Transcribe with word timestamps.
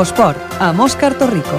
Infosport, 0.00 0.54
amb 0.64 0.80
Òscar 0.80 1.10
Torrico. 1.20 1.58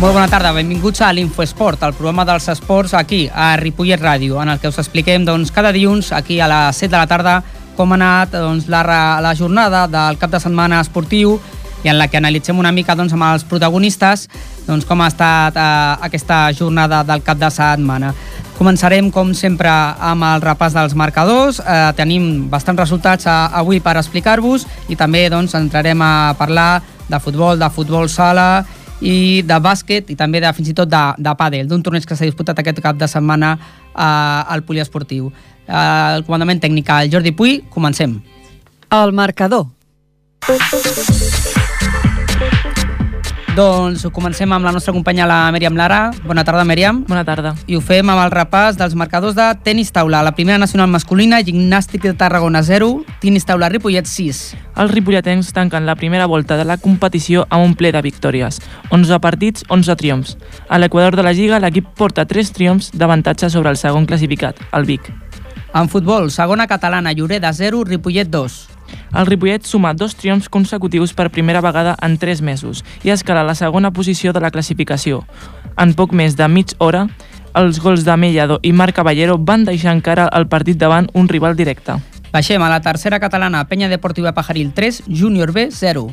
Molt 0.00 0.10
bona 0.10 0.26
tarda, 0.26 0.50
benvinguts 0.50 1.04
a 1.06 1.12
l'Infoesport, 1.14 1.86
el 1.86 1.94
programa 1.94 2.24
dels 2.26 2.48
esports 2.50 2.96
aquí, 2.98 3.28
a 3.30 3.54
Ripollet 3.62 4.02
Ràdio, 4.02 4.42
en 4.42 4.50
el 4.50 4.58
que 4.58 4.74
us 4.74 4.82
expliquem 4.82 5.22
doncs, 5.22 5.54
cada 5.54 5.70
dilluns, 5.70 6.10
aquí 6.10 6.40
a 6.40 6.50
les 6.50 6.82
7 6.82 6.90
de 6.90 6.98
la 6.98 7.06
tarda, 7.06 7.42
com 7.76 7.92
ha 7.92 8.00
anat 8.00 8.34
doncs, 8.34 8.66
la, 8.66 8.82
la 9.22 9.36
jornada 9.38 9.86
del 9.86 10.18
cap 10.18 10.34
de 10.34 10.42
setmana 10.42 10.80
esportiu 10.82 11.38
i 11.84 11.88
en 11.88 11.98
la 11.98 12.08
que 12.08 12.18
analitzem 12.18 12.58
una 12.58 12.72
mica 12.72 12.96
doncs, 12.96 13.12
amb 13.12 13.26
els 13.28 13.44
protagonistes 13.44 14.26
doncs, 14.66 14.86
com 14.86 15.00
ha 15.02 15.10
estat 15.12 15.56
eh, 15.56 16.06
aquesta 16.08 16.46
jornada 16.56 17.02
del 17.06 17.22
cap 17.26 17.38
de 17.38 17.50
setmana. 17.52 18.12
Començarem, 18.56 19.10
com 19.12 19.34
sempre, 19.36 19.68
amb 19.68 20.24
el 20.24 20.40
repàs 20.40 20.72
dels 20.72 20.94
marcadors. 20.96 21.60
Eh, 21.60 21.92
tenim 21.98 22.46
bastants 22.50 22.80
resultats 22.80 23.28
a, 23.28 23.36
eh, 23.36 23.60
avui 23.60 23.82
per 23.84 23.98
explicar-vos 24.00 24.66
i 24.88 24.96
també 24.96 25.26
doncs, 25.30 25.54
entrarem 25.54 26.02
a 26.02 26.34
parlar 26.38 26.82
de 27.08 27.20
futbol, 27.20 27.58
de 27.58 27.68
futbol 27.70 28.08
sala 28.08 28.64
i 29.00 29.42
de 29.44 29.58
bàsquet 29.60 30.08
i 30.10 30.16
també 30.16 30.40
de 30.40 30.52
fins 30.56 30.70
i 30.72 30.74
tot 30.74 30.88
de, 30.88 31.02
de 31.18 31.34
pàdel, 31.36 31.68
d'un 31.68 31.82
torneig 31.84 32.06
que 32.08 32.16
s'ha 32.16 32.24
disputat 32.24 32.58
aquest 32.58 32.80
cap 32.80 32.96
de 32.96 33.08
setmana 33.10 33.52
eh, 33.58 34.54
al 34.56 34.64
poliesportiu. 34.64 35.30
Eh, 35.66 36.16
el 36.16 36.24
comandament 36.24 36.62
tècnic, 36.64 36.88
el 36.96 37.12
Jordi 37.12 37.36
Puy, 37.36 37.60
comencem. 37.70 38.20
El 38.90 39.12
marcador. 39.12 39.66
Doncs 43.56 44.02
comencem 44.12 44.50
amb 44.52 44.66
la 44.68 44.72
nostra 44.74 44.92
companya, 44.92 45.24
la 45.24 45.36
Mèriam 45.48 45.78
Lara. 45.78 46.10
Bona 46.28 46.42
tarda, 46.44 46.60
Mèriam. 46.68 46.98
Bona 47.08 47.22
tarda. 47.24 47.54
I 47.64 47.78
ho 47.78 47.80
fem 47.80 48.10
amb 48.12 48.20
el 48.20 48.28
repàs 48.34 48.76
dels 48.76 48.92
marcadors 48.92 49.32
de 49.32 49.46
tenis 49.64 49.88
taula. 49.96 50.20
La 50.20 50.34
primera 50.36 50.58
nacional 50.60 50.90
masculina, 50.92 51.38
gimnàstic 51.40 52.04
de 52.04 52.12
Tarragona 52.12 52.60
0, 52.60 52.90
tenis 53.22 53.48
taula 53.48 53.70
Ripollet 53.72 54.04
6. 54.04 54.42
Els 54.76 54.92
ripolletens 54.92 55.54
tanquen 55.56 55.88
la 55.88 55.96
primera 55.96 56.28
volta 56.28 56.60
de 56.60 56.68
la 56.68 56.76
competició 56.76 57.46
amb 57.48 57.64
un 57.64 57.74
ple 57.80 57.94
de 57.96 58.04
victòries. 58.04 58.60
11 58.92 59.22
partits, 59.24 59.64
11 59.72 59.96
triomfs. 59.96 60.36
A 60.68 60.76
l'equador 60.76 61.16
de 61.16 61.24
la 61.24 61.32
Lliga, 61.32 61.56
l'equip 61.56 61.88
porta 61.96 62.28
3 62.28 62.52
triomfs 62.52 62.92
d'avantatge 62.92 63.48
sobre 63.48 63.72
el 63.72 63.80
segon 63.80 64.04
classificat, 64.04 64.60
el 64.76 64.84
Vic. 64.84 65.08
En 65.72 65.88
futbol, 65.88 66.28
segona 66.30 66.68
catalana, 66.68 67.16
Lloret 67.16 67.48
0, 67.56 67.86
Ripollet 67.88 68.28
2. 68.28 68.75
El 69.14 69.26
Ripollet 69.26 69.64
suma 69.64 69.94
dos 69.94 70.16
triomfs 70.16 70.48
consecutius 70.48 71.14
per 71.14 71.30
primera 71.30 71.60
vegada 71.60 71.96
en 72.02 72.18
tres 72.18 72.42
mesos 72.42 72.84
i 73.04 73.12
escala 73.14 73.44
la 73.46 73.54
segona 73.54 73.92
posició 73.92 74.32
de 74.32 74.40
la 74.40 74.50
classificació. 74.50 75.24
En 75.76 75.94
poc 75.94 76.12
més 76.12 76.36
de 76.36 76.48
mitja 76.48 76.76
hora, 76.78 77.06
els 77.56 77.80
gols 77.80 78.04
de 78.04 78.16
Mellado 78.16 78.58
i 78.62 78.72
Marc 78.72 78.96
Caballero 78.96 79.38
van 79.38 79.64
deixar 79.64 79.94
encara 79.96 80.28
el 80.36 80.48
partit 80.48 80.76
davant 80.76 81.08
un 81.14 81.28
rival 81.28 81.56
directe. 81.56 81.96
Baixem 82.32 82.60
a 82.60 82.68
la 82.68 82.82
tercera 82.84 83.16
catalana, 83.16 83.62
Penya 83.64 83.88
Deportiva 83.88 84.34
Pajaril 84.36 84.74
3, 84.76 85.04
Júnior 85.08 85.52
B 85.52 85.70
0. 85.72 86.10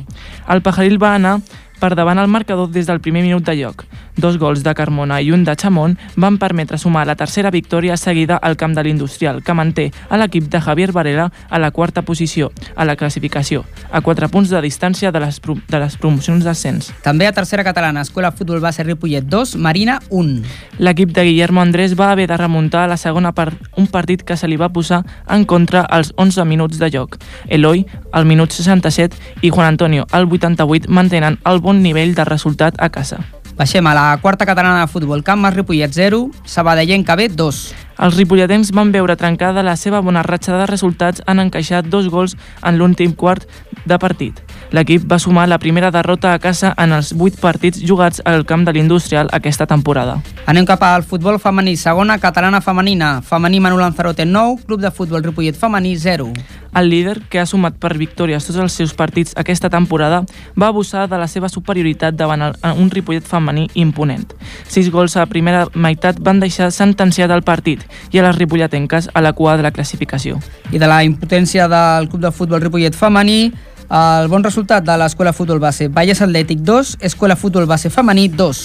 El 0.48 0.62
Pajaril 0.62 0.96
va 1.02 1.14
anar 1.14 1.40
per 1.80 1.94
davant 1.94 2.18
el 2.18 2.28
marcador 2.28 2.70
des 2.70 2.86
del 2.86 3.00
primer 3.00 3.22
minut 3.22 3.44
de 3.44 3.56
lloc. 3.56 3.84
Dos 4.16 4.38
gols 4.38 4.62
de 4.62 4.74
Carmona 4.74 5.20
i 5.20 5.32
un 5.34 5.42
de 5.44 5.56
Chamón 5.56 5.96
van 6.16 6.38
permetre 6.38 6.78
sumar 6.78 7.06
la 7.06 7.16
tercera 7.16 7.50
victòria 7.50 7.96
seguida 7.96 8.36
al 8.36 8.56
camp 8.56 8.74
de 8.76 8.84
l'Industrial, 8.84 9.42
que 9.42 9.54
manté 9.54 9.90
a 10.08 10.16
l'equip 10.16 10.46
de 10.50 10.60
Javier 10.60 10.92
Varela 10.92 11.32
a 11.50 11.58
la 11.58 11.72
quarta 11.72 12.02
posició, 12.02 12.52
a 12.76 12.84
la 12.84 12.94
classificació, 12.96 13.64
a 13.90 14.00
4 14.00 14.28
punts 14.30 14.50
de 14.50 14.60
distància 14.62 15.10
de 15.10 15.20
les, 15.20 15.40
de 15.42 15.80
les 15.80 15.96
promocions 15.98 16.44
d'ascens. 16.44 16.92
També 17.02 17.26
a 17.26 17.34
tercera 17.34 17.64
catalana, 17.66 18.04
Escola 18.06 18.30
Futbol 18.30 18.60
Base 18.60 18.84
Ripollet 18.84 19.26
2, 19.26 19.56
Marina 19.56 19.98
1. 20.10 20.42
L'equip 20.78 21.10
de 21.10 21.24
Guillermo 21.26 21.60
Andrés 21.60 21.98
va 21.98 22.12
haver 22.12 22.28
de 22.28 22.36
remuntar 22.38 22.84
a 22.84 22.92
la 22.92 22.96
segona 22.96 23.34
part 23.34 23.58
un 23.76 23.88
partit 23.88 24.22
que 24.22 24.36
se 24.36 24.48
li 24.48 24.56
va 24.56 24.70
posar 24.72 25.02
en 25.28 25.44
contra 25.44 25.82
als 25.82 26.12
11 26.16 26.44
minuts 26.44 26.78
de 26.78 26.90
joc. 26.90 27.18
Eloi, 27.48 27.84
al 28.12 28.26
minut 28.26 28.52
67, 28.52 29.16
i 29.42 29.50
Juan 29.50 29.66
Antonio, 29.66 30.06
al 30.12 30.30
88, 30.30 30.86
mantenen 30.88 31.38
el 31.44 31.60
bon 31.64 31.80
nivell 31.80 32.12
de 32.14 32.28
resultat 32.28 32.76
a 32.78 32.92
casa. 32.92 33.24
Baixem 33.56 33.86
a 33.86 33.94
la 33.94 34.18
quarta 34.20 34.44
catalana 34.44 34.80
de 34.82 34.90
futbol. 34.90 35.22
Camp 35.22 35.40
Mas 35.40 35.54
Ripollet 35.54 35.92
0, 35.94 36.30
Sabadellenca 36.44 37.14
B 37.14 37.28
2. 37.30 37.74
Els 38.02 38.16
ripolletens 38.18 38.72
van 38.74 38.90
veure 38.90 39.14
trencada 39.14 39.62
la 39.62 39.76
seva 39.78 40.00
bona 40.02 40.24
ratxa 40.26 40.56
de 40.58 40.66
resultats 40.66 41.22
en 41.30 41.38
encaixar 41.38 41.84
dos 41.86 42.08
gols 42.10 42.34
en 42.66 42.80
l'últim 42.80 43.12
quart 43.14 43.46
de 43.86 43.98
partit. 44.02 44.40
L'equip 44.74 45.04
va 45.06 45.20
sumar 45.22 45.46
la 45.46 45.60
primera 45.62 45.92
derrota 45.94 46.32
a 46.34 46.40
casa 46.42 46.72
en 46.76 46.92
els 46.96 47.12
vuit 47.14 47.36
partits 47.38 47.78
jugats 47.86 48.20
al 48.24 48.42
camp 48.44 48.64
de 48.66 48.74
l'Industrial 48.74 49.30
aquesta 49.30 49.68
temporada. 49.70 50.18
Anem 50.50 50.66
cap 50.66 50.82
al 50.82 51.06
futbol 51.06 51.38
femení, 51.38 51.76
segona 51.76 52.18
catalana 52.18 52.60
femenina. 52.60 53.20
Femení 53.22 53.60
Manu 53.60 53.78
Lanzarote 53.78 54.26
9, 54.26 54.66
Club 54.66 54.82
de 54.82 54.90
Futbol 54.90 55.22
Ripollet 55.22 55.54
femení 55.54 55.94
0. 55.96 56.32
El 56.74 56.90
líder, 56.90 57.20
que 57.30 57.38
ha 57.38 57.46
sumat 57.46 57.76
per 57.78 57.92
victòries 57.98 58.46
tots 58.46 58.58
els 58.58 58.74
seus 58.74 58.94
partits 58.98 59.34
aquesta 59.38 59.70
temporada, 59.70 60.24
va 60.58 60.68
abusar 60.72 61.06
de 61.08 61.18
la 61.20 61.28
seva 61.30 61.48
superioritat 61.48 62.16
davant 62.18 62.48
el, 62.48 62.56
un 62.78 62.90
Ripollet 62.90 63.26
femení 63.26 63.68
imponent. 63.74 64.26
Sis 64.68 64.90
gols 64.90 65.16
a 65.16 65.22
la 65.24 65.30
primera 65.30 65.66
meitat 65.74 66.18
van 66.18 66.40
deixar 66.42 66.72
sentenciat 66.74 67.30
el 67.30 67.44
partit 67.46 67.84
i 68.10 68.18
a 68.18 68.26
les 68.26 68.38
ripolletenques 68.38 69.10
a 69.14 69.22
la 69.22 69.32
cua 69.32 69.56
de 69.56 69.62
la 69.66 69.72
classificació. 69.72 70.40
I 70.72 70.82
de 70.82 70.90
la 70.90 71.04
impotència 71.06 71.68
del 71.68 72.10
Club 72.10 72.26
de 72.26 72.34
Futbol 72.34 72.62
Ripollet 72.64 72.98
femení, 72.98 73.52
el 73.94 74.28
bon 74.32 74.42
resultat 74.42 74.82
de 74.82 74.96
l'Escola 74.96 75.34
Futbol 75.36 75.60
Base 75.60 75.88
Valles 75.92 76.22
Atlètic 76.24 76.64
2, 76.64 76.96
Escola 77.04 77.36
Futbol 77.36 77.66
Base 77.66 77.90
Femení 77.90 78.28
2. 78.28 78.64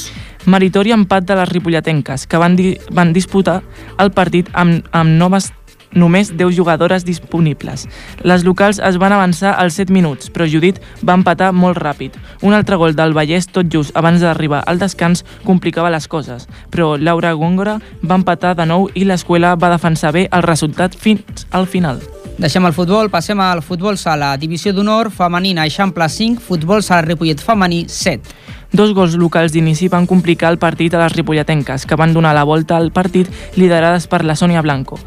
Meritori 0.49 0.93
empat 0.95 1.25
de 1.27 1.35
les 1.35 1.49
ripolletenques, 1.49 2.25
que 2.25 2.37
van, 2.39 2.55
di 2.55 2.77
van 2.95 3.11
disputar 3.13 3.59
el 3.99 4.13
partit 4.15 4.47
amb, 4.53 4.87
amb 4.95 5.17
noves 5.19 5.51
només 5.93 6.31
10 6.37 6.55
jugadores 6.55 7.05
disponibles. 7.05 7.87
Les 8.23 8.43
locals 8.43 8.79
es 8.79 8.97
van 8.97 9.13
avançar 9.13 9.55
als 9.57 9.79
7 9.79 9.93
minuts, 9.93 10.29
però 10.29 10.47
Judit 10.49 10.79
va 11.05 11.17
empatar 11.17 11.51
molt 11.53 11.77
ràpid. 11.77 12.17
Un 12.41 12.53
altre 12.53 12.77
gol 12.77 12.95
del 12.95 13.13
Vallès 13.13 13.49
tot 13.49 13.71
just 13.71 13.95
abans 13.97 14.21
d'arribar 14.21 14.63
al 14.65 14.79
descans 14.79 15.25
complicava 15.45 15.89
les 15.89 16.07
coses, 16.07 16.47
però 16.69 16.95
Laura 16.97 17.33
Góngora 17.33 17.79
va 18.01 18.19
empatar 18.19 18.55
de 18.55 18.65
nou 18.65 18.89
i 18.93 19.05
l'escola 19.05 19.55
va 19.55 19.73
defensar 19.73 20.13
bé 20.13 20.27
el 20.31 20.43
resultat 20.43 20.95
fins 20.95 21.47
al 21.51 21.67
final. 21.67 22.01
Deixem 22.39 22.63
el 22.63 22.71
futbol, 22.71 23.09
passem 23.11 23.39
al 23.43 23.59
futbol 23.61 23.97
sala. 23.99 24.37
Divisió 24.39 24.71
d'honor 24.71 25.09
femenina 25.11 25.65
Eixample 25.67 26.07
5, 26.07 26.39
futbol 26.39 26.79
sala 26.85 27.03
Ripollet 27.03 27.41
femení 27.43 27.83
7. 27.91 28.37
Dos 28.71 28.93
gols 28.93 29.17
locals 29.17 29.51
d'inici 29.51 29.89
van 29.89 30.05
complicar 30.07 30.51
el 30.53 30.59
partit 30.61 30.93
a 30.93 31.01
les 31.01 31.15
ripolletenques, 31.17 31.87
que 31.89 31.97
van 31.97 32.13
donar 32.13 32.35
la 32.37 32.45
volta 32.45 32.77
al 32.77 32.91
partit 32.93 33.27
liderades 33.57 34.05
per 34.07 34.21
la 34.23 34.37
Sònia 34.37 34.61
Blanco 34.61 34.99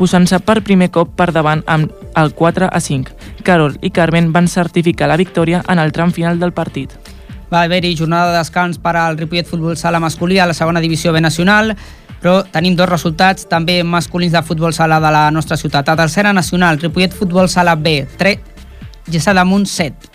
posant-se 0.00 0.40
per 0.40 0.62
primer 0.64 0.88
cop 0.88 1.12
per 1.16 1.28
davant 1.36 1.60
amb 1.68 1.92
el 2.16 2.32
4 2.34 2.70
a 2.72 2.80
5. 2.80 3.12
Carol 3.44 3.76
i 3.84 3.92
Carmen 3.92 4.32
van 4.32 4.48
certificar 4.48 5.10
la 5.10 5.18
victòria 5.20 5.60
en 5.68 5.78
el 5.78 5.92
tram 5.92 6.14
final 6.16 6.40
del 6.40 6.54
partit. 6.56 6.94
Va 7.52 7.64
haver-hi 7.66 7.96
jornada 7.98 8.30
de 8.32 8.38
descans 8.38 8.78
per 8.80 8.94
al 8.96 9.18
Ripollet 9.18 9.48
Futbol 9.48 9.76
Sala 9.76 10.00
masculí 10.00 10.38
a 10.38 10.46
la 10.46 10.54
segona 10.54 10.80
divisió 10.80 11.12
B 11.12 11.20
nacional, 11.20 11.74
però 12.20 12.40
tenim 12.52 12.76
dos 12.76 12.88
resultats 12.88 13.48
també 13.48 13.82
masculins 13.84 14.32
de 14.32 14.42
futbol 14.44 14.72
sala 14.76 15.00
de 15.00 15.10
la 15.12 15.30
nostra 15.30 15.56
ciutat. 15.56 15.88
A 15.88 15.96
tercera 15.96 16.32
nacional, 16.32 16.78
Ripollet 16.78 17.16
Futbol 17.16 17.48
Sala 17.48 17.74
B, 17.74 18.06
3, 18.20 18.38
Gessà 19.10 19.34
damunt 19.34 19.66
7. 19.66 20.08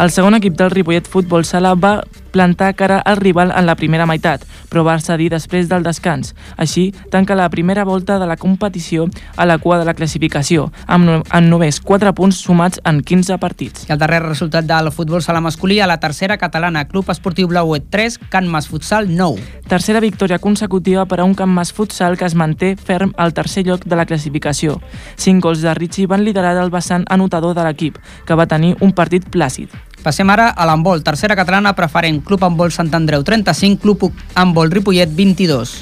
El 0.00 0.10
segon 0.10 0.34
equip 0.40 0.56
del 0.58 0.72
Ripollet 0.72 1.08
Futbol 1.08 1.44
Sala 1.44 1.74
va 1.74 2.00
plantar 2.34 2.74
cara 2.74 2.98
al 2.98 3.16
rival 3.16 3.52
en 3.54 3.66
la 3.66 3.76
primera 3.78 4.08
meitat, 4.10 4.42
però 4.68 4.82
va 4.82 4.98
cedir 4.98 5.30
després 5.30 5.68
del 5.70 5.86
descans. 5.86 6.34
Així, 6.58 6.88
tanca 7.12 7.36
la 7.38 7.46
primera 7.50 7.84
volta 7.86 8.18
de 8.18 8.26
la 8.26 8.36
competició 8.36 9.06
a 9.36 9.46
la 9.46 9.58
cua 9.62 9.78
de 9.78 9.86
la 9.86 9.94
classificació, 9.94 10.66
amb, 10.86 11.06
no, 11.06 11.20
amb 11.30 11.48
només 11.52 11.78
4 11.78 12.10
punts 12.18 12.42
sumats 12.42 12.82
en 12.84 12.98
15 13.06 13.38
partits. 13.38 13.86
I 13.86 13.94
el 13.94 14.02
darrer 14.02 14.24
resultat 14.24 14.66
del 14.66 14.90
futbol 14.90 15.22
sala 15.22 15.44
masculí 15.44 15.78
a 15.78 15.86
la 15.86 16.00
tercera 16.02 16.36
catalana, 16.42 16.88
Club 16.90 17.14
Esportiu 17.14 17.46
Blauet 17.48 17.86
3, 17.94 18.18
Can 18.34 18.50
Mas 18.50 18.66
Futsal 18.68 19.14
9. 19.14 19.62
Tercera 19.70 20.02
victòria 20.02 20.40
consecutiva 20.42 21.06
per 21.06 21.20
a 21.20 21.28
un 21.28 21.38
Can 21.38 21.54
Mas 21.54 21.72
Futsal 21.72 22.18
que 22.18 22.26
es 22.26 22.34
manté 22.34 22.74
ferm 22.74 23.14
al 23.16 23.34
tercer 23.34 23.64
lloc 23.68 23.86
de 23.86 23.96
la 23.96 24.10
classificació. 24.10 24.80
Cinc 25.16 25.44
gols 25.44 25.62
de 25.62 25.74
Richie 25.78 26.10
van 26.10 26.26
liderar 26.26 26.56
el 26.58 26.74
vessant 26.74 27.06
anotador 27.08 27.54
de 27.54 27.62
l'equip, 27.62 28.02
que 28.26 28.34
va 28.34 28.50
tenir 28.50 28.74
un 28.80 28.90
partit 28.92 29.30
plàcid. 29.30 29.70
Passem 30.04 30.28
ara 30.28 30.50
a 30.52 30.66
l'handbol, 30.68 31.00
tercera 31.00 31.32
catalana 31.32 31.70
preferent, 31.72 32.18
Club 32.28 32.42
Handbol 32.44 32.74
Sant 32.74 32.90
Andreu 32.92 33.22
35, 33.24 33.80
Club 33.80 34.10
Handbol 34.34 34.68
Ripollet 34.68 35.08
22. 35.08 35.72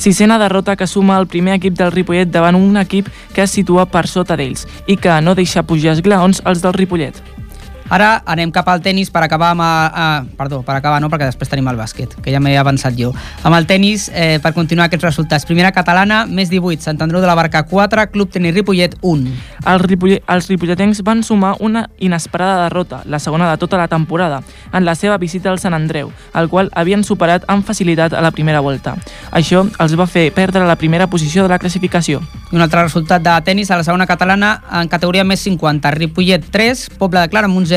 Sisena 0.00 0.38
derrota 0.40 0.76
que 0.80 0.86
suma 0.86 1.18
el 1.20 1.26
primer 1.28 1.58
equip 1.58 1.76
del 1.76 1.92
Ripollet 1.92 2.32
davant 2.32 2.56
un 2.56 2.80
equip 2.80 3.10
que 3.34 3.44
es 3.44 3.52
situa 3.52 3.84
per 3.84 4.06
sota 4.08 4.32
d'ells 4.40 4.64
i 4.88 4.96
que 4.96 5.20
no 5.20 5.36
deixa 5.36 5.66
pujar 5.68 5.92
esglaons 5.92 6.40
els 6.48 6.64
del 6.64 6.72
Ripollet. 6.72 7.20
Ara 7.88 8.22
anem 8.26 8.50
cap 8.50 8.66
al 8.68 8.82
tennis 8.82 9.10
per 9.14 9.22
acabar 9.22 9.52
amb... 9.54 9.62
A, 9.62 10.24
perdó, 10.36 10.60
per 10.66 10.74
acabar 10.76 10.98
no, 11.02 11.10
perquè 11.12 11.28
després 11.28 11.50
tenim 11.50 11.68
el 11.70 11.78
bàsquet, 11.78 12.16
que 12.22 12.32
ja 12.34 12.40
m'he 12.42 12.56
avançat 12.58 12.96
jo. 12.98 13.12
Amb 13.46 13.56
el 13.58 13.66
tennis, 13.68 14.08
eh, 14.12 14.38
per 14.42 14.52
continuar 14.56 14.88
aquests 14.88 15.06
resultats. 15.06 15.46
Primera 15.46 15.70
catalana, 15.72 16.24
més 16.26 16.50
18, 16.50 16.82
Sant 16.82 17.00
Andreu 17.02 17.22
de 17.22 17.30
la 17.30 17.36
Barca 17.38 17.62
4, 17.68 18.08
Club 18.10 18.32
Tenis 18.34 18.56
Ripollet 18.56 18.96
1. 19.02 19.30
Els, 19.66 19.86
Ripoll 19.86 20.16
els 20.18 20.48
ripolletens 20.50 21.02
van 21.06 21.22
sumar 21.26 21.54
una 21.60 21.86
inesperada 21.98 22.64
derrota, 22.64 23.02
la 23.06 23.20
segona 23.22 23.50
de 23.50 23.58
tota 23.62 23.78
la 23.78 23.88
temporada, 23.88 24.42
en 24.72 24.84
la 24.84 24.94
seva 24.94 25.18
visita 25.18 25.50
al 25.50 25.60
Sant 25.62 25.74
Andreu, 25.74 26.10
el 26.34 26.50
qual 26.50 26.70
havien 26.74 27.04
superat 27.04 27.46
amb 27.50 27.66
facilitat 27.66 28.14
a 28.14 28.22
la 28.24 28.32
primera 28.34 28.60
volta. 28.60 28.96
Això 29.30 29.62
els 29.82 29.96
va 29.98 30.08
fer 30.10 30.28
perdre 30.34 30.66
la 30.66 30.78
primera 30.80 31.06
posició 31.06 31.44
de 31.44 31.54
la 31.54 31.60
classificació. 31.62 32.22
Un 32.52 32.62
altre 32.62 32.82
resultat 32.82 33.22
de 33.22 33.34
tennis 33.46 33.70
a 33.70 33.78
la 33.78 33.86
segona 33.86 34.06
catalana 34.06 34.56
en 34.80 34.88
categoria 34.88 35.24
més 35.24 35.42
50, 35.46 35.90
Ripollet 35.96 36.50
3, 36.50 36.86
Poble 36.98 37.22
de 37.22 37.30
Clara 37.30 37.50
amb 37.50 37.58
un 37.58 37.66
0. 37.66 37.75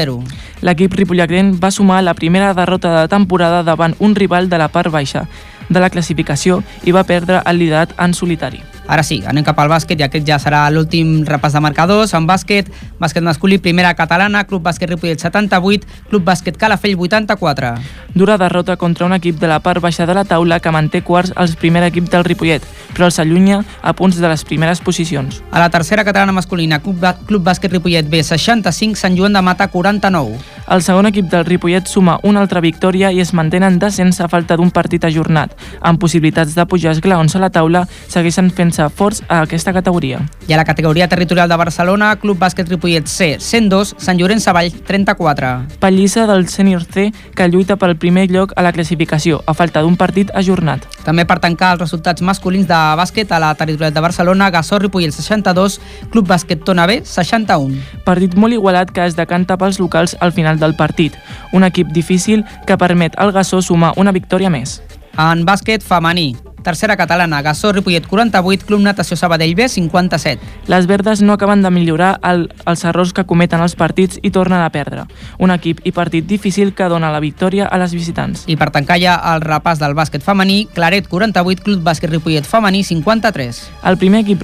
L'equip 0.61 0.93
ripolletrenc 0.95 1.59
va 1.59 1.71
sumar 1.71 2.01
la 2.03 2.15
primera 2.15 2.53
derrota 2.53 2.95
de 3.01 3.07
temporada 3.11 3.63
davant 3.63 3.95
un 3.99 4.15
rival 4.15 4.49
de 4.49 4.57
la 4.57 4.69
part 4.71 4.91
baixa 4.91 5.27
de 5.69 5.79
la 5.79 5.89
classificació 5.89 6.63
i 6.83 6.91
va 6.95 7.03
perdre 7.03 7.43
el 7.45 7.59
liderat 7.59 7.95
en 7.99 8.13
solitari. 8.13 8.78
Ara 8.89 9.03
sí, 9.05 9.19
anem 9.29 9.45
cap 9.45 9.59
al 9.61 9.69
bàsquet 9.69 9.99
i 10.01 10.05
aquest 10.07 10.25
ja 10.25 10.39
serà 10.41 10.63
l'últim 10.73 11.19
repàs 11.27 11.53
de 11.53 11.61
marcadors. 11.61 12.15
En 12.17 12.25
bàsquet, 12.25 12.71
bàsquet 12.97 13.21
masculí, 13.21 13.59
primera 13.61 13.93
catalana, 13.93 14.41
Club 14.49 14.63
Bàsquet 14.65 14.89
Ripollet 14.89 15.21
78, 15.21 15.85
Club 16.09 16.25
Bàsquet 16.25 16.57
Calafell 16.57 16.97
84. 16.97 17.75
Dura 18.17 18.39
derrota 18.41 18.77
contra 18.81 19.05
un 19.05 19.13
equip 19.13 19.37
de 19.37 19.47
la 19.47 19.59
part 19.61 19.81
baixa 19.81 20.07
de 20.09 20.15
la 20.17 20.25
taula 20.25 20.59
que 20.59 20.73
manté 20.73 21.03
quarts 21.05 21.33
al 21.35 21.53
primer 21.61 21.83
equip 21.85 22.09
del 22.09 22.25
Ripollet, 22.25 22.65
però 22.95 23.05
els 23.05 23.19
allunya 23.21 23.61
a 23.83 23.93
punts 23.93 24.17
de 24.17 24.27
les 24.27 24.43
primeres 24.43 24.81
posicions. 24.81 25.43
A 25.51 25.61
la 25.61 25.69
tercera 25.69 26.03
catalana 26.03 26.33
masculina, 26.33 26.81
Club, 26.81 27.05
Club 27.27 27.45
Bàsquet 27.45 27.71
Ripollet 27.71 28.09
B 28.09 28.23
65, 28.23 28.97
Sant 28.97 29.17
Joan 29.17 29.37
de 29.37 29.45
Mata 29.45 29.69
49. 29.69 30.39
El 30.69 30.83
segon 30.85 31.07
equip 31.09 31.29
del 31.29 31.45
Ripollet 31.45 31.87
suma 31.89 32.19
una 32.23 32.41
altra 32.41 32.61
victòria 32.61 33.09
i 33.13 33.21
es 33.21 33.33
mantenen 33.33 33.79
descens 33.81 34.19
a 34.21 34.27
falta 34.29 34.57
d'un 34.57 34.69
partit 34.73 35.05
ajornat. 35.05 35.55
Amb 35.81 36.01
possibilitats 36.01 36.53
de 36.57 36.65
pujar 36.69 36.93
esglaons 36.93 37.35
a 37.35 37.41
la 37.41 37.49
taula, 37.53 37.85
segueixen 38.07 38.51
fent-se 38.79 38.95
forts 38.95 39.23
a 39.27 39.41
aquesta 39.41 39.73
categoria. 39.73 40.21
I 40.47 40.53
a 40.53 40.57
la 40.57 40.65
categoria 40.65 41.07
territorial 41.07 41.49
de 41.49 41.57
Barcelona, 41.57 42.15
Club 42.15 42.39
Bàsquet 42.39 42.69
Ripollet 42.69 43.07
C 43.07 43.37
102, 43.39 43.95
Sant 43.97 44.17
Llorenç 44.17 44.43
Savall 44.43 44.71
34. 44.71 45.79
Pallissa 45.79 46.25
del 46.27 46.47
Sènior 46.47 46.83
C 46.85 47.11
que 47.35 47.47
lluita 47.47 47.75
pel 47.75 47.97
primer 47.97 48.29
lloc 48.31 48.53
a 48.55 48.63
la 48.63 48.71
classificació, 48.71 49.43
a 49.45 49.53
falta 49.53 49.81
d'un 49.81 49.97
partit 49.97 50.31
ajornat. 50.33 50.85
També 51.03 51.25
per 51.25 51.39
tancar 51.39 51.73
els 51.73 51.83
resultats 51.83 52.21
masculins 52.21 52.67
de 52.67 52.79
bàsquet 52.97 53.31
a 53.31 53.39
la 53.39 53.53
territorial 53.55 53.93
de 53.93 54.01
Barcelona, 54.01 54.49
Gassó 54.49 54.79
Ripollet 54.79 55.13
62, 55.13 55.79
Club 56.11 56.27
Bàsquet 56.27 56.63
Tona 56.63 56.87
B 56.87 57.01
61. 57.03 57.81
Partit 58.05 58.35
molt 58.35 58.53
igualat 58.53 58.91
que 58.91 59.05
es 59.05 59.17
decanta 59.17 59.57
pels 59.57 59.79
locals 59.79 60.15
al 60.19 60.31
final 60.31 60.59
del 60.59 60.75
partit. 60.75 61.15
Un 61.53 61.63
equip 61.63 61.91
difícil 61.91 62.45
que 62.65 62.77
permet 62.77 63.17
al 63.17 63.33
Gassó 63.33 63.61
sumar 63.61 63.93
una 63.97 64.15
victòria 64.15 64.49
més. 64.49 64.79
En 65.19 65.43
bàsquet 65.43 65.83
femení, 65.83 66.31
tercera 66.63 66.97
catalana, 66.97 67.41
Gassó 67.41 67.71
Ripollet 67.71 68.07
48, 68.07 68.65
Club 68.65 68.81
Natació 68.81 69.17
Sabadell 69.17 69.55
B 69.55 69.67
57. 69.69 70.41
Les 70.67 70.87
verdes 70.87 71.21
no 71.21 71.33
acaben 71.33 71.61
de 71.61 71.71
millorar 71.71 72.19
el, 72.23 72.47
els 72.65 72.83
errors 72.85 73.13
que 73.13 73.25
cometen 73.25 73.61
els 73.61 73.75
partits 73.75 74.19
i 74.21 74.31
tornen 74.31 74.61
a 74.61 74.69
perdre. 74.73 75.05
Un 75.39 75.51
equip 75.51 75.81
i 75.85 75.93
partit 75.95 76.27
difícil 76.27 76.73
que 76.73 76.89
dona 76.89 77.11
la 77.11 77.21
victòria 77.23 77.67
a 77.67 77.79
les 77.81 77.93
visitants. 77.95 78.43
I 78.47 78.57
per 78.59 78.69
tancar 78.75 78.99
ja 79.01 79.15
el 79.33 79.43
repàs 79.45 79.79
del 79.81 79.95
bàsquet 79.97 80.25
femení, 80.25 80.65
Claret 80.73 81.07
48, 81.09 81.63
Club 81.63 81.85
Bàsquet 81.85 82.11
Ripollet 82.11 82.47
femení 82.47 82.83
53. 82.83 83.61
El 83.89 83.97
primer 84.01 84.23
equip 84.25 84.43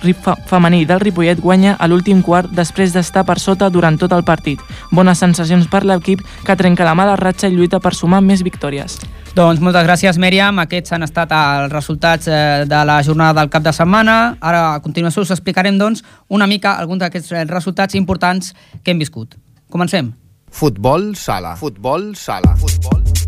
femení 0.49 0.85
del 0.85 1.03
Ripollet 1.03 1.41
guanya 1.41 1.75
a 1.79 1.89
l'últim 1.91 2.23
quart 2.23 2.51
després 2.55 2.93
d'estar 2.95 3.25
per 3.25 3.39
sota 3.39 3.69
durant 3.69 3.99
tot 3.99 4.15
el 4.15 4.23
partit. 4.23 4.61
Bones 4.91 5.19
sensacions 5.19 5.67
per 5.67 5.85
l'equip 5.85 6.23
que 6.45 6.55
trenca 6.55 6.87
la 6.87 6.95
mala 6.95 7.19
ratxa 7.19 7.49
i 7.49 7.55
lluita 7.55 7.79
per 7.79 7.95
sumar 7.95 8.21
més 8.21 8.43
victòries. 8.45 8.99
Doncs 9.35 9.59
moltes 9.59 9.83
gràcies, 9.83 10.15
Mèriam. 10.15 10.61
Aquests 10.63 10.93
han 10.95 11.03
estat 11.03 11.33
els 11.35 11.73
resultats 11.73 12.29
eh, 12.31 12.63
de 12.71 12.79
la 12.87 13.01
jornada 13.03 13.41
del 13.41 13.51
cap 13.51 13.65
de 13.65 13.73
setmana. 13.75 14.15
Ara, 14.39 14.61
a 14.77 14.79
continuació, 14.79 15.25
us 15.27 15.33
explicarem 15.35 15.75
doncs, 15.75 16.05
una 16.31 16.47
mica 16.47 16.77
alguns 16.79 17.03
d'aquests 17.03 17.35
eh, 17.35 17.43
resultats 17.51 17.99
importants 17.99 18.53
que 18.79 18.95
hem 18.95 19.03
viscut. 19.03 19.35
Comencem. 19.67 20.13
Futbol 20.55 21.11
sala. 21.19 21.57
Futbol 21.59 22.13
sala. 22.15 22.55
Futbol. 22.63 23.24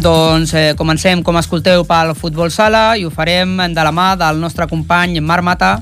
Doncs 0.00 0.54
eh, 0.54 0.74
comencem, 0.78 1.20
com 1.20 1.36
escolteu, 1.36 1.82
pel 1.84 2.14
Futbol 2.16 2.48
Sala 2.48 2.94
i 2.96 3.02
ho 3.04 3.10
farem 3.12 3.58
de 3.74 3.82
la 3.84 3.90
mà 3.92 4.14
del 4.16 4.38
nostre 4.40 4.64
company 4.70 5.18
Marc 5.20 5.44
Mata, 5.44 5.74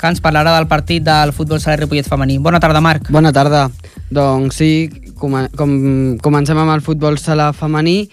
que 0.00 0.10
ens 0.10 0.18
parlarà 0.24 0.56
del 0.56 0.66
partit 0.66 1.04
del 1.06 1.30
Futbol 1.30 1.60
Sala 1.62 1.76
Ripollet 1.78 2.08
femení. 2.10 2.40
Bona 2.42 2.58
tarda, 2.58 2.82
Marc. 2.82 3.12
Bona 3.14 3.30
tarda. 3.30 3.68
Doncs 4.10 4.58
sí, 4.58 4.72
com, 5.20 5.36
com, 5.54 5.72
comencem 6.24 6.58
amb 6.58 6.74
el 6.74 6.82
futbol 6.82 7.18
sala 7.20 7.52
femení 7.54 8.08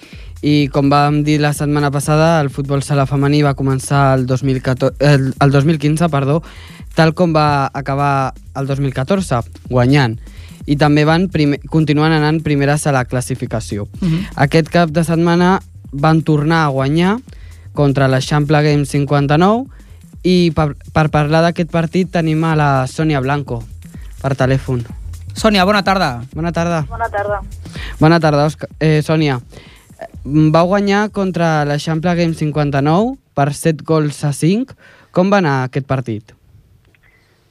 i 0.46 0.68
com 0.70 0.92
vam 0.94 1.24
dir 1.26 1.40
la 1.42 1.56
setmana 1.58 1.90
passada, 1.90 2.36
el 2.44 2.52
futbol 2.54 2.84
sala 2.86 3.08
femení 3.10 3.42
va 3.42 3.56
començar 3.58 4.12
el, 4.20 4.28
2014, 4.30 4.94
el, 5.02 5.32
el 5.42 5.56
2015, 5.56 6.12
perdó, 6.14 6.44
tal 6.94 7.16
com 7.18 7.34
va 7.34 7.72
acabar 7.74 8.36
el 8.54 8.70
2014, 8.70 9.42
guanyant. 9.72 10.20
I 10.68 10.76
també 10.76 11.06
van 11.08 11.30
primer, 11.32 11.62
continuen 11.72 12.12
anant 12.12 12.42
primeres 12.44 12.86
a 12.88 12.92
la 12.92 13.06
classificació. 13.06 13.88
Uh 14.02 14.08
-huh. 14.08 14.22
Aquest 14.36 14.70
cap 14.70 14.90
de 14.92 15.04
setmana 15.04 15.62
van 15.92 16.22
tornar 16.22 16.66
a 16.66 16.70
guanyar 16.70 17.18
contra 17.74 18.08
l'Eixample 18.08 18.62
Games 18.64 18.90
59 18.90 19.66
i 20.24 20.52
per, 20.52 20.76
per 20.94 21.10
parlar 21.10 21.42
d'aquest 21.42 21.72
partit 21.72 22.12
tenim 22.12 22.44
a 22.44 22.56
la 22.56 22.88
Sònia 22.88 23.22
Blanco 23.22 23.64
per 24.22 24.36
telèfon. 24.36 24.84
Sònia, 25.34 25.66
bona 25.66 25.84
tarda. 25.84 26.24
Bona 26.34 26.52
tarda. 26.52 26.86
Bona 26.90 27.10
tarda. 27.10 27.42
Bona 28.00 28.20
tarda, 28.20 28.46
Òscar. 28.46 28.70
Eh, 28.80 29.02
Sònia. 29.06 29.40
eh, 30.00 30.06
Vau 30.52 30.68
guanyar 30.68 31.12
contra 31.12 31.64
l'Eixample 31.66 32.16
Game 32.16 32.34
59 32.34 33.18
per 33.34 33.54
7 33.54 33.84
gols 33.86 34.24
a 34.24 34.34
5. 34.34 34.76
Com 35.12 35.30
va 35.30 35.38
anar 35.38 35.64
aquest 35.64 35.86
partit? 35.86 36.34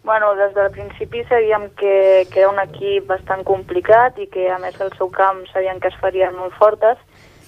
Bueno, 0.06 0.36
des 0.38 0.54
del 0.54 0.70
principi 0.70 1.24
sabíem 1.26 1.64
que, 1.74 2.28
que 2.30 2.40
era 2.40 2.48
un 2.48 2.60
equip 2.62 3.08
bastant 3.10 3.42
complicat 3.42 4.18
i 4.22 4.28
que 4.30 4.44
a 4.54 4.58
més 4.62 4.76
el 4.80 4.92
seu 4.94 5.08
camp 5.10 5.40
sabien 5.50 5.80
que 5.82 5.90
es 5.90 5.98
farien 6.00 6.34
molt 6.38 6.54
fortes 6.54 6.96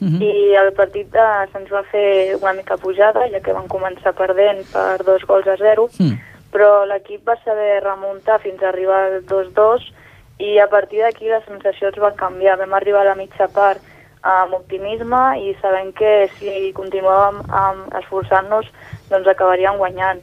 Uh 0.00 0.06
-huh. 0.06 0.22
i 0.22 0.54
el 0.54 0.72
partit 0.74 1.12
eh, 1.12 1.46
se'ns 1.52 1.70
va 1.72 1.82
fer 1.90 2.36
una 2.40 2.52
mica 2.52 2.76
pujada 2.76 3.26
ja 3.32 3.40
que 3.40 3.52
van 3.52 3.66
començar 3.66 4.12
perdent 4.14 4.62
per 4.72 5.02
dos 5.04 5.24
gols 5.26 5.46
a 5.48 5.56
zero 5.56 5.88
Mm. 5.98 6.14
però 6.52 6.84
l'equip 6.86 7.26
va 7.26 7.34
saber 7.44 7.82
remuntar 7.82 8.38
fins 8.40 8.62
a 8.62 8.68
arribar 8.68 9.00
al 9.06 9.26
2-2 9.26 9.82
i 10.38 10.58
a 10.60 10.68
partir 10.68 11.00
d'aquí 11.02 11.26
les 11.28 11.44
sensacions 11.44 11.96
van 11.98 12.14
canviar. 12.14 12.58
Vam 12.58 12.74
arribar 12.74 13.00
a 13.00 13.04
la 13.10 13.14
mitja 13.16 13.48
part 13.48 13.80
amb 14.22 14.54
optimisme 14.54 15.22
i 15.40 15.56
sabent 15.60 15.92
que 15.94 16.28
si 16.38 16.72
continuàvem 16.74 17.42
esforçant-nos 18.00 18.66
doncs 19.10 19.26
acabaríem 19.26 19.76
guanyant. 19.78 20.20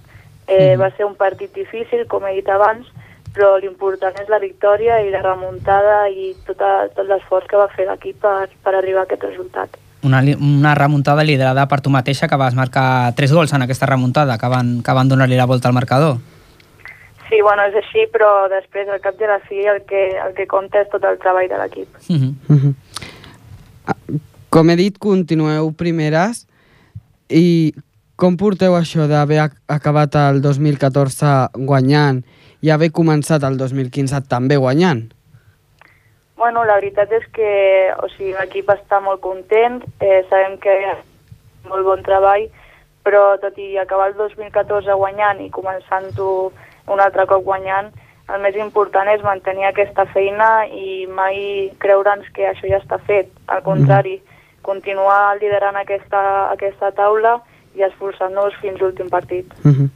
Eh, 0.48 0.76
Mhm. 0.76 0.82
Va 0.82 0.92
ser 0.96 1.06
un 1.06 1.16
partit 1.16 1.54
difícil, 1.54 2.06
com 2.08 2.26
he 2.26 2.36
dit 2.36 2.50
abans, 2.50 2.86
però 3.34 3.58
l'important 3.60 4.16
és 4.22 4.30
la 4.30 4.40
victòria 4.40 5.02
i 5.02 5.10
la 5.12 5.22
remuntada 5.22 6.10
i 6.10 6.36
tota, 6.46 6.88
tot 6.96 7.08
l'esforç 7.08 7.48
que 7.48 7.58
va 7.58 7.68
fer 7.76 7.88
l'equip 7.88 8.22
per, 8.22 8.50
per 8.64 8.76
arribar 8.76 9.02
a 9.02 9.04
aquest 9.04 9.24
resultat. 9.24 9.70
Una, 10.04 10.22
una 10.22 10.76
remuntada 10.76 11.24
liderada 11.24 11.66
per 11.68 11.82
tu 11.82 11.90
mateixa 11.90 12.28
que 12.28 12.38
vas 12.38 12.54
marcar 12.54 13.14
3 13.16 13.34
gols 13.34 13.54
en 13.54 13.62
aquesta 13.64 13.88
remuntada 13.88 14.38
que 14.38 14.48
van, 14.48 14.84
que 14.84 14.94
van 14.94 15.10
donar-li 15.10 15.36
la 15.36 15.48
volta 15.50 15.68
al 15.68 15.74
marcador. 15.74 16.18
Sí, 17.28 17.42
bueno, 17.42 17.64
és 17.66 17.74
així, 17.76 18.06
però 18.14 18.48
després, 18.48 18.88
al 18.88 19.02
cap 19.02 19.18
de 19.18 19.26
la 19.26 19.40
fi, 19.50 19.66
el 19.66 19.82
que, 19.90 20.12
el 20.22 20.36
que 20.38 20.46
compta 20.46 20.84
és 20.86 20.90
tot 20.92 21.04
el 21.04 21.18
treball 21.18 21.50
de 21.50 21.58
l'equip. 21.58 21.90
Uh 22.08 22.16
-huh. 22.16 22.34
Uh 22.50 22.56
-huh. 22.62 24.20
Com 24.50 24.70
he 24.70 24.76
dit, 24.76 24.98
continueu 24.98 25.74
primeres 25.74 26.48
i 27.28 27.74
com 28.16 28.38
porteu 28.40 28.76
això 28.78 29.08
d'haver 29.12 29.40
ac- 29.44 29.58
acabat 29.68 30.16
el 30.16 30.42
2014 30.42 31.50
guanyant 31.68 32.24
i 32.62 32.70
haver 32.72 32.92
començat 32.92 33.44
el 33.44 33.58
2015 33.58 34.22
també 34.32 34.56
guanyant? 34.58 35.10
Bueno, 36.38 36.64
la 36.66 36.76
veritat 36.76 37.12
és 37.12 37.26
que 37.34 37.92
o 38.04 38.08
sigui, 38.16 38.34
l'equip 38.36 38.70
està 38.70 39.00
molt 39.02 39.22
content, 39.22 39.82
eh, 40.00 40.24
sabem 40.30 40.58
que 40.60 40.74
molt 41.70 41.84
bon 41.86 42.04
treball, 42.04 42.48
però 43.06 43.38
tot 43.42 43.58
i 43.58 43.78
acabar 43.78 44.10
el 44.12 44.16
2014 44.18 44.94
guanyant 45.00 45.42
i 45.42 45.50
començant-ho 45.50 46.52
un 46.92 47.00
altre 47.00 47.26
cop 47.26 47.44
guanyant, 47.44 47.92
el 48.34 48.42
més 48.42 48.56
important 48.58 49.08
és 49.08 49.22
mantenir 49.24 49.66
aquesta 49.66 50.06
feina 50.14 50.66
i 50.68 51.06
mai 51.08 51.72
creure'ns 51.80 52.26
que 52.34 52.48
això 52.50 52.68
ja 52.70 52.80
està 52.82 52.98
fet. 53.06 53.30
Al 53.48 53.62
contrari, 53.64 54.20
continuar 54.66 55.38
liderant 55.38 55.76
aquesta, 55.78 56.52
aquesta 56.52 56.92
taula 56.92 57.36
i 57.38 57.55
esforçant-nos 57.84 58.56
fins 58.62 58.80
l'últim 58.80 59.10
partit. 59.10 59.46
Uh 59.64 59.72
-huh. 59.72 59.90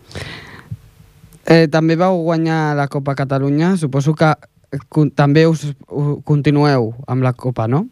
eh, 1.46 1.68
també 1.68 1.96
vau 1.96 2.24
guanyar 2.24 2.76
la 2.76 2.88
Copa 2.88 3.16
Catalunya. 3.16 3.78
Suposo 3.78 4.14
que 4.14 4.34
també 5.16 5.48
us, 5.48 5.74
u, 5.88 6.22
continueu 6.24 6.94
amb 7.08 7.24
la 7.24 7.34
Copa, 7.34 7.68
no? 7.68 7.88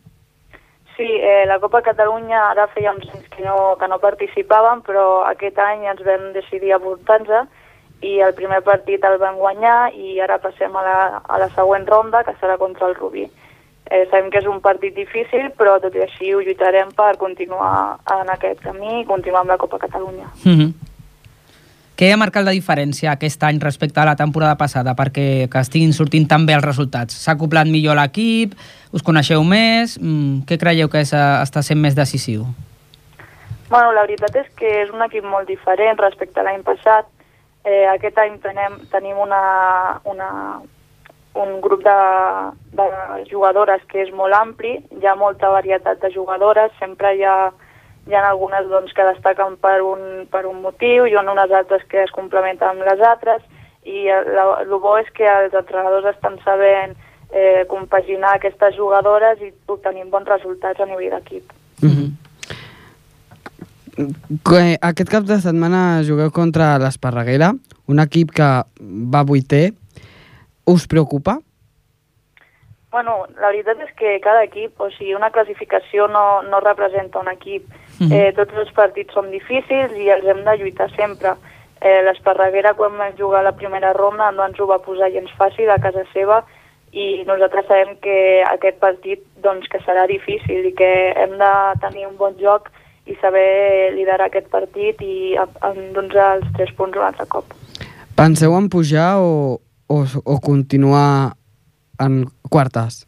Sí, 0.95 1.05
eh, 1.05 1.45
la 1.45 1.59
Copa 1.59 1.81
Catalunya 1.81 2.39
ara 2.49 2.67
feia 2.67 2.91
uns 2.91 3.07
anys 3.13 3.27
que 3.29 3.43
no, 3.43 3.77
que 3.79 3.87
no 3.87 3.99
participàvem, 3.99 4.81
però 4.81 5.23
aquest 5.29 5.57
any 5.59 5.85
ens 5.85 6.01
vam 6.01 6.33
decidir 6.33 6.73
apuntar-nos 6.73 7.47
i 8.01 8.19
el 8.21 8.33
primer 8.37 8.61
partit 8.65 9.03
el 9.05 9.17
vam 9.21 9.37
guanyar 9.37 9.93
i 9.93 10.19
ara 10.21 10.37
passem 10.41 10.75
a 10.75 10.81
la, 10.85 10.97
a 11.21 11.37
la 11.37 11.49
següent 11.49 11.85
ronda, 11.87 12.23
que 12.23 12.33
serà 12.41 12.57
contra 12.57 12.87
el 12.87 12.95
Rubí. 12.95 13.27
Eh, 13.89 14.07
sabem 14.11 14.29
que 14.29 14.41
és 14.41 14.47
un 14.49 14.59
partit 14.59 14.95
difícil, 14.95 15.47
però 15.55 15.77
tot 15.79 15.95
i 15.95 16.03
així 16.03 16.33
ho 16.33 16.41
lluitarem 16.43 16.91
per 16.95 17.15
continuar 17.17 17.97
en 18.19 18.29
aquest 18.33 18.59
camí 18.65 19.01
i 19.01 19.07
continuar 19.07 19.45
amb 19.45 19.55
la 19.55 19.57
Copa 19.57 19.79
Catalunya. 19.79 20.27
Mm 20.43 20.55
-hmm. 20.57 20.73
Què 21.97 22.11
ha 22.13 22.17
marcat 22.17 22.45
la 22.45 22.51
diferència 22.53 23.09
aquest 23.11 23.41
any 23.43 23.57
respecte 23.59 23.99
a 23.99 24.05
la 24.05 24.15
temporada 24.15 24.53
passada 24.55 24.93
perquè 24.93 25.49
que 25.49 25.59
estiguin 25.59 25.93
sortint 25.93 26.27
tan 26.27 26.45
bé 26.45 26.53
els 26.53 26.65
resultats? 26.65 27.15
S'ha 27.23 27.31
acoplat 27.31 27.65
millor 27.65 27.95
l'equip? 27.97 28.53
Us 28.93 29.01
coneixeu 29.01 29.41
més? 29.43 29.97
Mm, 29.99 30.45
què 30.45 30.59
creieu 30.61 30.89
que 30.89 30.99
és, 30.99 31.13
eh, 31.13 31.41
està 31.41 31.63
sent 31.63 31.81
més 31.81 31.95
decisiu? 31.95 32.45
Bueno, 33.69 33.91
la 33.93 34.05
veritat 34.05 34.35
és 34.35 34.47
que 34.55 34.83
és 34.83 34.91
un 34.93 35.01
equip 35.01 35.25
molt 35.25 35.47
diferent 35.47 35.97
respecte 35.97 36.39
a 36.39 36.43
l'any 36.43 36.61
passat. 36.61 37.09
Eh, 37.65 37.87
aquest 37.95 38.17
any 38.17 38.37
tenem, 38.45 38.77
tenim 38.91 39.17
una, 39.17 39.99
una, 40.05 40.29
un 41.43 41.61
grup 41.61 41.83
de, 41.85 41.97
de 42.79 42.87
jugadores 43.29 43.83
que 43.91 44.01
és 44.05 44.11
molt 44.15 44.33
ampli, 44.33 44.77
hi 44.99 45.07
ha 45.07 45.15
molta 45.15 45.49
varietat 45.53 46.01
de 46.01 46.11
jugadores, 46.13 46.73
sempre 46.79 47.13
hi 47.15 47.23
ha, 47.23 47.51
hi 48.07 48.15
ha 48.15 48.23
algunes 48.29 48.69
doncs, 48.71 48.93
que 48.93 49.05
destaquen 49.11 49.57
per 49.61 49.79
un, 49.85 50.25
per 50.31 50.45
un 50.49 50.61
motiu, 50.61 51.05
hi 51.05 51.15
ha 51.15 51.25
unes 51.25 51.53
altres 51.61 51.85
que 51.91 52.03
es 52.03 52.13
complementen 52.15 52.69
amb 52.69 52.87
les 52.87 53.03
altres, 53.11 53.43
i 53.87 54.07
el 54.11 54.73
bo 54.81 54.97
és 54.99 55.09
que 55.15 55.27
els 55.31 55.53
entrenadors 55.55 56.09
estan 56.11 56.35
sabent 56.43 56.97
eh, 57.31 57.65
compaginar 57.69 58.35
aquestes 58.35 58.75
jugadores 58.75 59.39
i 59.41 59.53
obtenint 59.67 60.11
bons 60.11 60.27
resultats 60.27 60.79
a 60.79 60.85
nivell 60.89 61.15
d'equip. 61.15 61.53
Mm 61.81 61.89
-hmm. 61.89 62.09
Que 64.45 64.77
Aquest 64.81 65.09
cap 65.09 65.23
de 65.23 65.39
setmana 65.41 66.03
jugueu 66.03 66.29
contra 66.31 66.77
l'Esparreguera, 66.77 67.53
un 67.87 67.99
equip 67.99 68.31
que 68.31 68.63
va 69.13 69.23
vuitè. 69.23 69.73
Us 70.67 70.87
preocupa? 70.87 71.39
Bueno, 72.91 73.25
la 73.39 73.51
veritat 73.51 73.79
és 73.83 73.91
que 73.99 74.17
cada 74.23 74.43
equip, 74.43 74.79
o 74.79 74.89
sigui, 74.91 75.13
una 75.15 75.29
classificació 75.31 76.07
no, 76.11 76.41
no 76.43 76.59
representa 76.63 77.19
un 77.19 77.29
equip. 77.31 77.67
Mhm. 77.99 78.11
eh, 78.13 78.33
tots 78.37 78.53
els 78.53 78.71
partits 78.77 79.13
són 79.13 79.31
difícils 79.31 79.93
i 79.97 80.09
els 80.13 80.25
hem 80.25 80.43
de 80.45 80.57
lluitar 80.59 80.89
sempre. 80.95 81.33
Eh, 81.81 82.01
L'Esparreguera, 82.03 82.73
quan 82.73 82.97
vam 82.97 83.13
jugar 83.17 83.43
la 83.43 83.55
primera 83.55 83.93
ronda, 83.93 84.31
no 84.31 84.45
ens 84.45 84.59
ho 84.59 84.67
va 84.67 84.79
posar 84.83 85.11
gens 85.11 85.31
fàcil 85.37 85.69
a 85.69 85.79
casa 85.79 86.03
seva 86.13 86.43
i 86.91 87.23
nosaltres 87.27 87.67
sabem 87.67 87.95
que 88.01 88.43
aquest 88.47 88.79
partit 88.79 89.23
doncs, 89.43 89.67
que 89.69 89.79
serà 89.85 90.07
difícil 90.07 90.65
i 90.65 90.73
que 90.73 90.91
hem 91.15 91.37
de 91.37 91.53
tenir 91.83 92.07
un 92.07 92.17
bon 92.17 92.35
joc 92.39 92.71
i 93.05 93.15
saber 93.21 93.93
liderar 93.95 94.27
aquest 94.27 94.49
partit 94.51 95.01
i 95.01 95.35
endur-nos 95.37 96.15
els 96.15 96.51
tres 96.57 96.73
punts 96.75 96.97
un 96.97 97.07
altre 97.07 97.27
cop. 97.27 97.55
Penseu 98.17 98.55
en 98.57 98.69
pujar 98.69 99.17
o, 99.21 99.59
o, 99.87 100.05
o 100.23 100.39
continuar 100.39 101.33
en 101.99 102.25
quartes? 102.49 103.07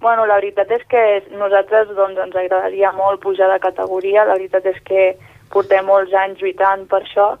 Bueno, 0.00 0.26
la 0.26 0.38
veritat 0.38 0.70
és 0.70 0.84
que 0.86 1.02
nosaltres 1.34 1.90
doncs, 1.96 2.20
ens 2.22 2.36
agradaria 2.36 2.92
molt 2.94 3.20
pujar 3.22 3.48
de 3.50 3.58
categoria, 3.62 4.26
la 4.28 4.36
veritat 4.38 4.66
és 4.70 4.78
que 4.86 5.10
portem 5.50 5.86
molts 5.88 6.14
anys 6.14 6.38
lluitant 6.42 6.84
per 6.86 7.02
això 7.02 7.32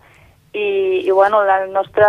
i, 0.52 1.06
i 1.06 1.10
bueno, 1.10 1.44
el 1.44 1.72
nostre, 1.72 2.08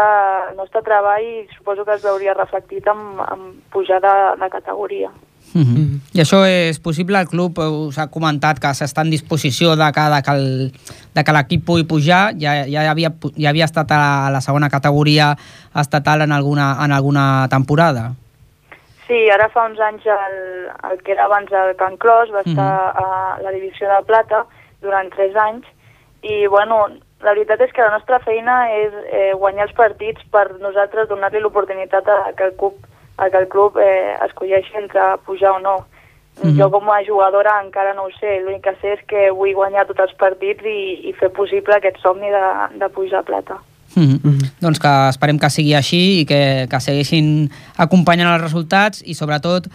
el 0.50 0.58
nostre 0.58 0.82
treball 0.82 1.28
suposo 1.56 1.86
que 1.86 2.00
es 2.00 2.04
veuria 2.04 2.34
reflectit 2.34 2.88
en, 2.88 3.20
en 3.28 3.50
pujar 3.70 4.02
de, 4.02 4.16
de 4.42 4.50
categoria. 4.50 5.12
Mm 5.54 5.64
-hmm. 5.64 6.00
I 6.14 6.20
això 6.22 6.46
és 6.46 6.80
possible? 6.80 7.20
El 7.20 7.28
club 7.28 7.58
us 7.58 7.98
ha 7.98 8.08
comentat 8.08 8.60
que 8.60 8.68
s'està 8.68 9.02
en 9.02 9.10
disposició 9.10 9.76
de 9.76 9.92
que, 9.92 10.02
de 10.02 10.22
que 10.22 10.32
el- 10.32 10.72
de 11.16 11.24
que 11.24 11.32
l'equip 11.32 11.66
pugui 11.66 11.84
pujar. 11.84 12.34
Ja, 12.40 12.66
ja, 12.68 12.92
havia, 12.92 13.12
ja 13.38 13.50
havia 13.50 13.66
estat 13.66 13.92
a 13.92 14.30
la 14.30 14.42
segona 14.42 14.70
categoria 14.70 15.36
estatal 15.76 16.22
en 16.22 16.32
alguna, 16.32 16.78
en 16.86 16.92
alguna 16.92 17.48
temporada. 17.50 18.12
Sí, 19.08 19.30
ara 19.34 19.50
fa 19.50 19.66
uns 19.66 19.80
anys 19.80 20.06
el, 20.06 20.92
el 20.92 21.02
que 21.02 21.14
era 21.14 21.26
abans 21.26 21.52
el 21.52 21.76
Can 21.78 21.98
Clos 21.98 22.30
va 22.32 22.42
estar 22.42 22.94
a 22.96 23.40
la 23.42 23.52
divisió 23.52 23.88
de 23.90 24.06
plata 24.06 24.46
durant 24.82 25.10
tres 25.10 25.36
anys 25.36 25.66
i 26.22 26.46
bueno, 26.48 26.88
la 27.22 27.34
veritat 27.34 27.60
és 27.62 27.74
que 27.74 27.82
la 27.82 27.90
nostra 27.90 28.20
feina 28.20 28.70
és 28.70 28.94
eh, 29.12 29.34
guanyar 29.34 29.66
els 29.68 29.74
partits 29.74 30.22
per 30.30 30.60
nosaltres 30.62 31.10
donar-li 31.10 31.40
l'oportunitat 31.42 32.08
a 32.08 32.34
que 32.38 32.44
el 32.44 32.54
club, 32.56 32.76
a 33.20 33.30
que 33.30 33.38
el 33.38 33.48
club 33.48 33.78
eh, 33.78 34.16
escolleixi 34.26 34.76
entre 34.80 35.18
pujar 35.26 35.58
o 35.58 35.60
no. 35.60 35.78
Mhm. 36.42 36.56
Jo 36.58 36.70
com 36.72 36.90
a 36.90 37.04
jugadora 37.04 37.60
encara 37.64 37.94
no 37.94 38.08
ho 38.08 38.12
sé, 38.20 38.40
l'únic 38.40 38.64
que 38.64 38.76
sé 38.82 38.94
és 38.94 39.02
que 39.08 39.30
vull 39.36 39.54
guanyar 39.54 39.86
tots 39.88 40.00
els 40.00 40.14
partits 40.16 40.64
i, 40.64 41.10
i 41.10 41.14
fer 41.20 41.30
possible 41.36 41.76
aquest 41.76 42.00
somni 42.00 42.32
de, 42.32 42.46
de 42.80 42.90
pujar 42.96 43.20
a 43.20 43.28
plata. 43.28 43.60
Mm 43.96 44.20
-hmm. 44.24 44.52
Doncs 44.62 44.80
que 44.80 45.10
esperem 45.10 45.40
que 45.40 45.50
sigui 45.50 45.74
així 45.76 46.22
i 46.22 46.26
que, 46.26 46.68
que 46.70 46.80
segueixin 46.80 47.50
acompanyant 47.78 48.34
els 48.34 48.42
resultats 48.42 49.02
i 49.06 49.14
sobretot 49.14 49.68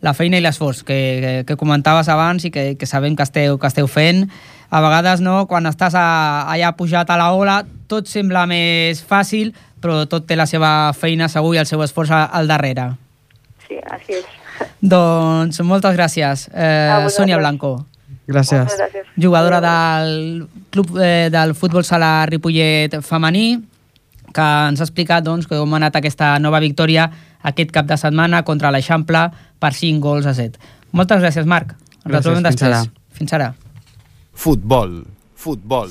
la 0.00 0.14
feina 0.14 0.38
i 0.38 0.40
l'esforç 0.40 0.82
que, 0.82 0.98
que, 1.22 1.44
que 1.46 1.56
comentaves 1.56 2.08
abans 2.08 2.44
i 2.44 2.50
que, 2.50 2.76
que 2.76 2.86
sabem 2.86 3.16
que 3.16 3.22
esteu, 3.22 3.58
que 3.58 3.66
esteu 3.66 3.86
fent. 3.86 4.30
A 4.70 4.80
vegades, 4.80 5.20
no, 5.20 5.46
quan 5.50 5.66
estàs 5.66 5.94
a, 5.98 6.46
allà 6.52 6.70
pujat 6.78 7.10
a 7.10 7.16
la 7.18 7.32
ola, 7.34 7.64
tot 7.90 8.06
sembla 8.06 8.44
més 8.46 9.00
fàcil, 9.02 9.52
però 9.82 10.04
tot 10.06 10.26
té 10.28 10.36
la 10.38 10.46
seva 10.46 10.92
feina 10.94 11.26
segur 11.28 11.54
i 11.56 11.58
el 11.58 11.66
seu 11.66 11.82
esforç 11.82 12.10
a- 12.14 12.26
al 12.26 12.46
darrere. 12.46 12.92
Sí, 13.66 13.78
així 13.90 14.12
és. 14.20 14.24
Doncs 14.80 15.60
moltes 15.66 15.96
gràcies, 15.96 16.48
eh. 16.54 17.06
Sònia 17.10 17.38
Blanco, 17.38 17.84
Gràcies. 18.28 18.68
Gràcies. 18.76 19.06
jugadora 19.18 19.60
del 19.60 20.46
club 20.70 20.96
eh, 21.02 21.28
del 21.32 21.54
futbol 21.54 21.82
sala 21.84 22.26
Ripollet 22.26 22.94
femení, 23.02 23.58
que 24.32 24.40
ens 24.68 24.80
ha 24.80 24.84
explicat 24.84 25.24
doncs, 25.24 25.48
com 25.48 25.72
ha 25.74 25.76
anat 25.76 25.96
aquesta 25.96 26.38
nova 26.38 26.60
victòria 26.60 27.10
aquest 27.42 27.72
cap 27.72 27.86
de 27.86 27.96
setmana 27.96 28.44
contra 28.44 28.70
l'Eixample 28.70 29.30
per 29.58 29.72
5 29.74 29.98
gols 30.00 30.26
a 30.26 30.34
7. 30.34 30.60
Moltes 30.92 31.20
gràcies, 31.22 31.44
Marc. 31.46 31.72
Ens 31.72 32.04
Gràcies, 32.04 32.14
retrobem 32.14 32.44
fins 32.52 32.62
ara. 32.62 32.84
Fins 33.12 33.32
ara. 33.32 33.54
Futbol. 34.40 35.02
Futbol. 35.36 35.90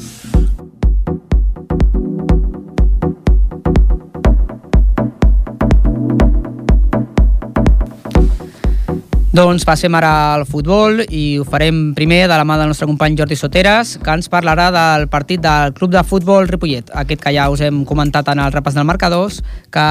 Doncs 9.29 9.61
passem 9.69 9.93
ara 9.93 10.09
al 10.33 10.47
futbol 10.49 11.03
i 11.05 11.37
ho 11.37 11.45
farem 11.45 11.93
primer 11.93 12.23
de 12.25 12.33
la 12.33 12.41
mà 12.41 12.57
del 12.57 12.71
nostre 12.73 12.89
company 12.89 13.19
Jordi 13.21 13.37
Soteres, 13.37 13.99
que 14.01 14.17
ens 14.17 14.31
parlarà 14.33 14.71
del 14.73 15.05
partit 15.13 15.45
del 15.45 15.77
Club 15.77 15.93
de 15.93 16.01
Futbol 16.01 16.49
Ripollet, 16.49 16.89
aquest 16.89 17.21
que 17.21 17.37
ja 17.37 17.45
us 17.53 17.61
hem 17.61 17.85
comentat 17.85 18.33
en 18.33 18.41
el 18.41 18.49
repàs 18.49 18.73
del 18.73 18.89
marcadors, 18.89 19.43
que 19.69 19.87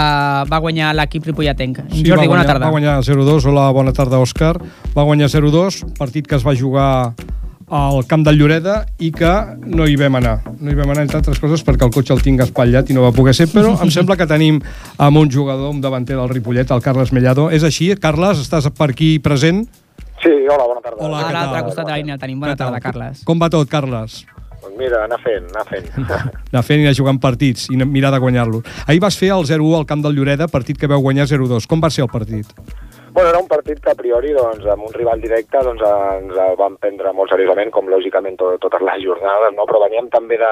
va 0.50 0.62
guanyar 0.66 0.96
l'equip 0.98 1.30
ripolletenc. 1.30 1.84
Sí, 1.94 2.02
Jordi, 2.02 2.26
va 2.26 2.34
bona 2.34 2.42
guanyar, 2.42 2.50
tarda. 2.50 2.66
Va 2.66 2.74
guanyar 2.74 2.98
0-2, 3.06 3.52
hola, 3.54 3.70
bona 3.70 3.94
tarda, 3.94 4.18
Òscar. 4.18 4.56
Va 4.98 5.06
guanyar 5.06 5.30
0-2, 5.30 5.84
partit 6.02 6.26
que 6.26 6.34
es 6.34 6.42
va 6.42 6.58
jugar 6.58 6.90
al 7.70 8.06
camp 8.06 8.24
del 8.26 8.38
Lloreda 8.38 8.86
i 8.98 9.10
que 9.12 9.30
no 9.66 9.86
hi 9.86 9.96
vam 10.00 10.16
anar. 10.18 10.38
No 10.60 10.70
hi 10.70 10.76
vam 10.78 10.92
anar, 10.94 11.04
entre 11.06 11.20
altres 11.20 11.40
coses, 11.42 11.64
perquè 11.64 11.86
el 11.86 11.92
cotxe 11.94 12.14
el 12.16 12.22
tinc 12.24 12.42
espatllat 12.44 12.90
i 12.90 12.96
no 12.96 13.04
va 13.04 13.12
poder 13.16 13.34
ser, 13.36 13.48
però 13.52 13.74
em 13.82 13.92
sembla 13.94 14.16
que 14.16 14.28
tenim 14.30 14.60
amb 14.96 15.20
un 15.20 15.30
jugador, 15.32 15.70
un 15.74 15.82
davanter 15.84 16.16
del 16.16 16.32
Ripollet, 16.32 16.70
el 16.70 16.82
Carles 16.84 17.12
Mellado. 17.12 17.50
És 17.50 17.66
així? 17.66 17.90
Carles, 18.00 18.40
estàs 18.44 18.70
per 18.72 18.90
aquí 18.94 19.18
present? 19.18 19.66
Sí, 20.22 20.32
hola, 20.50 20.64
bona 20.66 20.82
tarda. 20.82 20.98
Hola, 21.04 21.20
a 21.20 21.30
l'altre 21.30 21.60
tal? 21.60 21.68
costat 21.68 21.86
de 21.86 21.92
la 21.92 22.00
línia 22.00 22.16
el 22.16 22.24
tenim. 22.24 22.40
Bona 22.40 22.56
tarda, 22.58 22.80
Carles. 22.82 23.22
Com 23.28 23.38
va 23.40 23.50
tot, 23.52 23.68
Carles? 23.70 24.24
Doncs 24.58 24.74
mira, 24.74 25.04
anar 25.06 25.20
fent, 25.22 25.46
anar 25.52 25.66
fent. 25.68 25.86
anar 26.50 26.64
fent 26.66 26.82
i 26.82 26.88
anar 26.88 26.96
jugant 26.98 27.20
partits 27.22 27.68
i 27.70 27.78
mirar 27.78 28.10
de 28.14 28.18
guanyar-los. 28.24 28.66
Ahir 28.86 28.98
vas 29.04 29.18
fer 29.18 29.30
el 29.36 29.46
0-1 29.46 29.78
al 29.78 29.86
camp 29.86 30.02
del 30.02 30.18
Lloreda, 30.18 30.48
partit 30.50 30.80
que 30.80 30.90
veu 30.90 31.04
guanyar 31.04 31.28
0-2. 31.30 31.68
Com 31.70 31.84
va 31.84 31.92
ser 31.94 32.02
el 32.08 32.10
partit? 32.10 32.50
Bueno, 33.18 33.30
era 33.30 33.38
un 33.42 33.48
partit 33.48 33.80
que 33.82 33.90
a 33.90 33.96
priori, 33.98 34.30
doncs, 34.30 34.66
amb 34.70 34.84
un 34.86 34.92
rival 34.94 35.18
directe, 35.20 35.58
doncs, 35.66 35.82
ens 35.82 36.36
el 36.38 36.56
vam 36.60 36.76
prendre 36.78 37.10
molt 37.16 37.32
seriosament, 37.32 37.72
com 37.74 37.88
lògicament 37.90 38.36
to 38.38 38.52
totes 38.62 38.84
les 38.86 39.02
jornades, 39.02 39.56
no? 39.56 39.64
però 39.66 39.80
veníem 39.82 40.06
també 40.12 40.38
de, 40.38 40.50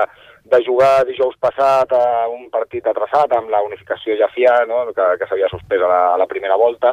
de 0.51 0.59
jugar 0.67 1.05
dijous 1.07 1.37
passat 1.39 1.93
a 1.95 2.07
un 2.33 2.49
partit 2.51 2.89
atrasat 2.91 3.37
amb 3.39 3.53
la 3.55 3.63
unificació 3.63 4.17
ja 4.19 4.27
FIA, 4.35 4.65
no? 4.67 4.83
que, 4.97 5.07
que 5.21 5.29
s'havia 5.31 5.51
suspès 5.53 5.79
a 5.87 5.93
la, 5.93 6.01
a 6.15 6.19
la 6.19 6.27
primera 6.27 6.59
volta, 6.59 6.91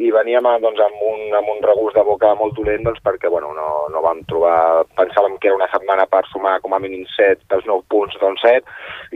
i 0.00 0.08
veníem 0.14 0.46
doncs, 0.62 0.78
amb, 0.80 1.00
un, 1.04 1.34
amb 1.36 1.50
un 1.52 1.58
regust 1.66 1.98
de 1.98 2.04
boca 2.06 2.30
molt 2.38 2.54
dolent 2.56 2.86
doncs, 2.86 3.02
perquè 3.04 3.28
bueno, 3.28 3.50
no, 3.52 3.66
no 3.92 4.00
vam 4.00 4.22
trobar... 4.30 4.86
Pensàvem 4.96 5.34
que 5.42 5.50
era 5.50 5.58
una 5.58 5.68
setmana 5.72 6.06
per 6.08 6.22
sumar 6.30 6.54
com 6.64 6.72
a 6.72 6.78
mínim 6.80 7.02
7 7.18 7.44
dels 7.50 7.66
9 7.68 7.84
punts, 7.92 8.16
doncs 8.22 8.40
7, 8.46 8.64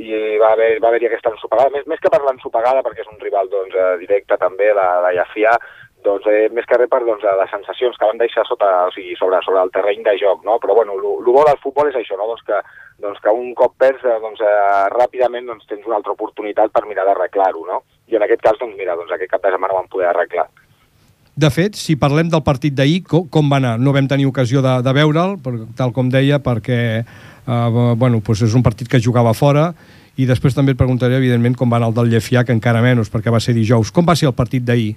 i 0.03 0.37
va 0.43 0.51
haver- 0.53 0.83
haver-hi 0.83 1.09
aquesta 1.09 1.33
ensopegada, 1.33 1.73
més, 1.73 1.87
més 1.89 2.03
que 2.03 2.13
per 2.13 2.21
l'ensopegada, 2.27 2.83
perquè 2.85 3.07
és 3.07 3.09
un 3.15 3.23
rival 3.23 3.49
doncs, 3.55 3.73
eh, 3.73 3.95
directe 4.03 4.37
també, 4.43 4.75
la, 4.77 4.89
la 5.07 5.15
Llafia, 5.17 5.55
doncs, 6.05 6.27
eh, 6.29 6.49
més 6.53 6.67
que 6.69 6.79
res 6.79 6.91
per 6.93 7.01
doncs, 7.05 7.25
les 7.25 7.53
sensacions 7.53 7.97
que 7.99 8.09
van 8.09 8.21
deixar 8.21 8.45
sota, 8.49 8.69
o 8.89 8.93
sigui, 8.95 9.17
sobre, 9.19 9.41
sobre 9.47 9.63
el 9.65 9.73
terreny 9.75 10.05
de 10.07 10.17
joc, 10.21 10.45
no? 10.45 10.59
Però 10.63 10.77
bueno, 10.77 10.99
el 11.01 11.31
bo 11.33 11.45
del 11.49 11.61
futbol 11.63 11.89
és 11.91 11.97
això, 11.99 12.19
no? 12.21 12.29
doncs, 12.31 12.45
que, 12.47 12.61
doncs, 13.03 13.23
que 13.25 13.33
un 13.33 13.55
cop 13.59 13.77
perds, 13.81 14.05
eh, 14.05 14.19
doncs, 14.23 14.43
eh, 14.45 14.85
ràpidament 14.95 15.49
doncs, 15.49 15.67
tens 15.71 15.87
una 15.89 15.97
altra 16.01 16.13
oportunitat 16.13 16.75
per 16.75 16.85
mirar 16.87 17.09
d'arreglar-ho, 17.09 17.65
no? 17.71 17.81
I 18.13 18.21
en 18.21 18.27
aquest 18.27 18.45
cas, 18.45 18.61
doncs, 18.61 18.77
mira, 18.77 18.97
doncs, 19.01 19.15
aquest 19.17 19.33
cap 19.33 19.43
de 19.43 19.55
setmana 19.55 19.81
vam 19.81 19.89
poder 19.89 20.13
arreglar. 20.13 20.47
De 21.35 21.51
fet, 21.51 21.75
si 21.75 21.97
parlem 21.99 22.29
del 22.31 22.45
partit 22.47 22.77
d'ahir, 22.79 23.01
com, 23.11 23.25
com 23.27 23.49
va 23.51 23.59
anar? 23.59 23.75
No 23.83 23.97
vam 23.97 24.07
tenir 24.07 24.29
ocasió 24.29 24.63
de, 24.63 24.77
de 24.87 24.93
veure'l, 24.95 25.35
tal 25.75 25.91
com 25.97 26.13
deia, 26.13 26.39
perquè 26.39 26.79
eh, 27.03 27.95
bueno, 27.97 28.21
doncs 28.21 28.45
és 28.47 28.55
un 28.55 28.63
partit 28.63 28.91
que 28.91 29.03
jugava 29.03 29.35
fora 29.35 29.73
i 30.15 30.29
després 30.29 30.55
també 30.55 30.77
et 30.77 30.79
preguntaré, 30.79 31.17
evidentment, 31.19 31.57
com 31.59 31.73
va 31.73 31.81
anar 31.81 31.91
el 31.91 31.97
del 31.97 32.13
Llefià, 32.13 32.45
que 32.47 32.55
encara 32.55 32.85
menys, 32.85 33.11
perquè 33.11 33.33
va 33.35 33.43
ser 33.43 33.57
dijous. 33.57 33.91
Com 33.91 34.07
va 34.07 34.15
ser 34.15 34.29
el 34.31 34.37
partit 34.37 34.63
d'ahir? 34.63 34.93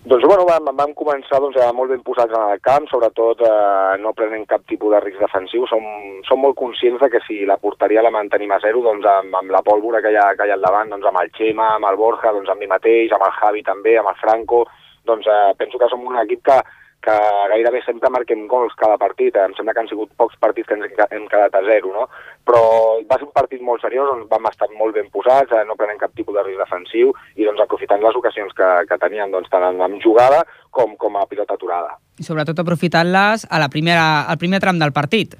Doncs 0.00 0.24
bueno, 0.24 0.46
vam, 0.48 0.64
vam 0.78 0.92
començar 0.96 1.42
doncs, 1.44 1.58
molt 1.76 1.90
ben 1.92 2.00
posats 2.00 2.32
en 2.32 2.54
el 2.54 2.60
camp, 2.64 2.86
sobretot 2.88 3.42
eh, 3.44 3.98
no 4.00 4.14
prenent 4.16 4.46
cap 4.48 4.62
tipus 4.64 4.94
de 4.94 5.00
risc 5.04 5.20
defensiu. 5.20 5.66
Som, 5.68 5.84
som 6.24 6.40
molt 6.40 6.56
conscients 6.56 7.02
de 7.02 7.10
que 7.12 7.20
si 7.26 7.42
la 7.44 7.58
porteria 7.60 8.00
la 8.00 8.12
mantenim 8.14 8.54
a 8.56 8.58
zero, 8.64 8.80
doncs 8.86 9.04
amb, 9.04 9.36
amb 9.42 9.52
la 9.52 9.60
pólvora 9.66 10.00
que 10.00 10.14
hi, 10.14 10.16
ha, 10.16 10.30
que 10.38 10.48
hi 10.48 10.54
ha 10.54 10.56
al 10.56 10.64
davant, 10.64 10.88
doncs 10.94 11.10
amb 11.10 11.20
el 11.20 11.28
Xema, 11.36 11.74
amb 11.74 11.90
el 11.90 12.00
Borja, 12.00 12.32
doncs 12.32 12.48
amb 12.48 12.64
mi 12.64 12.70
mateix, 12.72 13.12
amb 13.12 13.28
el 13.28 13.36
Javi 13.42 13.60
també, 13.66 13.98
amb 14.00 14.08
el 14.14 14.16
Franco, 14.22 14.62
doncs 15.04 15.28
eh, 15.28 15.52
penso 15.60 15.76
que 15.76 15.92
som 15.92 16.08
un 16.08 16.16
equip 16.24 16.46
que, 16.48 16.56
que 17.04 17.16
gairebé 17.52 17.80
sempre 17.84 18.10
marquem 18.12 18.46
gols 18.48 18.74
cada 18.76 18.98
partit. 19.00 19.36
Em 19.36 19.54
sembla 19.56 19.74
que 19.74 19.82
han 19.82 19.90
sigut 19.90 20.12
pocs 20.20 20.36
partits 20.40 20.68
que 20.68 20.76
ens 20.76 20.86
hem 21.10 21.26
quedat 21.32 21.56
a 21.56 21.62
zero, 21.66 21.92
no? 21.96 22.06
Però 22.46 22.62
va 23.08 23.18
ser 23.18 23.28
un 23.28 23.34
partit 23.36 23.62
molt 23.64 23.82
seriós, 23.84 24.12
on 24.12 24.26
vam 24.28 24.48
estar 24.50 24.68
molt 24.76 24.96
ben 24.96 25.08
posats, 25.12 25.52
eh, 25.56 25.64
no 25.68 25.78
prenent 25.80 26.00
cap 26.00 26.12
tipus 26.16 26.36
de 26.36 26.44
risc 26.46 26.60
defensiu 26.60 27.14
i 27.36 27.48
doncs 27.48 27.64
aprofitant 27.64 28.04
les 28.04 28.16
ocasions 28.20 28.52
que, 28.56 28.70
que 28.88 29.00
teníem, 29.00 29.32
doncs, 29.32 29.48
tant 29.52 29.64
en, 29.70 29.80
en 29.86 30.00
jugada 30.04 30.44
com, 30.70 30.96
com 31.00 31.16
a 31.16 31.26
pilota 31.30 31.56
aturada. 31.56 31.96
I 32.20 32.26
sobretot 32.26 32.60
aprofitant-les 32.60 33.48
a 33.48 33.62
la 33.62 33.70
primera, 33.72 34.26
al 34.28 34.40
primer 34.40 34.60
tram 34.60 34.80
del 34.80 34.92
partit. 34.92 35.38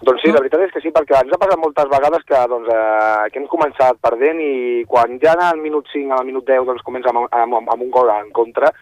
Doncs 0.00 0.22
sí, 0.24 0.30
la 0.32 0.40
veritat 0.40 0.62
és 0.64 0.70
que 0.72 0.80
sí, 0.80 0.90
perquè 0.94 1.18
ens 1.18 1.32
ha 1.34 1.38
passat 1.40 1.60
moltes 1.60 1.88
vegades 1.92 2.22
que, 2.24 2.38
doncs, 2.48 2.70
eh, 2.72 3.26
que 3.30 3.38
hem 3.42 3.48
començat 3.52 3.98
perdent 4.00 4.38
i 4.40 4.52
quan 4.88 5.18
ja 5.20 5.34
al 5.44 5.60
minut 5.60 5.90
5, 5.92 6.14
al 6.16 6.24
minut 6.24 6.46
10, 6.48 6.64
doncs 6.68 6.86
comença 6.86 7.12
amb, 7.12 7.26
amb, 7.28 7.58
amb 7.60 7.84
un 7.84 7.90
gol 7.92 8.08
en 8.14 8.30
contra, 8.32 8.72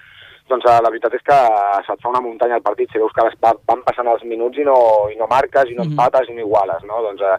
doncs 0.49 0.65
eh, 0.67 0.79
la 0.83 0.91
veritat 0.91 1.15
és 1.15 1.23
que 1.23 1.39
se't 1.87 2.01
fa 2.03 2.11
una 2.11 2.23
muntanya 2.25 2.59
al 2.59 2.65
partit, 2.65 2.91
si 2.91 2.99
veus 2.99 3.13
que 3.13 3.27
va, 3.45 3.53
van 3.69 3.85
passant 3.87 4.09
els 4.09 4.25
minuts 4.25 4.59
i 4.59 4.65
no, 4.65 4.79
i 5.13 5.17
no 5.21 5.29
marques, 5.31 5.71
i 5.71 5.77
no 5.77 5.85
Mhm. 5.85 5.93
empates, 5.93 6.29
i 6.29 6.35
no 6.35 6.41
iguales, 6.47 6.83
no? 6.85 7.03
Doncs 7.03 7.23
eh, 7.23 7.37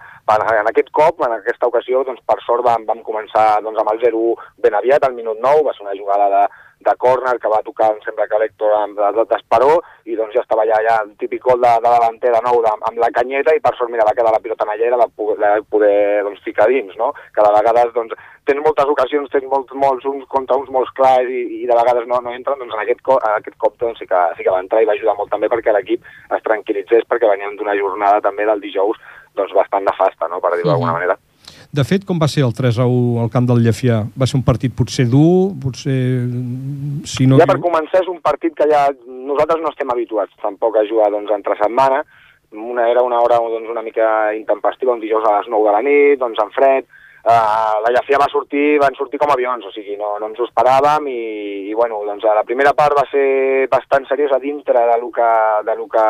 en 0.60 0.68
aquest 0.72 0.90
cop, 0.92 1.22
en 1.26 1.34
aquesta 1.34 1.68
ocasió, 1.68 2.04
doncs 2.04 2.22
per 2.26 2.40
sort 2.46 2.64
vam, 2.64 2.86
vam 2.86 3.02
començar 3.04 3.62
doncs, 3.62 3.80
amb 3.80 3.92
el 3.94 4.00
0-1 4.00 4.36
ben 4.58 4.74
aviat, 4.74 5.04
al 5.04 5.14
minut 5.14 5.38
9, 5.40 5.64
va 5.64 5.74
ser 5.74 5.86
una 5.86 5.98
jugada 5.98 6.30
de, 6.30 6.44
de 6.80 6.96
córner 6.96 7.36
que 7.40 7.52
va 7.52 7.62
tocar, 7.66 7.92
em 7.92 8.00
sembla 8.06 8.28
que 8.28 8.40
l'Hector 8.40 9.26
d'Esperó, 9.30 9.80
i 10.08 10.16
doncs 10.16 10.36
ja 10.36 10.44
estava 10.46 10.64
allà, 10.64 10.80
allà 10.80 10.96
el 11.04 11.12
típic 11.20 11.44
gol 11.44 11.60
de, 11.60 11.72
de 11.84 11.92
davanter 11.92 12.32
de 12.34 12.42
nou 12.46 12.62
de, 12.64 12.72
amb 12.90 13.02
la 13.04 13.12
canyeta, 13.16 13.56
i 13.56 13.62
per 13.64 13.74
sort, 13.76 13.92
mira, 13.92 14.08
va 14.08 14.16
quedar 14.16 14.32
la 14.34 14.42
pilota 14.44 14.66
en 14.66 14.74
allà 14.74 14.88
i 14.88 14.94
la 14.94 15.02
va 15.04 15.10
poder, 15.20 15.54
poder 15.70 16.24
doncs, 16.28 16.42
ficar 16.46 16.70
dins, 16.72 16.96
no? 17.02 17.12
Que 17.36 17.46
de 17.46 17.54
vegades, 17.58 17.94
doncs, 17.98 18.16
tens 18.48 18.64
moltes 18.66 18.94
ocasions, 18.96 19.30
tens 19.34 19.50
molts, 19.52 19.76
molts 19.84 20.08
uns 20.10 20.26
contra 20.32 20.58
uns 20.58 20.72
molts 20.74 20.92
clars 20.98 21.30
i, 21.30 21.44
i 21.62 21.68
de 21.70 21.80
vegades 21.82 22.08
no, 22.10 22.22
no 22.26 22.34
entren, 22.34 22.62
doncs 22.64 22.74
en 22.74 22.84
aquest, 22.86 23.04
cop, 23.06 23.20
en 23.28 23.38
aquest 23.38 23.60
cop 23.62 23.76
doncs, 23.84 24.00
sí, 24.02 24.08
que, 24.10 24.26
sí 24.38 24.48
que 24.48 24.56
va 24.56 24.64
entrar 24.64 24.82
i 24.82 24.90
va 24.90 24.96
ajudar 24.98 25.18
molt 25.20 25.34
també 25.34 25.52
perquè 25.52 25.76
l'equip 25.76 26.08
es 26.08 26.46
tranquil·litzés, 26.48 27.06
perquè 27.12 27.30
veníem 27.30 27.60
d'una 27.60 27.78
jornada 27.78 28.24
també 28.26 28.48
del 28.50 28.64
dijous 28.64 28.98
doncs, 29.36 29.54
bastant 29.54 29.86
nefasta, 29.86 30.32
no? 30.32 30.42
per 30.42 30.56
dir-ho 30.56 30.72
d'alguna 30.72 30.96
manera. 30.98 31.20
De 31.70 31.84
fet, 31.86 32.02
com 32.02 32.18
va 32.18 32.26
ser 32.26 32.42
el 32.42 32.54
3 32.58 32.80
a 32.82 32.86
1 32.90 33.20
al 33.22 33.30
camp 33.30 33.46
del 33.50 33.60
Llefià? 33.62 34.00
Va 34.18 34.26
ser 34.30 34.40
un 34.40 34.46
partit 34.46 34.74
potser 34.74 35.06
dur, 35.10 35.54
potser... 35.62 35.98
Si 37.06 37.28
no 37.30 37.38
ja 37.38 37.46
per 37.50 37.60
començar 37.62 38.02
és 38.02 38.08
un 38.10 38.18
partit 38.26 38.56
que 38.58 38.66
ja 38.72 38.88
nosaltres 39.06 39.62
no 39.62 39.70
estem 39.70 39.92
habituats 39.94 40.34
tampoc 40.42 40.80
a 40.80 40.88
jugar 40.90 41.12
doncs, 41.14 41.30
entre 41.36 41.58
setmana. 41.60 42.02
Una, 42.58 42.88
era 42.90 43.04
una 43.06 43.20
hora 43.22 43.38
doncs, 43.44 43.70
una 43.70 43.84
mica 43.86 44.34
intempestiva, 44.34 44.96
un 44.96 45.04
dijous 45.04 45.28
a 45.30 45.36
les 45.38 45.52
9 45.54 45.68
de 45.68 45.76
la 45.76 45.84
nit, 45.86 46.18
doncs 46.24 46.42
en 46.42 46.50
fred. 46.56 46.90
Uh, 47.20 47.78
la 47.84 47.92
Llafia 47.94 48.18
va 48.18 48.30
sortir, 48.32 48.80
van 48.82 48.96
sortir 48.98 49.20
com 49.22 49.30
avions, 49.30 49.66
o 49.68 49.74
sigui, 49.76 49.98
no, 50.00 50.14
no 50.18 50.30
ens 50.32 50.40
ho 50.40 50.48
esperàvem 50.48 51.10
i, 51.12 51.20
i 51.70 51.76
bueno, 51.78 52.00
doncs 52.08 52.24
la 52.24 52.46
primera 52.48 52.72
part 52.74 52.96
va 52.98 53.04
ser 53.12 53.68
bastant 53.70 54.08
seriosa 54.10 54.40
dintre 54.40 54.86
de 54.88 54.96
lo 55.02 55.12
que, 55.14 55.28
de 55.68 55.76
lo 55.78 55.86
que 55.92 56.06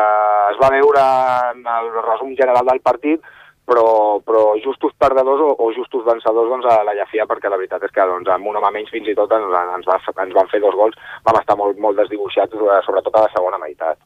es 0.54 0.62
va 0.62 0.70
veure 0.72 1.04
en 1.50 1.66
el 1.74 1.90
resum 1.98 2.32
general 2.38 2.64
del 2.70 2.80
partit, 2.80 3.26
però, 3.68 4.20
però 4.26 4.44
justos 4.64 4.94
perdedors 4.98 5.42
o, 5.44 5.50
o 5.58 5.70
justos 5.76 6.04
vencedors 6.06 6.50
doncs, 6.50 6.66
a 6.66 6.80
la 6.86 6.94
Llafia, 6.96 7.26
perquè 7.30 7.50
la 7.50 7.58
veritat 7.60 7.84
és 7.86 7.92
que 7.94 8.06
doncs, 8.12 8.30
amb 8.30 8.48
un 8.50 8.58
home 8.58 8.72
menys 8.74 8.90
fins 8.94 9.10
i 9.10 9.16
tot 9.18 9.32
ens, 9.36 9.52
ens, 9.76 9.90
va, 9.90 10.00
ens 10.24 10.34
van 10.36 10.50
fer 10.50 10.62
dos 10.62 10.78
gols, 10.78 10.96
vam 11.26 11.38
estar 11.40 11.58
molt, 11.60 11.78
molt 11.78 12.00
desdibuixats, 12.00 12.56
eh, 12.56 12.80
sobretot 12.86 13.14
a 13.14 13.26
la 13.26 13.34
segona 13.36 13.60
meitat. 13.62 14.00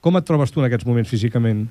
Com 0.00 0.16
et 0.16 0.24
trobes 0.24 0.52
tu 0.52 0.62
en 0.62 0.70
aquests 0.70 0.88
moments 0.88 1.12
físicament? 1.12 1.66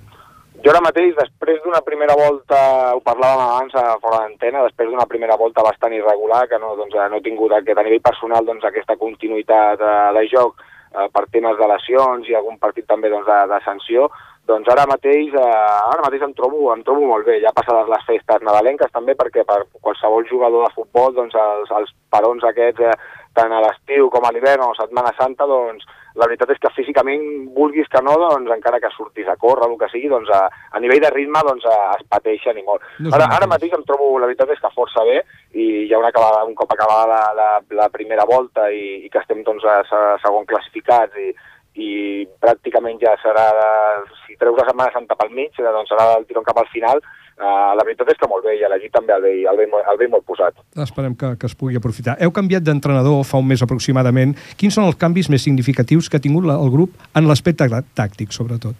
Jo 0.64 0.72
ara 0.72 0.82
mateix, 0.82 1.12
després 1.18 1.60
d'una 1.62 1.82
primera 1.86 2.16
volta, 2.18 2.60
ho 2.96 3.02
parlàvem 3.06 3.42
abans 3.44 3.76
a 3.78 3.98
fora 4.02 4.22
d'antena, 4.24 4.64
després 4.64 4.88
d'una 4.90 5.08
primera 5.10 5.36
volta 5.38 5.66
bastant 5.66 5.94
irregular, 5.94 6.46
que 6.50 6.58
no, 6.62 6.72
doncs, 6.80 6.96
no 6.96 7.20
he 7.20 7.26
tingut 7.26 7.54
aquest, 7.54 7.78
a 7.78 7.84
nivell 7.86 8.02
personal 8.06 8.48
doncs, 8.48 8.64
aquesta 8.66 8.96
continuïtat 9.02 9.84
eh, 9.84 9.98
de 10.16 10.24
joc 10.32 10.62
eh, 10.62 11.10
per 11.12 11.26
temes 11.34 11.60
de 11.60 11.68
lesions 11.74 12.32
i 12.32 12.38
algun 12.38 12.58
partit 12.62 12.88
també 12.88 13.12
doncs, 13.14 13.28
de, 13.28 13.42
de 13.52 13.60
sanció, 13.68 14.08
doncs 14.46 14.70
ara 14.70 14.86
mateix, 14.90 15.34
eh, 15.34 15.90
ara 15.92 16.06
mateix 16.06 16.22
em 16.26 16.34
trobo, 16.38 16.70
em 16.74 16.84
trobo 16.86 17.08
molt 17.10 17.26
bé, 17.26 17.40
ja 17.42 17.54
passades 17.56 17.90
les 17.90 18.06
festes 18.06 18.46
nadalenques 18.46 18.94
també, 18.94 19.16
perquè 19.18 19.46
per 19.48 19.64
qualsevol 19.82 20.28
jugador 20.30 20.68
de 20.68 20.74
futbol, 20.78 21.14
doncs 21.18 21.34
els, 21.34 21.72
els 21.80 21.94
parons 22.14 22.46
aquests, 22.46 22.86
eh, 22.86 23.22
tant 23.36 23.52
a 23.52 23.62
l'estiu 23.64 24.10
com 24.14 24.26
a 24.26 24.32
l'hivern 24.32 24.68
o 24.68 24.72
a 24.72 24.80
Setmana 24.80 25.14
Santa, 25.18 25.48
doncs 25.50 25.86
la 26.16 26.30
veritat 26.30 26.54
és 26.54 26.60
que 26.64 26.72
físicament, 26.78 27.24
vulguis 27.56 27.90
que 27.92 28.00
no, 28.06 28.14
doncs 28.22 28.54
encara 28.54 28.80
que 28.80 28.92
surtis 28.94 29.28
a 29.28 29.36
córrer, 29.36 29.68
el 29.68 29.76
que 29.82 29.90
sigui, 29.92 30.08
doncs 30.14 30.30
a, 30.32 30.46
a 30.72 30.80
nivell 30.80 31.02
de 31.04 31.12
ritme 31.12 31.42
doncs, 31.44 31.66
a, 31.68 31.80
es 31.98 32.06
pateixen 32.12 32.62
i 32.62 32.64
molt. 32.64 32.86
No 33.04 33.12
ara, 33.12 33.26
ara 33.26 33.50
mateix. 33.50 33.74
mateix 33.74 33.76
em 33.80 33.84
trobo, 33.90 34.14
la 34.22 34.30
veritat 34.30 34.54
és 34.56 34.62
que 34.62 34.72
força 34.78 35.04
bé 35.10 35.18
i 35.58 35.90
ja 35.90 36.00
una 36.00 36.14
acabada, 36.14 36.46
un 36.48 36.56
cop 36.56 36.72
acabada 36.72 37.10
la, 37.12 37.20
la, 37.36 37.50
la 37.82 37.90
primera 37.92 38.24
volta 38.30 38.70
i, 38.72 39.02
i 39.04 39.12
que 39.12 39.20
estem 39.20 39.44
doncs, 39.44 39.68
a, 39.68 39.82
a 39.84 40.16
segon 40.24 40.48
classificats 40.48 41.20
i, 41.20 41.34
i 41.76 42.26
pràcticament 42.40 43.00
ja 43.02 43.16
serà, 43.22 43.46
de, 43.58 44.16
si 44.26 44.38
treus 44.40 44.58
la 44.58 44.68
Setmana 44.70 44.94
Santa 44.94 45.16
pel 45.20 45.34
mig, 45.36 45.52
eh, 45.60 45.64
doncs 45.76 45.92
serà 45.92 46.14
el 46.18 46.26
tirón 46.26 46.44
cap 46.48 46.58
al 46.62 46.70
final, 46.72 47.02
uh, 47.36 47.76
la 47.76 47.84
veritat 47.84 48.14
és 48.14 48.18
que 48.22 48.30
molt 48.32 48.46
bé, 48.48 48.56
i 48.60 48.64
a 48.64 48.70
l'equip 48.72 48.94
també 48.96 49.14
el 49.14 49.22
veig, 49.22 49.44
el 49.52 49.60
molt- 49.72 49.90
el 49.92 49.98
veig 50.00 50.10
molt 50.14 50.24
posat. 50.26 50.56
Esperem 50.80 51.16
que, 51.20 51.34
que 51.38 51.46
es 51.52 51.56
pugui 51.56 51.76
aprofitar. 51.76 52.16
Heu 52.22 52.32
canviat 52.32 52.64
d'entrenador 52.64 53.24
fa 53.28 53.38
un 53.44 53.48
mes 53.48 53.62
aproximadament. 53.62 54.36
Quins 54.56 54.74
són 54.74 54.86
els 54.88 54.96
canvis 54.96 55.30
més 55.30 55.44
significatius 55.44 56.08
que 56.10 56.18
ha 56.18 56.24
tingut 56.24 56.46
la- 56.48 56.56
el 56.62 56.72
grup 56.72 56.92
en 57.14 57.28
l'aspecte 57.28 57.68
tà- 57.68 57.84
tàctic, 57.96 58.32
sobretot? 58.32 58.76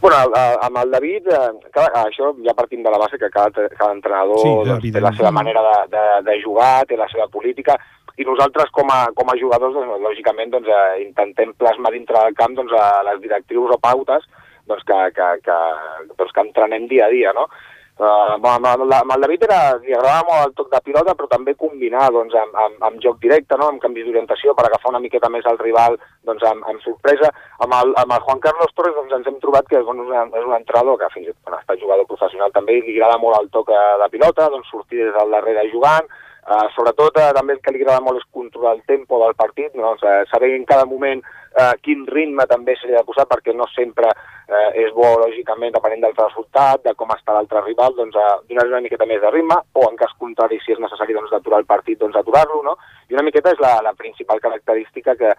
Bueno, 0.00 0.16
amb 0.62 0.76
el 0.78 0.90
David, 0.90 1.26
eh, 1.28 1.68
cada, 1.74 2.04
això 2.06 2.30
ja 2.46 2.54
partim 2.54 2.80
de 2.82 2.88
la 2.90 2.96
base 2.96 3.18
que 3.18 3.28
cada, 3.28 3.50
cada 3.76 3.92
entrenador 3.92 4.38
Sí, 4.38 4.48
doncs, 4.64 4.92
té 4.94 5.00
la 5.02 5.10
seva 5.12 5.30
manera 5.34 5.60
de, 5.60 5.76
de, 5.96 6.04
de 6.30 6.36
jugar, 6.42 6.86
té 6.86 6.96
la 6.96 7.08
seva 7.10 7.26
política, 7.28 7.74
i 8.18 8.26
nosaltres 8.26 8.70
com 8.76 8.90
a, 8.92 9.00
com 9.16 9.30
a 9.30 9.38
jugadors, 9.38 9.74
doncs, 9.76 10.02
lògicament, 10.02 10.52
doncs, 10.54 10.68
eh, 10.68 11.02
intentem 11.04 11.54
plasmar 11.58 11.92
dintre 11.94 12.18
del 12.18 12.38
camp 12.38 12.56
doncs, 12.58 12.74
a 12.74 13.02
les 13.10 13.20
directrius 13.22 13.76
o 13.76 13.80
pautes 13.80 14.26
doncs, 14.66 14.86
que, 14.86 15.00
que, 15.16 15.28
que, 15.46 15.58
doncs, 16.14 16.32
que 16.32 16.46
entrenem 16.46 16.88
dia 16.90 17.06
a 17.06 17.12
dia, 17.14 17.34
no? 17.36 17.48
Uh, 18.00 18.38
amb, 18.48 18.64
amb, 18.64 19.10
el 19.12 19.20
David 19.20 19.42
era, 19.44 19.56
li 19.82 19.92
agradava 19.92 20.24
molt 20.24 20.46
el 20.46 20.52
toc 20.56 20.70
de 20.72 20.78
pilota, 20.86 21.12
però 21.12 21.26
també 21.28 21.52
combinar 21.52 22.06
doncs, 22.14 22.32
amb, 22.32 22.54
amb, 22.62 22.78
amb 22.88 23.02
joc 23.04 23.18
directe, 23.20 23.58
no? 23.60 23.66
amb 23.68 23.82
canvis 23.82 24.06
d'orientació 24.06 24.54
per 24.56 24.64
agafar 24.64 24.94
una 24.94 25.02
miqueta 25.04 25.28
més 25.28 25.44
el 25.50 25.60
rival 25.60 25.98
doncs, 26.24 26.46
amb, 26.48 26.64
amb 26.70 26.80
sorpresa. 26.80 27.28
Amb 27.60 27.76
el, 27.76 27.92
amb 28.00 28.14
el 28.16 28.24
Juan 28.24 28.40
Carlos 28.46 28.72
Torres 28.72 28.96
doncs, 28.96 29.12
ens 29.18 29.28
hem 29.28 29.36
trobat 29.44 29.68
que 29.68 29.82
bueno, 29.84 30.08
és, 30.08 30.46
un, 30.46 30.56
entrenador 30.56 30.96
que 31.02 31.12
fins 31.12 31.28
i 31.28 31.34
tot 31.34 31.52
ha 31.52 31.60
estat 31.60 31.84
jugador 31.84 32.08
professional 32.08 32.56
també 32.56 32.78
li 32.78 32.96
agrada 32.96 33.20
molt 33.20 33.36
el 33.42 33.52
toc 33.58 33.68
eh, 33.68 33.84
de 34.00 34.08
pilota, 34.16 34.48
doncs, 34.56 34.72
sortir 34.72 35.02
des 35.02 35.12
del 35.18 35.36
darrere 35.36 35.68
jugant, 35.68 36.08
Uh, 36.50 36.66
sobretot 36.74 37.14
uh, 37.14 37.28
també 37.30 37.54
el 37.54 37.60
que 37.62 37.70
li 37.70 37.78
agrada 37.78 38.02
molt 38.02 38.18
és 38.18 38.26
controlar 38.34 38.72
el 38.74 38.80
tempo 38.90 39.20
del 39.22 39.36
partit, 39.38 39.70
o 39.78 39.92
sigui, 40.00 40.24
saber 40.32 40.48
en 40.56 40.64
cada 40.66 40.82
moment 40.92 41.20
uh, 41.22 41.76
quin 41.78 42.02
ritme 42.10 42.42
també 42.50 42.74
se 42.74 42.88
li 42.88 42.96
ha 42.96 43.04
de 43.04 43.06
posar, 43.06 43.28
perquè 43.30 43.54
no 43.54 43.68
sempre 43.70 44.10
uh, 44.10 44.70
és 44.74 44.90
bo, 44.96 45.12
lògicament, 45.22 45.70
depenent 45.76 46.02
del 46.02 46.16
resultat, 46.18 46.82
de 46.82 46.96
com 46.98 47.14
està 47.14 47.36
l'altre 47.36 47.62
rival, 47.68 47.94
doncs 47.94 48.18
uh, 48.18 48.40
donar-li 48.50 48.74
una 48.74 48.82
miqueta 48.88 49.06
més 49.06 49.22
de 49.22 49.30
ritme, 49.30 49.60
o 49.78 49.86
en 49.86 50.00
cas 50.00 50.16
contrari, 50.18 50.58
si 50.64 50.74
és 50.74 50.82
necessari 50.82 51.14
doncs, 51.14 51.30
d'aturar 51.30 51.62
el 51.62 51.70
partit, 51.70 52.00
doncs 52.02 52.18
aturar-lo, 52.18 52.64
no? 52.66 52.74
I 53.06 53.14
una 53.14 53.26
miqueta 53.30 53.54
és 53.54 53.62
la, 53.62 53.76
la 53.86 53.94
principal 53.94 54.42
característica 54.42 55.14
que, 55.22 55.36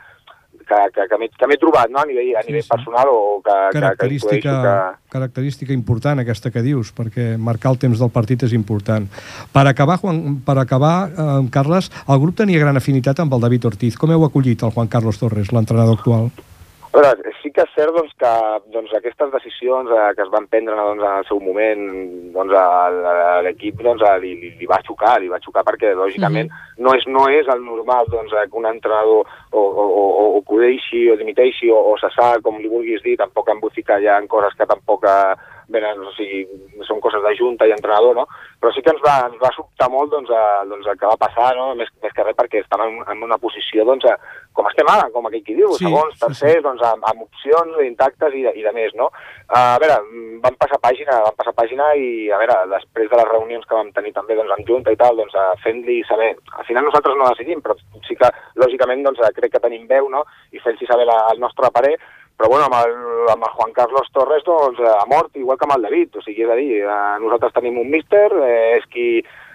que, 0.67 0.79
que, 0.95 1.07
que 1.11 1.17
m'he 1.21 1.29
que 1.37 1.47
m'he 1.49 1.57
trobat 1.61 1.89
no? 1.91 1.99
a 2.01 2.05
nivell, 2.09 2.33
a 2.37 2.41
Sí, 2.43 2.51
nivell 2.51 2.63
sí. 2.65 2.69
personal 2.69 3.07
o 3.11 3.41
que, 3.43 3.51
que, 3.51 3.71
que 3.73 3.79
Característica, 3.79 4.35
intueixo 4.37 4.61
que... 4.61 5.11
característica 5.15 5.73
important 5.73 6.19
aquesta 6.23 6.51
que 6.51 6.61
dius, 6.65 6.93
perquè 6.95 7.37
marcar 7.37 7.71
el 7.75 7.79
temps 7.81 7.99
del 7.99 8.11
partit 8.13 8.43
és 8.47 8.53
important. 8.57 9.07
Per 9.53 9.65
acabar, 9.67 9.97
Juan, 10.01 10.39
per 10.45 10.57
acabar 10.61 10.95
eh, 11.09 11.41
Carles, 11.51 11.91
el 12.07 12.19
grup 12.23 12.37
tenia 12.39 12.59
gran 12.61 12.77
afinitat 12.77 13.19
amb 13.19 13.33
el 13.33 13.41
David 13.47 13.65
Ortiz. 13.73 13.97
Com 13.97 14.11
heu 14.11 14.23
acollit 14.27 14.63
el 14.63 14.71
Juan 14.75 14.87
Carlos 14.87 15.19
Torres, 15.19 15.51
l'entrenador 15.51 15.97
actual? 15.99 16.31
A 16.91 16.99
veure, 16.99 17.31
sí 17.39 17.47
que 17.55 17.63
és 17.63 17.69
cert 17.71 17.93
doncs, 17.95 18.11
que 18.19 18.29
doncs, 18.73 18.91
aquestes 18.97 19.29
decisions 19.31 19.87
eh, 19.95 20.09
que 20.17 20.25
es 20.25 20.31
van 20.33 20.43
prendre 20.51 20.75
doncs, 20.75 20.99
en 20.99 21.19
el 21.21 21.27
seu 21.29 21.39
moment 21.39 21.85
doncs, 22.35 22.51
a, 22.51 22.65
a 22.91 23.37
l'equip 23.45 23.79
doncs, 23.79 24.03
a- 24.03 24.17
li, 24.19 24.33
li, 24.41 24.49
li 24.59 24.67
va 24.67 24.81
xocar, 24.83 25.13
li 25.23 25.29
va 25.31 25.39
xocar 25.39 25.63
perquè 25.63 25.93
lògicament 25.95 26.51
no, 26.83 26.91
és, 26.99 27.07
no 27.07 27.29
és 27.31 27.47
el 27.47 27.63
normal 27.63 28.11
doncs, 28.11 28.35
que 28.35 28.59
un 28.59 28.67
entrenador 28.67 29.23
o, 29.51 29.61
o, 29.61 29.85
o, 29.85 30.03
o, 30.23 30.25
o 30.37 30.41
que 30.47 30.55
ho 30.55 30.61
deixi 30.63 31.05
o 31.11 31.17
dimiteixi 31.19 31.71
o, 31.71 31.79
o 31.91 31.97
cessar, 32.01 32.39
com 32.41 32.59
li 32.59 32.71
vulguis 32.71 33.03
dir, 33.03 33.17
tampoc 33.19 33.51
embocicar 33.51 33.99
ja 34.03 34.17
en 34.19 34.29
coses 34.31 34.55
que 34.57 34.67
tampoc 34.69 35.07
eh, 35.07 35.35
venen, 35.71 36.03
o 36.03 36.11
sigui, 36.15 36.43
són 36.87 36.99
coses 37.03 37.23
de 37.23 37.33
junta 37.39 37.67
i 37.67 37.73
entrenador, 37.73 38.15
no? 38.17 38.25
Però 38.61 38.71
sí 38.75 38.83
que 38.83 38.91
ens 38.93 39.01
va, 39.03 39.15
ens 39.29 39.39
va 39.41 39.51
sobtar 39.55 39.87
molt 39.89 40.11
doncs, 40.13 40.29
a, 40.35 40.63
doncs, 40.69 40.87
el 40.91 40.99
que 40.99 41.09
va 41.09 41.17
passar, 41.19 41.51
no? 41.57 41.71
més, 41.79 41.89
més 42.03 42.13
que 42.13 42.25
res 42.25 42.37
perquè 42.37 42.61
estàvem 42.61 42.99
en, 42.99 43.05
en 43.13 43.23
una 43.27 43.39
posició 43.41 43.85
doncs, 43.87 44.05
a, 44.09 44.17
com 44.57 44.67
estem 44.69 44.89
ara, 44.91 45.07
com 45.13 45.27
aquell 45.27 45.43
qui 45.47 45.55
diu, 45.57 45.71
Sí, 45.79 45.87
segons, 45.87 46.13
sí, 46.17 46.21
tercers, 46.25 46.63
doncs, 46.67 46.83
amb, 46.85 47.07
amb 47.09 47.25
opcions 47.25 47.79
intactes 47.85 48.35
i 48.37 48.43
i 48.51 48.65
de 48.65 48.73
més, 48.75 48.93
no? 48.99 49.07
A 49.55 49.77
veure, 49.81 49.97
vam 50.43 50.57
passar 50.59 50.79
pàgina, 50.83 51.21
vam 51.23 51.37
passar 51.37 51.53
pàgina 51.57 51.91
i, 51.95 52.27
a 52.33 52.39
veure, 52.41 52.57
després 52.75 53.09
de 53.09 53.19
les 53.21 53.29
reunions 53.31 53.67
que 53.67 53.77
vam 53.77 53.91
tenir 53.95 54.13
també 54.17 54.37
doncs, 54.37 54.53
amb 54.57 54.67
Junta 54.67 54.93
i 54.93 54.99
tal, 54.99 55.17
doncs, 55.17 55.37
fent-li 55.63 56.01
saber, 56.09 56.33
al 56.57 56.67
final 56.67 56.85
nosaltres 56.87 57.17
no 57.17 57.29
decidim, 57.31 57.63
però 57.63 57.77
sí 58.07 58.17
que, 58.19 58.29
lògicament, 58.61 59.05
doncs, 59.07 59.23
crec 59.41 59.57
que 59.57 59.63
tenim 59.65 59.87
veu, 59.89 60.09
no?, 60.13 60.23
i 60.53 60.61
fent-li 60.63 60.87
saber 60.89 61.09
la, 61.09 61.17
el 61.33 61.41
nostre 61.41 61.73
parer, 61.73 61.97
però 62.37 62.49
bueno, 62.49 62.65
amb 62.65 62.77
el, 62.79 62.95
amb 63.35 63.43
el 63.45 63.53
Juan 63.57 63.73
Carlos 63.75 64.07
Torres 64.15 64.41
doncs, 64.47 64.79
eh, 64.81 64.89
ha 64.89 65.05
mort 65.09 65.35
igual 65.37 65.59
que 65.59 65.67
amb 65.67 65.75
el 65.75 65.87
David, 65.89 66.15
o 66.17 66.23
sigui, 66.25 66.47
és 66.47 66.49
a 66.49 66.57
dir, 66.57 66.71
eh, 66.81 66.99
nosaltres 67.21 67.53
tenim 67.53 67.77
un 67.77 67.91
míster, 67.91 68.29
eh, 68.41 68.77
és 68.79 68.87
qui 68.89 69.07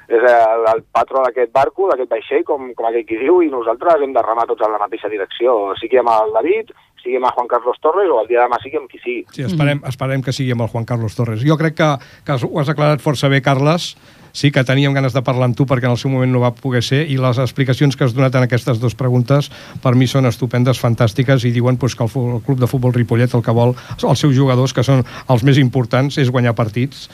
és 0.06 0.22
el, 0.22 0.66
el 0.70 0.82
patró 0.94 1.24
d'aquest 1.24 1.50
barco, 1.50 1.88
d'aquest 1.90 2.12
vaixell, 2.12 2.44
com, 2.46 2.68
com 2.78 2.86
aquell 2.86 3.06
qui 3.08 3.18
diu, 3.18 3.40
i 3.42 3.50
nosaltres 3.50 4.04
hem 4.04 4.12
de 4.14 4.22
remar 4.22 4.46
tots 4.46 4.62
en 4.62 4.70
la 4.76 4.78
mateixa 4.78 5.10
direcció, 5.10 5.56
sigui 5.80 5.98
amb 5.98 6.12
el 6.14 6.30
David, 6.36 6.70
sigui 7.02 7.18
amb 7.18 7.26
el 7.26 7.34
Juan 7.34 7.50
Carlos 7.50 7.80
Torres, 7.82 8.10
o 8.10 8.20
el 8.22 8.30
dia 8.30 8.38
de 8.38 8.46
demà 8.46 8.60
sigui 8.62 8.78
amb 8.78 8.90
qui 8.90 9.02
sigui. 9.02 9.24
Sí, 9.34 9.42
esperem, 9.46 9.82
esperem 9.90 10.22
que 10.22 10.34
sigui 10.34 10.54
amb 10.54 10.66
el 10.66 10.70
Juan 10.70 10.86
Carlos 10.86 11.18
Torres. 11.18 11.42
Jo 11.42 11.58
crec 11.58 11.78
que, 11.80 11.90
que 12.26 12.38
ho 12.38 12.62
has 12.62 12.70
aclarat 12.70 13.02
força 13.02 13.30
bé, 13.32 13.42
Carles. 13.42 13.94
Sí 14.36 14.50
que 14.52 14.64
teníem 14.68 14.92
ganes 14.92 15.14
de 15.16 15.22
parlar 15.24 15.48
amb 15.48 15.56
tu 15.56 15.64
perquè 15.64 15.88
en 15.88 15.94
el 15.94 16.00
seu 16.00 16.12
moment 16.12 16.28
no 16.32 16.42
va 16.42 16.52
poder 16.52 16.82
ser 16.84 17.04
i 17.08 17.16
les 17.20 17.38
explicacions 17.40 17.96
que 17.96 18.04
has 18.04 18.12
donat 18.16 18.34
en 18.36 18.44
aquestes 18.44 18.82
dues 18.82 18.96
preguntes 18.98 19.48
per 19.80 19.94
mi 19.96 20.04
són 20.10 20.28
estupendes, 20.28 20.80
fantàstiques 20.82 21.46
i 21.48 21.54
diuen 21.54 21.80
pues, 21.80 21.96
que 21.96 22.04
el, 22.04 22.12
el 22.36 22.42
club 22.44 22.60
de 22.60 22.68
futbol 22.68 22.92
Ripollet 22.92 23.32
el 23.32 23.44
que 23.46 23.54
vol, 23.56 23.72
els 23.96 24.20
seus 24.20 24.36
jugadors, 24.36 24.76
que 24.76 24.84
són 24.84 25.06
els 25.32 25.46
més 25.46 25.56
importants, 25.62 26.20
és 26.20 26.28
guanyar 26.28 26.52
partits. 26.58 27.08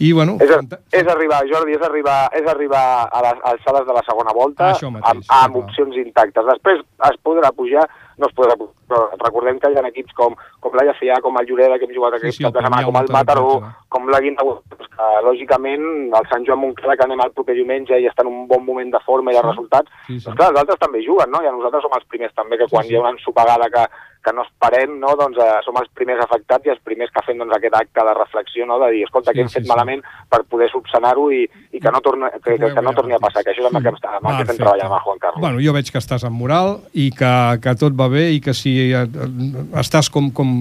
I, 0.00 0.14
bueno, 0.16 0.38
És, 0.40 0.50
és 0.96 1.08
arribar, 1.12 1.42
Jordi, 1.46 1.74
és 1.76 1.82
arribar, 1.84 2.18
és 2.32 2.46
arribar 2.48 2.84
a 3.12 3.20
les 3.26 3.42
alçades 3.52 3.84
de 3.84 3.92
la 3.92 4.02
segona 4.06 4.32
volta 4.32 4.70
Això 4.72 4.88
mateix, 4.88 5.10
amb, 5.10 5.26
amb 5.36 5.58
opcions 5.60 5.98
intactes. 6.00 6.46
Després 6.48 6.80
es 7.10 7.18
podrà 7.22 7.52
pujar, 7.52 7.84
no 8.20 8.28
es 8.28 8.34
podrà 8.36 8.54
recordem 9.24 9.58
que 9.62 9.70
hi 9.70 9.78
ha 9.78 9.84
equips 9.88 10.14
com, 10.18 10.34
com 10.60 10.74
la 10.78 10.84
Llafià, 10.88 11.20
com 11.24 11.36
el 11.40 11.46
Lloreda, 11.48 11.78
que 11.78 11.86
hem 11.88 11.94
jugat 11.96 12.16
aquest 12.18 12.36
sí, 12.36 12.44
el 12.44 12.50
cap 12.50 12.58
de 12.60 12.66
setmana, 12.66 12.86
com 12.86 12.98
el 13.00 13.10
Mataró, 13.14 13.48
com 13.88 14.08
la 14.12 14.20
Guindagut, 14.20 14.62
doncs 14.74 14.90
que 14.96 15.08
lògicament 15.26 15.86
el 16.20 16.28
Sant 16.32 16.46
Joan 16.46 16.60
Montcada, 16.64 16.96
que 17.00 17.06
anem 17.08 17.22
el 17.24 17.32
proper 17.36 17.56
diumenge 17.58 17.98
i 18.00 18.08
està 18.10 18.22
en 18.26 18.32
un 18.32 18.46
bon 18.50 18.64
moment 18.66 18.90
de 18.92 19.00
forma 19.06 19.32
i 19.32 19.38
de 19.38 19.40
Sí. 19.42 19.48
resultats, 19.48 19.90
Sí, 20.06 20.18
sí. 20.20 20.24
doncs 20.26 20.36
clar, 20.38 20.50
els 20.52 20.60
altres 20.64 20.78
també 20.78 21.04
juguen, 21.06 21.30
no? 21.30 21.42
I 21.42 21.50
nosaltres 21.50 21.82
som 21.82 21.96
els 21.98 22.06
primers 22.06 22.34
també, 22.34 22.58
que 22.58 22.68
quan 22.68 22.84
sí. 22.84 22.92
hi 22.92 22.96
ha 22.96 23.00
una 23.00 23.14
ensopegada 23.16 23.70
que, 23.70 23.86
que 24.24 24.32
no 24.36 24.42
esperem, 24.44 24.98
no? 25.00 25.14
doncs 25.18 25.38
eh, 25.40 25.48
som 25.64 25.76
els 25.80 25.88
primers 25.96 26.20
afectats 26.24 26.66
i 26.68 26.72
els 26.74 26.80
primers 26.84 27.10
que 27.14 27.22
fem 27.26 27.38
doncs, 27.40 27.54
aquest 27.56 27.76
acte 27.78 28.04
de 28.08 28.14
reflexió, 28.18 28.66
no? 28.68 28.78
de 28.84 28.90
dir, 28.96 29.04
escolta, 29.06 29.30
Sí, 29.32 29.38
què 29.38 29.44
hem 29.44 29.48
sí, 29.48 29.58
fet 29.58 29.64
sí. 29.66 29.70
malament 29.70 30.02
per 30.28 30.42
poder 30.50 30.68
subsanar-ho 30.72 31.28
i, 31.32 31.42
i 31.72 31.80
que 31.80 31.92
no, 31.94 32.00
torni, 32.04 32.28
que, 32.44 32.56
que, 32.58 32.70
que 32.74 32.82
no 32.84 32.92
torni 32.96 33.14
a 33.16 33.20
passar, 33.22 33.44
que 33.46 33.54
això 33.54 33.62
és 33.64 33.68
amb 33.70 33.78
el 33.80 33.84
que, 33.86 33.92
amb 34.10 34.28
el 34.30 34.36
que 34.36 34.44
estem 34.46 34.58
treballant 34.60 34.90
amb 34.92 35.04
Juan 35.06 35.22
Carlos. 35.22 35.40
Bueno, 35.44 35.62
jo 35.64 35.74
veig 35.76 35.90
que 35.92 36.00
estàs 36.02 36.24
amb 36.28 36.36
moral 36.40 36.76
i 36.92 37.10
que, 37.16 37.32
que 37.62 37.74
tot 37.80 37.96
va 37.98 38.08
bé 38.12 38.26
i 38.36 38.40
que 38.44 38.54
si 38.56 38.74
eh, 38.92 39.04
estàs 39.80 40.10
com, 40.12 40.30
com... 40.34 40.52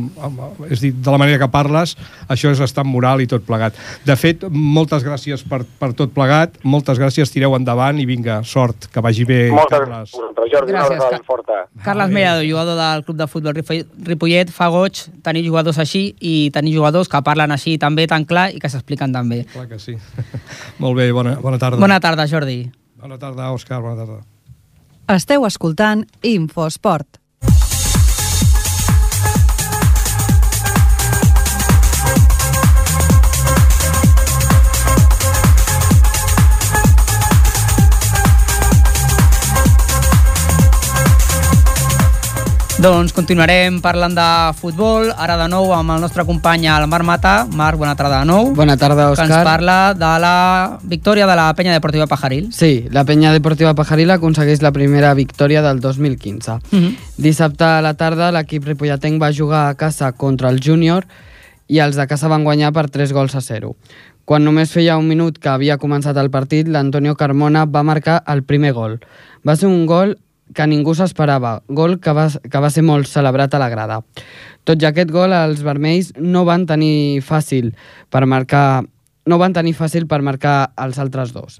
És 0.69 0.83
dir, 0.83 0.91
de 0.95 1.11
la 1.11 1.19
manera 1.21 1.39
que 1.41 1.49
parles, 1.51 1.95
això 2.31 2.51
és 2.53 2.61
estar 2.63 2.85
amb 2.85 2.93
moral 2.95 3.23
i 3.23 3.27
tot 3.29 3.45
plegat. 3.47 3.77
De 4.05 4.15
fet, 4.19 4.45
moltes 4.51 5.03
gràcies 5.05 5.43
per, 5.49 5.63
per 5.79 5.91
tot 5.97 6.13
plegat, 6.15 6.59
moltes 6.63 6.99
gràcies, 7.01 7.31
tireu 7.33 7.55
endavant 7.57 7.99
i 7.99 8.05
vinga, 8.09 8.41
sort, 8.47 8.87
que 8.93 9.03
vagi 9.03 9.25
bé, 9.27 9.41
Moltes 9.53 9.79
Carles. 9.79 10.13
vosaltres, 10.15 10.51
Jordi, 10.53 10.73
Gràcies, 10.73 10.95
una 10.95 11.05
abraçada 11.05 11.23
forta. 11.27 11.59
Carles. 11.85 12.09
Mellado, 12.13 12.43
jugador 12.45 12.77
del 12.79 13.03
Club 13.05 13.17
de 13.19 13.27
Futbol 13.27 13.48
Ripoll- 13.53 13.85
Ripollet, 14.07 14.49
fa 14.51 14.67
goig 14.73 15.03
tenir 15.23 15.43
jugadors 15.45 15.77
així 15.79 16.15
i 16.19 16.49
tenir 16.55 16.73
jugadors 16.75 17.07
que 17.11 17.21
parlen 17.21 17.51
així 17.51 17.77
també 17.77 18.07
tan 18.07 18.25
clar 18.25 18.49
i 18.55 18.59
que 18.59 18.69
s'expliquen 18.69 19.13
tan 19.13 19.29
bé. 19.29 19.43
Clar 19.53 19.67
que 19.69 19.79
sí. 19.79 19.95
Molt 20.83 20.97
bé, 20.97 21.11
bona, 21.11 21.35
bona 21.43 21.59
tarda. 21.61 21.79
Bona 21.79 21.99
tarda, 21.99 22.25
Jordi. 22.27 22.63
bona 22.99 23.17
tarda, 23.19 23.51
Òscar, 23.53 23.81
bona 23.81 23.95
tarda. 24.03 24.19
Esteu 25.09 25.45
escoltant 25.47 26.03
Infosport. 26.23 27.18
Doncs 42.79 43.11
continuarem 43.11 43.81
parlant 43.83 44.13
de 44.15 44.25
futbol, 44.55 45.09
ara 45.19 45.33
de 45.35 45.49
nou 45.51 45.73
amb 45.75 45.91
el 45.91 45.97
nostre 45.99 46.23
company 46.23 46.63
el 46.71 46.85
Marc 46.87 47.03
Mata. 47.03 47.33
Marc, 47.51 47.75
bona 47.75 47.91
tarda 47.99 48.21
de 48.21 48.29
nou. 48.29 48.53
Bona 48.55 48.77
tarda, 48.79 49.09
que 49.09 49.19
ens 49.19 49.33
Òscar. 49.33 49.43
parla 49.43 49.93
de 49.93 50.11
la 50.23 50.79
victòria 50.83 51.27
de 51.27 51.35
la 51.35 51.53
penya 51.55 51.73
deportiva 51.73 52.07
Pajaril. 52.07 52.53
Sí, 52.53 52.87
la 52.89 53.03
penya 53.03 53.33
deportiva 53.33 53.73
Pajaril 53.75 54.11
aconsegueix 54.11 54.61
la 54.63 54.71
primera 54.71 55.13
victòria 55.13 55.61
del 55.61 55.81
2015. 55.81 56.53
Mm 56.71 56.79
-hmm. 56.79 56.95
Dissabte 57.17 57.65
a 57.65 57.81
la 57.81 57.95
tarda 57.95 58.31
l'equip 58.31 58.63
ripolletenc 58.63 59.21
va 59.21 59.33
jugar 59.33 59.67
a 59.67 59.75
casa 59.75 60.13
contra 60.13 60.49
el 60.49 60.61
júnior 60.61 61.05
i 61.67 61.79
els 61.79 61.97
de 61.97 62.07
casa 62.07 62.29
van 62.29 62.45
guanyar 62.45 62.71
per 62.71 62.89
3 62.89 63.11
gols 63.11 63.35
a 63.35 63.41
0. 63.41 63.75
Quan 64.23 64.45
només 64.45 64.71
feia 64.71 64.97
un 64.97 65.07
minut 65.07 65.37
que 65.37 65.49
havia 65.49 65.77
començat 65.77 66.15
el 66.15 66.29
partit, 66.29 66.67
l'Antonio 66.67 67.15
Carmona 67.15 67.65
va 67.65 67.83
marcar 67.83 68.23
el 68.25 68.43
primer 68.43 68.71
gol. 68.71 68.99
Va 69.45 69.57
ser 69.57 69.67
un 69.67 69.85
gol 69.85 70.17
que 70.55 70.67
ningú 70.67 70.95
s'esperava, 70.97 71.59
gol 71.67 71.99
que 72.01 72.13
va, 72.15 72.27
que 72.29 72.61
va 72.61 72.69
ser 72.73 72.83
molt 72.83 73.07
celebrat 73.07 73.53
a 73.53 73.61
la 73.61 73.69
grada. 73.69 73.99
Tot 74.65 74.81
i 74.81 74.87
aquest 74.89 75.11
gol, 75.13 75.33
els 75.33 75.61
vermells 75.65 76.13
no 76.17 76.45
van 76.45 76.65
tenir 76.69 77.21
fàcil 77.25 77.73
per 78.09 78.25
marcar 78.25 78.83
no 79.29 79.37
van 79.37 79.53
tenir 79.53 79.75
fàcil 79.77 80.07
per 80.09 80.23
marcar 80.25 80.71
els 80.81 80.97
altres 80.97 81.33
dos. 81.35 81.59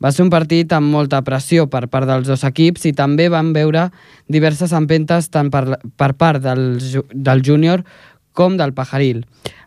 Va 0.00 0.12
ser 0.14 0.24
un 0.24 0.30
partit 0.32 0.70
amb 0.72 0.88
molta 0.94 1.20
pressió 1.26 1.66
per 1.68 1.84
part 1.92 2.08
dels 2.08 2.28
dos 2.28 2.44
equips 2.48 2.86
i 2.88 2.94
també 2.96 3.28
van 3.28 3.50
veure 3.52 3.90
diverses 4.32 4.72
empentes 4.76 5.28
tant 5.28 5.50
per, 5.52 5.64
per 6.00 6.14
part 6.16 6.40
del, 6.40 6.78
del 7.12 7.42
júnior 7.44 7.84
com 8.32 8.56
del 8.56 8.72
Pajaril. 8.72 9.26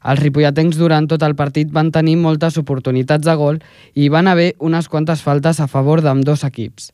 Els 0.10 0.24
ripolletens 0.24 0.80
durant 0.80 1.06
tot 1.12 1.22
el 1.28 1.36
partit 1.38 1.70
van 1.76 1.92
tenir 1.94 2.16
moltes 2.18 2.58
oportunitats 2.58 3.28
de 3.28 3.36
gol 3.38 3.60
i 3.94 4.10
van 4.10 4.32
haver 4.32 4.54
unes 4.58 4.90
quantes 4.90 5.22
faltes 5.22 5.60
a 5.60 5.70
favor 5.70 6.02
d'ambdós 6.02 6.48
equips. 6.48 6.90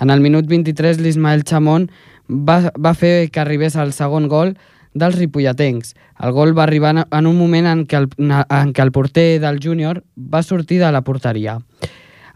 En 0.00 0.10
el 0.10 0.20
minut 0.20 0.46
23 0.46 1.00
l'Ismael 1.00 1.44
Chamón 1.44 1.90
va, 2.28 2.72
va 2.78 2.94
fer 2.94 3.30
que 3.30 3.40
arribés 3.40 3.76
al 3.76 3.92
segon 3.92 4.28
gol 4.28 4.56
dels 4.96 5.16
ripolletens. 5.18 5.94
El 6.22 6.32
gol 6.32 6.54
va 6.56 6.62
arribar 6.64 6.94
en- 7.10 7.26
un 7.26 7.36
moment 7.36 7.66
en 7.66 7.86
què, 7.86 7.96
el, 8.00 8.08
en 8.16 8.72
què 8.72 8.82
el 8.82 8.92
porter 8.92 9.40
del 9.40 9.58
júnior 9.62 10.02
va 10.16 10.42
sortir 10.42 10.78
de 10.80 10.90
la 10.92 11.02
porteria. 11.02 11.58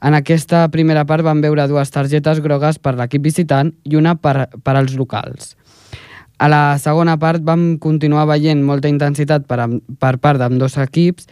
En 0.03 0.14
aquesta 0.16 0.66
primera 0.72 1.05
part 1.05 1.24
van 1.24 1.40
veure 1.44 1.66
dues 1.68 1.90
targetes 1.90 2.40
grogues 2.40 2.79
per 2.79 2.94
l'equip 2.96 3.22
visitant 3.22 3.74
i 3.85 3.96
una 3.96 4.14
per, 4.16 4.48
per 4.62 4.76
als 4.76 4.94
locals. 4.96 5.57
A 6.40 6.48
la 6.48 6.79
segona 6.81 7.18
part 7.20 7.42
vam 7.44 7.74
continuar 7.79 8.24
veient 8.31 8.62
molta 8.64 8.88
intensitat 8.88 9.44
per, 9.48 9.66
per 10.00 10.14
part 10.24 10.40
d'ambdós 10.40 10.79
equips, 10.81 11.26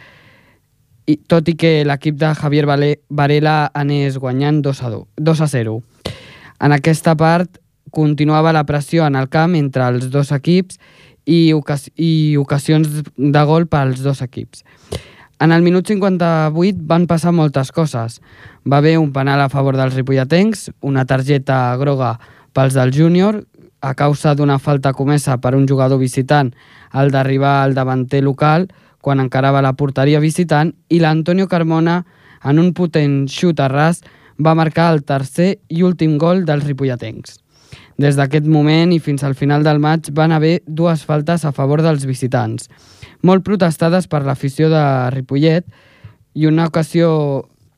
i, 1.09 1.15
tot 1.25 1.47
i 1.49 1.55
que 1.57 1.71
l'equip 1.85 2.19
de 2.21 2.29
Javier 2.37 2.67
Varela 3.09 3.55
anés 3.73 4.19
guanyant 4.21 4.61
2 4.61 4.83
a, 4.85 4.89
2, 4.93 5.07
2 5.17 5.41
a 5.41 5.47
0. 5.49 5.79
En 6.59 6.75
aquesta 6.75 7.15
part 7.15 7.59
continuava 7.91 8.53
la 8.53 8.65
pressió 8.65 9.05
en 9.07 9.15
el 9.15 9.29
camp 9.29 9.55
entre 9.55 9.87
els 9.87 10.09
dos 10.13 10.31
equips 10.35 10.77
i, 11.25 11.53
i 11.95 12.11
ocasions 12.37 12.89
de 13.15 13.43
gol 13.45 13.67
pels 13.67 14.03
dos 14.05 14.21
equips. 14.21 14.63
En 15.39 15.53
el 15.55 15.63
minut 15.63 15.87
58 15.87 16.83
van 16.83 17.05
passar 17.07 17.31
moltes 17.31 17.71
coses. 17.71 18.19
Va 18.67 18.81
haver 18.81 18.97
un 18.99 19.13
penal 19.15 19.39
a 19.39 19.47
favor 19.49 19.77
dels 19.79 19.95
ripolletens, 19.95 20.67
una 20.81 21.05
targeta 21.07 21.77
groga 21.79 22.17
pels 22.51 22.75
del 22.75 22.91
júnior, 22.91 23.45
a 23.79 23.93
causa 23.95 24.35
d'una 24.35 24.59
falta 24.59 24.91
comesa 24.93 25.37
per 25.39 25.55
un 25.55 25.65
jugador 25.67 25.99
visitant 25.99 26.51
al 26.91 27.11
d'arribar 27.11 27.63
al 27.63 27.73
davanter 27.73 28.19
local 28.23 28.67
quan 28.99 29.21
encarava 29.23 29.61
la 29.63 29.77
porteria 29.79 30.19
visitant 30.19 30.73
i 30.89 30.99
l'Antonio 30.99 31.47
Carmona, 31.47 32.03
en 32.43 32.59
un 32.59 32.73
potent 32.73 33.27
xut 33.31 33.59
a 33.59 33.69
ras, 33.71 34.01
va 34.39 34.55
marcar 34.55 34.93
el 34.93 35.03
tercer 35.03 35.57
i 35.67 35.83
últim 35.83 36.17
gol 36.17 36.45
dels 36.47 36.65
ripolletens. 36.65 37.37
Des 37.99 38.15
d'aquest 38.15 38.47
moment 38.47 38.93
i 38.95 39.01
fins 39.03 39.25
al 39.27 39.35
final 39.35 39.63
del 39.63 39.79
maig 39.83 40.07
van 40.15 40.31
haver 40.31 40.61
dues 40.65 41.03
faltes 41.05 41.43
a 41.45 41.51
favor 41.51 41.83
dels 41.83 42.05
visitants, 42.07 42.69
molt 43.21 43.43
protestades 43.43 44.07
per 44.07 44.23
l'afició 44.23 44.69
de 44.71 44.83
Ripollet 45.11 45.67
i 46.33 46.47
una 46.47 46.69
ocasió 46.71 47.09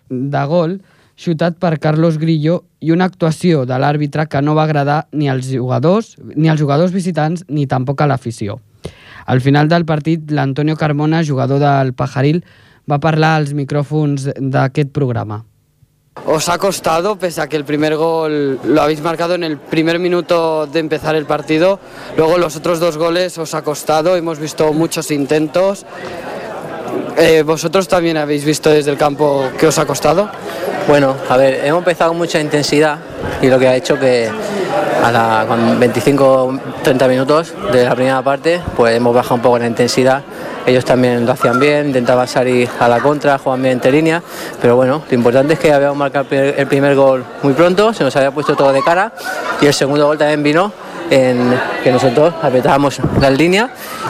de 0.09 0.43
gol 0.45 0.77
xutat 1.21 1.57
per 1.61 1.79
Carlos 1.79 2.17
Grillo 2.21 2.63
i 2.81 2.91
una 2.93 3.05
actuació 3.09 3.65
de 3.65 3.77
l'àrbitre 3.81 4.27
que 4.29 4.41
no 4.41 4.55
va 4.57 4.65
agradar 4.69 5.05
ni 5.11 5.29
als 5.29 5.49
jugadors, 5.49 6.15
ni 6.35 6.49
als 6.49 6.61
jugadors 6.61 6.93
visitants 6.93 7.45
ni 7.47 7.67
tampoc 7.67 8.01
a 8.01 8.09
l'afició. 8.09 8.59
Al 9.25 9.41
final 9.41 9.69
del 9.69 9.85
partit, 9.85 10.31
l'Antonio 10.31 10.75
Carmona, 10.75 11.23
jugador 11.23 11.61
del 11.61 11.93
Pajaril, 11.93 12.41
va 12.89 12.99
parlar 12.99 13.35
als 13.37 13.53
micròfons 13.53 14.31
d'aquest 14.39 14.89
programa. 14.93 15.43
Os 16.25 16.49
ha 16.49 16.57
costado, 16.57 17.15
pese 17.15 17.39
a 17.39 17.47
que 17.47 17.55
el 17.55 17.63
primer 17.63 17.95
gol 17.95 18.59
lo 18.65 18.81
habéis 18.81 19.01
marcado 19.01 19.33
en 19.33 19.45
el 19.45 19.57
primer 19.57 19.97
minuto 19.97 20.67
de 20.67 20.79
empezar 20.79 21.15
el 21.15 21.25
partido. 21.25 21.79
Luego 22.17 22.37
los 22.37 22.57
otros 22.57 22.81
dos 22.81 22.97
goles 22.97 23.37
os 23.37 23.53
ha 23.53 23.63
costado, 23.63 24.17
hemos 24.17 24.37
visto 24.37 24.73
muchos 24.73 25.09
intentos. 25.09 25.85
Eh, 27.17 27.43
¿Vosotros 27.43 27.87
también 27.87 28.17
habéis 28.17 28.45
visto 28.45 28.69
desde 28.69 28.91
el 28.91 28.97
campo 28.97 29.43
que 29.57 29.67
os 29.67 29.77
ha 29.77 29.85
costado? 29.85 30.29
Bueno, 30.87 31.15
a 31.29 31.37
ver, 31.37 31.65
hemos 31.65 31.79
empezado 31.79 32.11
con 32.11 32.17
mucha 32.17 32.39
intensidad 32.39 32.97
y 33.41 33.47
lo 33.47 33.59
que 33.59 33.67
ha 33.67 33.75
hecho 33.75 33.99
que 33.99 34.29
a 35.03 35.11
la, 35.11 35.45
con 35.47 35.79
25-30 35.79 37.07
minutos 37.07 37.53
de 37.71 37.85
la 37.85 37.95
primera 37.95 38.21
parte, 38.21 38.61
pues 38.75 38.95
hemos 38.95 39.13
bajado 39.13 39.35
un 39.35 39.41
poco 39.41 39.59
la 39.59 39.67
intensidad. 39.67 40.23
Ellos 40.65 40.85
también 40.85 41.25
lo 41.25 41.31
hacían 41.31 41.59
bien, 41.59 41.87
intentaban 41.87 42.27
salir 42.27 42.69
a 42.79 42.87
la 42.87 42.99
contra, 42.99 43.37
jugaban 43.37 43.63
bien 43.63 43.73
entre 43.73 43.91
línea, 43.91 44.21
pero 44.61 44.75
bueno, 44.75 45.03
lo 45.09 45.15
importante 45.15 45.53
es 45.53 45.59
que 45.59 45.73
habíamos 45.73 45.97
marcado 45.97 46.27
el 46.31 46.67
primer 46.67 46.95
gol 46.95 47.23
muy 47.41 47.53
pronto, 47.53 47.93
se 47.93 48.03
nos 48.03 48.15
había 48.15 48.31
puesto 48.31 48.55
todo 48.55 48.71
de 48.71 48.81
cara 48.83 49.11
y 49.59 49.65
el 49.65 49.73
segundo 49.73 50.05
gol 50.05 50.17
también 50.17 50.43
vino 50.43 50.71
en 51.11 51.53
que 51.83 51.91
nosotros 51.91 52.33
apretábamos 52.41 52.99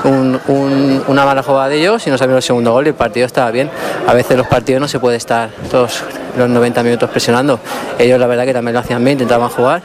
un- 0.05 0.39
un- 0.47 1.03
una 1.07 1.25
mala 1.25 1.43
jugada 1.43 1.67
de 1.67 1.79
ellos 1.79 2.05
y 2.07 2.09
nos 2.11 2.19
salió 2.19 2.37
el 2.37 2.41
segundo 2.43 2.71
gol 2.71 2.85
y 2.85 2.89
el 2.89 2.95
partido 2.95 3.25
estaba 3.25 3.51
bien. 3.51 3.69
A 4.07 4.13
veces 4.13 4.37
los 4.37 4.47
partidos 4.47 4.79
no 4.79 4.87
se 4.87 4.99
puede 4.99 5.17
estar 5.17 5.49
todos 5.69 6.03
los 6.37 6.47
90 6.49 6.81
minutos 6.83 7.09
presionando. 7.09 7.59
Ellos 7.99 8.19
la 8.19 8.27
verdad 8.27 8.45
que 8.45 8.53
también 8.53 8.73
lo 8.73 8.79
hacían 8.79 9.03
bien, 9.03 9.13
intentaban 9.15 9.49
jugar 9.49 9.81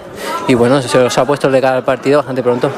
y 0.47 0.55
bueno, 0.55 0.81
se 0.83 0.99
los 1.03 1.17
ha 1.19 1.25
puesto 1.25 1.51
de 1.51 1.61
cara 1.61 1.79
al 1.79 1.85
partido 1.85 2.19
bastante 2.19 2.43
pronto. 2.43 2.71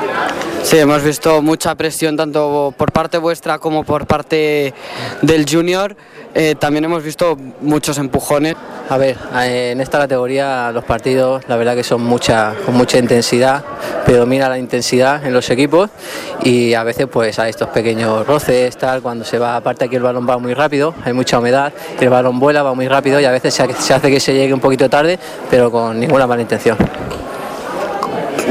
Sí, 0.68 0.76
hemos 0.78 1.02
visto 1.02 1.40
mucha 1.40 1.74
presión 1.76 2.14
tanto 2.14 2.74
por 2.76 2.92
parte 2.92 3.16
vuestra 3.16 3.59
como 3.59 3.85
por 3.85 4.07
parte 4.07 4.74
del 5.22 5.46
Junior. 5.50 5.96
Eh, 6.35 6.57
también 6.59 6.85
hemos 6.85 7.02
visto 7.02 7.38
muchos 7.62 7.96
empujones. 7.96 8.54
A 8.90 8.98
ver, 8.98 9.16
eh, 9.37 9.70
en 9.72 9.81
esta 9.81 9.96
categoría 9.98 10.70
los 10.70 10.85
partidos 10.85 11.42
la 11.48 11.57
verdad 11.57 11.74
que 11.74 11.83
son 11.85 12.02
mucha, 12.02 12.52
con 12.66 12.74
mucha 12.74 12.98
intensidad, 12.98 13.64
predomina 14.04 14.50
la 14.50 14.59
intensidad 14.59 15.24
en 15.24 15.33
los 15.33 15.48
equipos 15.48 15.88
y 16.42 16.74
a 16.74 16.83
veces 16.85 17.07
pues 17.11 17.38
hay 17.38 17.48
estos 17.48 17.68
pequeños 17.70 18.26
roces, 18.26 18.76
tal, 18.76 19.00
cuando 19.00 19.24
se 19.24 19.38
va, 19.38 19.57
aparte 19.57 19.87
aquí 19.87 19.96
el 19.96 20.02
balón 20.02 20.28
va 20.28 20.37
muy 20.37 20.52
rápido, 20.52 20.94
hay 21.02 21.14
mucha 21.14 21.38
humedad, 21.38 21.72
el 21.98 22.11
balón 22.11 22.38
vuela, 22.38 22.62
va 22.62 22.74
muy 22.74 22.88
rápido 22.88 23.18
y 23.20 23.24
a 23.24 23.31
veces 23.31 23.54
se, 23.54 23.62
ha- 23.62 23.72
se 23.74 23.94
hace 23.94 24.11
que 24.11 24.20
se 24.20 24.35
llegue 24.35 24.52
un 24.52 24.61
poquito 24.61 24.88
tarde, 24.90 25.18
pero 25.50 25.70
con 25.70 25.98
ninguna 25.98 26.26
mala 26.26 26.42
intención. 26.42 26.76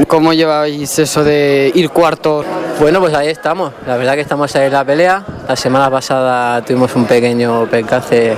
¿Cómo 0.06 0.32
lleváis 0.32 0.98
eso 0.98 1.24
de 1.24 1.72
ir 1.74 1.90
cuarto? 1.90 2.44
Bueno, 2.80 3.00
pues 3.00 3.12
ahí 3.14 3.28
estamos. 3.28 3.72
La 3.86 3.96
verdad 3.96 4.14
que 4.14 4.20
estamos 4.20 4.54
ahí 4.54 4.66
en 4.66 4.72
la 4.72 4.84
pelea. 4.84 5.24
La 5.48 5.56
semana 5.56 5.90
pasada 5.90 6.62
tuvimos 6.64 6.94
un 6.94 7.04
pequeño 7.04 7.66
percance 7.66 8.36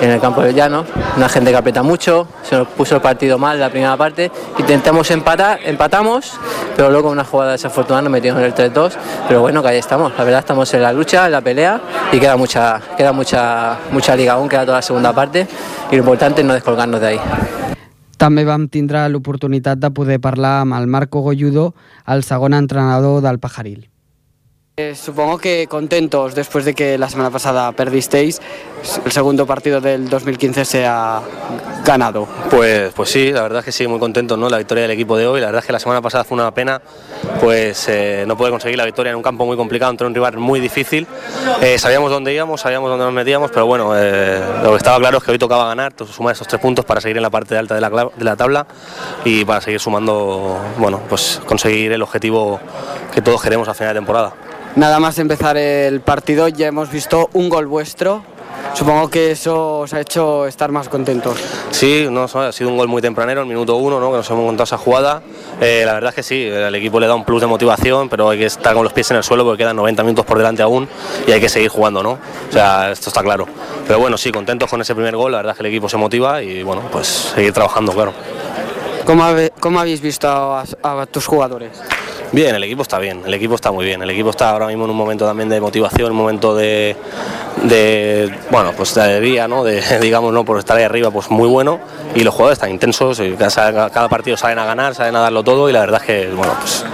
en 0.00 0.10
el 0.10 0.20
campo 0.20 0.42
del 0.42 0.54
llano. 0.54 0.84
Una 1.16 1.28
gente 1.28 1.50
que 1.50 1.56
aprieta 1.56 1.82
mucho. 1.82 2.26
Se 2.42 2.56
nos 2.56 2.66
puso 2.68 2.94
el 2.94 3.02
partido 3.02 3.38
mal 3.38 3.60
la 3.60 3.68
primera 3.68 3.96
parte. 3.96 4.32
Intentamos 4.58 5.10
empatar, 5.10 5.60
empatamos, 5.64 6.32
pero 6.76 6.90
luego 6.90 7.10
una 7.10 7.24
jugada 7.24 7.52
desafortunada 7.52 8.02
nos 8.02 8.12
metimos 8.12 8.38
en 8.40 8.46
el 8.46 8.54
3-2. 8.54 8.92
Pero 9.28 9.42
bueno, 9.42 9.62
que 9.62 9.68
ahí 9.68 9.78
estamos. 9.78 10.12
La 10.16 10.24
verdad 10.24 10.40
estamos 10.40 10.72
en 10.72 10.82
la 10.82 10.92
lucha, 10.92 11.26
en 11.26 11.32
la 11.32 11.40
pelea 11.42 11.80
y 12.10 12.18
queda 12.18 12.36
mucha, 12.36 12.80
queda 12.96 13.12
mucha, 13.12 13.76
mucha 13.90 14.16
liga 14.16 14.32
aún, 14.32 14.48
queda 14.48 14.64
toda 14.64 14.78
la 14.78 14.82
segunda 14.82 15.12
parte. 15.12 15.46
Y 15.90 15.96
lo 15.96 15.98
importante 15.98 16.40
es 16.40 16.46
no 16.46 16.54
descolgarnos 16.54 17.00
de 17.00 17.06
ahí. 17.06 17.20
També 18.22 18.44
vam 18.46 18.68
tindre 18.70 19.00
l'oportunitat 19.10 19.80
de 19.82 19.88
poder 19.90 20.20
parlar 20.22 20.60
amb 20.60 20.76
el 20.76 20.86
Marco 20.86 21.24
Golludo, 21.24 21.72
el 22.06 22.22
segon 22.22 22.54
entrenador 22.54 23.18
del 23.24 23.40
Pajaril. 23.42 23.91
Eh, 24.74 24.94
supongo 24.94 25.36
que 25.36 25.66
contentos 25.68 26.34
después 26.34 26.64
de 26.64 26.72
que 26.74 26.96
la 26.96 27.10
semana 27.10 27.28
pasada 27.30 27.72
perdisteis, 27.72 28.40
el 29.04 29.12
segundo 29.12 29.44
partido 29.44 29.82
del 29.82 30.08
2015 30.08 30.64
se 30.64 30.86
ha 30.86 31.20
ganado. 31.84 32.26
Pues, 32.48 32.90
pues 32.94 33.10
sí, 33.10 33.30
la 33.32 33.42
verdad 33.42 33.58
es 33.58 33.66
que 33.66 33.72
sí, 33.72 33.86
muy 33.86 33.98
contento, 33.98 34.34
¿no? 34.38 34.48
La 34.48 34.56
victoria 34.56 34.82
del 34.84 34.92
equipo 34.92 35.18
de 35.18 35.26
hoy. 35.26 35.40
La 35.42 35.48
verdad 35.48 35.58
es 35.58 35.66
que 35.66 35.74
la 35.74 35.78
semana 35.78 36.00
pasada 36.00 36.24
fue 36.24 36.36
una 36.38 36.54
pena, 36.54 36.80
pues 37.38 37.86
eh, 37.90 38.24
no 38.26 38.34
poder 38.34 38.50
conseguir 38.50 38.78
la 38.78 38.86
victoria 38.86 39.10
en 39.10 39.16
un 39.16 39.22
campo 39.22 39.44
muy 39.44 39.58
complicado, 39.58 39.90
entre 39.90 40.06
un 40.06 40.14
rival 40.14 40.38
muy 40.38 40.58
difícil. 40.58 41.06
Eh, 41.60 41.78
sabíamos 41.78 42.10
dónde 42.10 42.32
íbamos, 42.32 42.62
sabíamos 42.62 42.88
dónde 42.88 43.04
nos 43.04 43.12
metíamos, 43.12 43.50
pero 43.50 43.66
bueno, 43.66 43.88
lo 43.92 44.70
que 44.70 44.76
estaba 44.78 44.96
claro 44.98 45.18
es 45.18 45.24
que 45.24 45.32
hoy 45.32 45.38
tocaba 45.38 45.66
ganar, 45.66 45.92
sumar 46.10 46.32
esos 46.32 46.48
tres 46.48 46.62
puntos 46.62 46.86
para 46.86 47.02
seguir 47.02 47.18
en 47.18 47.22
la 47.24 47.30
parte 47.30 47.58
alta 47.58 47.74
de 47.74 47.80
la, 47.82 47.90
cla- 47.90 48.10
de 48.16 48.24
la 48.24 48.36
tabla 48.36 48.66
y 49.22 49.44
para 49.44 49.60
seguir 49.60 49.80
sumando, 49.80 50.58
bueno, 50.78 50.98
pues 51.10 51.42
conseguir 51.44 51.92
el 51.92 52.00
objetivo 52.00 52.58
que 53.14 53.20
todos 53.20 53.42
queremos 53.42 53.68
a 53.68 53.74
final 53.74 53.92
de 53.92 53.98
temporada. 54.00 54.32
Nada 54.76 54.98
más 55.00 55.18
empezar 55.18 55.56
el 55.56 56.00
partido 56.00 56.48
ya 56.48 56.66
hemos 56.66 56.90
visto 56.90 57.28
un 57.34 57.48
gol 57.48 57.66
vuestro. 57.66 58.24
Supongo 58.74 59.08
que 59.10 59.32
eso 59.32 59.80
os 59.80 59.92
ha 59.92 60.00
hecho 60.00 60.46
estar 60.46 60.70
más 60.72 60.88
contentos. 60.88 61.36
Sí, 61.70 62.06
no, 62.10 62.22
ha 62.24 62.52
sido 62.52 62.70
un 62.70 62.76
gol 62.78 62.88
muy 62.88 63.02
tempranero, 63.02 63.42
el 63.42 63.46
minuto 63.46 63.76
uno, 63.76 64.00
¿no? 64.00 64.10
que 64.10 64.16
nos 64.18 64.30
hemos 64.30 64.44
montado 64.44 64.64
esa 64.64 64.78
jugada. 64.78 65.20
Eh, 65.60 65.82
la 65.84 65.92
verdad 65.94 66.08
es 66.10 66.14
que 66.14 66.22
sí, 66.22 66.42
el 66.46 66.74
equipo 66.74 66.98
le 66.98 67.06
da 67.06 67.14
un 67.14 67.24
plus 67.24 67.42
de 67.42 67.46
motivación, 67.48 68.08
pero 68.08 68.30
hay 68.30 68.38
que 68.38 68.46
estar 68.46 68.72
con 68.74 68.84
los 68.84 68.92
pies 68.94 69.10
en 69.10 69.18
el 69.18 69.24
suelo 69.24 69.44
porque 69.44 69.58
quedan 69.58 69.76
90 69.76 70.02
minutos 70.04 70.24
por 70.24 70.38
delante 70.38 70.62
aún 70.62 70.88
y 71.26 71.32
hay 71.32 71.40
que 71.40 71.50
seguir 71.50 71.68
jugando, 71.68 72.02
¿no? 72.02 72.12
O 72.12 72.52
sea, 72.52 72.92
esto 72.92 73.10
está 73.10 73.22
claro. 73.22 73.46
Pero 73.86 73.98
bueno, 73.98 74.16
sí, 74.16 74.32
contentos 74.32 74.70
con 74.70 74.80
ese 74.80 74.94
primer 74.94 75.16
gol, 75.16 75.32
la 75.32 75.38
verdad 75.38 75.52
es 75.52 75.56
que 75.58 75.62
el 75.66 75.70
equipo 75.72 75.88
se 75.90 75.98
motiva 75.98 76.42
y 76.42 76.62
bueno, 76.62 76.82
pues 76.90 77.06
seguir 77.06 77.52
trabajando, 77.52 77.92
claro. 77.92 78.14
¿Cómo, 79.04 79.24
habe- 79.24 79.52
cómo 79.60 79.80
habéis 79.80 80.00
visto 80.00 80.28
a, 80.28 80.64
a 80.82 81.06
tus 81.06 81.26
jugadores? 81.26 81.72
Bien, 82.32 82.54
el 82.54 82.64
equipo 82.64 82.80
está 82.80 82.98
bien, 82.98 83.22
el 83.26 83.34
equipo 83.34 83.54
está 83.56 83.70
muy 83.70 83.84
bien. 83.84 84.00
El 84.02 84.08
equipo 84.08 84.30
está 84.30 84.50
ahora 84.50 84.66
mismo 84.66 84.84
en 84.86 84.90
un 84.90 84.96
momento 84.96 85.26
también 85.26 85.50
de 85.50 85.60
motivación, 85.60 86.12
un 86.12 86.16
momento 86.16 86.56
de, 86.56 86.96
bueno, 88.50 88.72
pues 88.74 88.94
de 88.94 89.02
alegría, 89.02 89.46
¿no? 89.46 89.62
De, 89.62 89.82
digamos, 90.00 90.32
¿no? 90.32 90.42
Por 90.42 90.58
estar 90.58 90.78
ahí 90.78 90.84
arriba, 90.84 91.10
pues 91.10 91.30
muy 91.30 91.46
bueno. 91.46 91.78
Y 92.14 92.24
los 92.24 92.32
jugadores 92.32 92.56
están 92.56 92.70
intensos, 92.70 93.20
y 93.20 93.32
cada, 93.32 93.90
cada 93.90 94.08
partido 94.08 94.38
salen 94.38 94.58
a 94.58 94.64
ganar, 94.64 94.94
salen 94.94 95.14
a 95.16 95.20
darlo 95.20 95.44
todo 95.44 95.68
y 95.68 95.72
la 95.72 95.80
verdad 95.80 96.00
es 96.00 96.06
que, 96.06 96.28
bueno, 96.34 96.54
pues, 96.58 96.86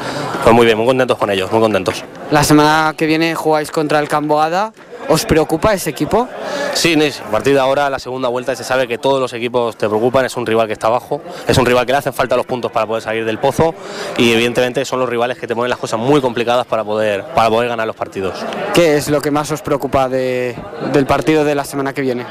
pues 0.42 0.55
muy 0.55 0.66
bien, 0.66 0.77
muy 0.77 0.87
contentos 0.87 1.16
con 1.16 1.31
ellos, 1.31 1.53
muy 1.53 1.61
contentos. 1.61 2.03
La 2.33 2.42
semana 2.42 2.94
que 2.96 3.07
viene 3.07 3.37
jugáis 3.37 3.70
contra 3.70 4.01
el 4.01 4.09
Camboada. 4.09 4.72
¿Os 5.11 5.25
preocupa 5.25 5.73
ese 5.73 5.88
equipo? 5.88 6.29
Sí, 6.75 6.94
Nis, 6.94 7.21
a 7.27 7.31
partir 7.31 7.55
de 7.55 7.61
ahora, 7.61 7.88
la 7.88 7.99
segunda 7.99 8.29
vuelta, 8.29 8.55
se 8.55 8.62
sabe 8.62 8.87
que 8.87 8.99
todos 8.99 9.18
los 9.21 9.33
equipos 9.33 9.75
te 9.77 9.88
preocupan, 9.88 10.27
es 10.27 10.37
un 10.37 10.44
rival 10.44 10.66
que 10.66 10.75
está 10.75 10.88
abajo, 10.88 11.23
es 11.47 11.57
un 11.57 11.64
rival 11.64 11.87
que 11.87 11.92
le 11.92 11.99
hacen 11.99 12.12
falta 12.12 12.37
los 12.37 12.44
puntos 12.44 12.71
para 12.71 12.87
poder 12.87 13.03
salir 13.03 13.25
del 13.25 13.38
pozo 13.38 13.75
y 14.18 14.33
evidentemente 14.33 14.85
son 14.85 15.01
los 15.01 15.09
rivales 15.09 15.38
que 15.38 15.47
te 15.47 15.55
ponen 15.55 15.71
las 15.71 15.79
cosas 15.79 15.99
muy 15.99 16.21
complicadas 16.21 16.66
para 16.66 16.85
poder, 16.85 17.25
para 17.35 17.49
poder 17.49 17.71
ganar 17.71 17.87
los 17.87 17.97
partidos. 17.97 18.35
¿Qué 18.75 18.99
es 18.99 19.09
lo 19.09 19.23
que 19.23 19.31
más 19.31 19.51
os 19.51 19.62
preocupa 19.62 20.11
de- 20.11 20.55
del 20.92 21.07
partido 21.07 21.42
de 21.42 21.55
la 21.55 21.64
semana 21.64 21.94
que 21.94 22.03
viene? 22.03 22.27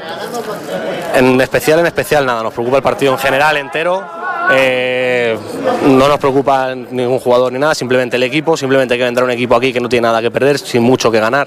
En 1.16 1.40
especial, 1.40 1.80
en 1.80 1.86
especial 1.86 2.24
nada, 2.24 2.44
nos 2.44 2.52
preocupa 2.54 2.76
el 2.76 2.82
partido 2.84 3.12
en 3.12 3.18
general 3.18 3.56
entero. 3.56 4.04
eh, 4.50 5.36
no 5.82 6.08
nos 6.08 6.18
preocupa 6.18 6.74
ningún 6.74 7.18
jugador 7.18 7.52
ni 7.52 7.58
nada, 7.58 7.74
simplemente 7.74 8.16
el 8.16 8.22
equipo, 8.22 8.56
simplemente 8.56 8.96
que 8.96 9.04
vendrá 9.04 9.22
un 9.22 9.30
equipo 9.30 9.54
aquí 9.54 9.74
que 9.74 9.80
no 9.80 9.90
tiene 9.90 10.06
nada 10.08 10.22
que 10.22 10.30
perder, 10.30 10.58
sin 10.58 10.80
mucho 10.82 11.10
que 11.10 11.20
ganar. 11.20 11.46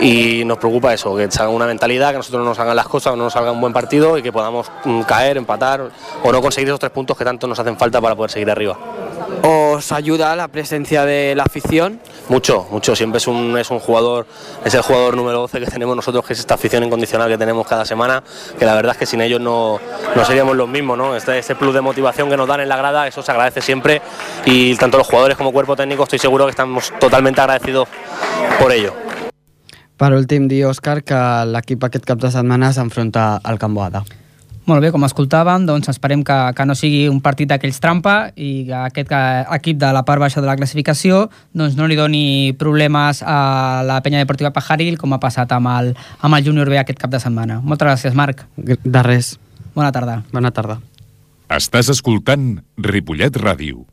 Y 0.00 0.44
nos 0.44 0.58
preocupa 0.58 0.94
eso, 0.94 1.14
que 1.16 1.30
salga 1.30 1.52
una 1.52 1.66
mentalidad, 1.66 2.10
que 2.10 2.18
nosotros 2.18 2.42
no 2.42 2.50
nos 2.50 2.58
hagan 2.58 2.76
las 2.76 2.88
cosas, 2.88 3.16
no 3.16 3.24
nos 3.24 3.32
salga 3.32 3.52
un 3.52 3.60
buen 3.60 3.72
partido 3.72 4.16
y 4.16 4.22
que 4.22 4.32
podamos 4.32 4.70
mm, 4.84 5.02
caer, 5.02 5.36
empatar 5.36 5.90
o 6.22 6.32
no 6.32 6.40
conseguir 6.40 6.68
esos 6.68 6.80
tres 6.80 6.92
puntos 6.92 7.16
que 7.16 7.24
tanto 7.24 7.46
nos 7.46 7.58
hacen 7.58 7.76
falta 7.76 8.00
para 8.00 8.14
poder 8.14 8.30
seguir 8.30 8.50
arriba. 8.50 8.78
¿Os 9.42 9.92
ayuda 9.92 10.36
la 10.36 10.48
presencia 10.48 11.04
de 11.04 11.34
la 11.34 11.44
afición? 11.44 12.00
Mucho, 12.28 12.66
mucho. 12.70 12.94
Siempre 12.94 13.18
es 13.18 13.26
un, 13.26 13.56
es 13.56 13.70
un 13.70 13.78
jugador, 13.78 14.26
es 14.64 14.74
el 14.74 14.82
jugador 14.82 15.16
número 15.16 15.40
12 15.40 15.60
que 15.60 15.66
tenemos 15.66 15.96
nosotros, 15.96 16.26
que 16.26 16.34
es 16.34 16.40
esta 16.40 16.54
afición 16.54 16.84
incondicional 16.84 17.28
que 17.28 17.38
tenemos 17.38 17.66
cada 17.66 17.84
semana, 17.84 18.22
que 18.58 18.66
la 18.66 18.74
verdad 18.74 18.92
es 18.92 18.98
que 18.98 19.06
sin 19.06 19.20
ellos 19.20 19.40
no, 19.40 19.80
no 20.14 20.24
seríamos 20.24 20.56
los 20.56 20.68
mismos, 20.68 20.98
¿no? 20.98 21.16
Este, 21.16 21.38
ese 21.38 21.54
plus 21.54 21.72
de 21.72 21.80
motivación 21.80 22.28
que 22.28 22.36
nos 22.36 22.46
dan 22.46 22.60
en 22.60 22.68
la 22.68 22.76
grada, 22.76 23.06
eso 23.06 23.22
se 23.22 23.30
agradece 23.30 23.62
siempre 23.62 24.02
y 24.44 24.76
tanto 24.76 24.98
los 24.98 25.06
jugadores 25.06 25.36
como 25.36 25.52
cuerpo 25.52 25.74
técnico 25.74 26.02
estoy 26.02 26.18
seguro 26.18 26.44
que 26.44 26.50
estamos 26.50 26.92
totalmente 26.98 27.40
agradecidos 27.40 27.88
por 28.58 28.72
ello. 28.72 29.09
Per 30.00 30.14
últim, 30.16 30.46
dir, 30.48 30.62
Òscar, 30.64 31.02
que 31.04 31.20
l'equip 31.52 31.84
aquest 31.84 32.06
cap 32.08 32.20
de 32.22 32.30
setmana 32.32 32.70
s'enfronta 32.72 33.34
al 33.44 33.60
Camboada. 33.60 34.00
Molt 34.70 34.84
bé, 34.84 34.90
com 34.94 35.02
escoltàvem, 35.04 35.66
doncs 35.68 35.90
esperem 35.90 36.22
que, 36.24 36.36
que 36.56 36.64
no 36.68 36.76
sigui 36.78 37.02
un 37.10 37.18
partit 37.24 37.50
d'aquells 37.50 37.80
trampa 37.82 38.14
i 38.36 38.66
que 38.68 38.76
aquest 38.78 39.10
que, 39.10 39.20
equip 39.56 39.80
de 39.80 39.90
la 39.92 40.04
part 40.06 40.22
baixa 40.22 40.40
de 40.40 40.48
la 40.48 40.54
classificació 40.56 41.24
doncs 41.56 41.76
no 41.76 41.88
li 41.90 41.98
doni 41.98 42.52
problemes 42.60 43.24
a 43.26 43.82
la 43.88 43.98
penya 44.04 44.22
deportiva 44.22 44.52
Pajaril 44.54 44.96
com 45.00 45.16
ha 45.16 45.20
passat 45.20 45.52
amb 45.56 45.72
el, 45.74 45.92
amb 46.20 46.38
el 46.38 46.46
Júnior 46.46 46.70
B 46.70 46.78
aquest 46.80 47.00
cap 47.02 47.12
de 47.12 47.20
setmana. 47.20 47.58
Moltes 47.60 47.88
gràcies, 47.88 48.16
Marc. 48.16 48.46
De 48.56 49.04
res. 49.04 49.34
Bona 49.74 49.92
tarda. 49.92 50.20
Bona 50.32 50.54
tarda. 50.54 50.78
Estàs 51.50 51.90
escoltant 51.92 52.60
Ripollet 52.78 53.36
Ràdio. 53.42 53.84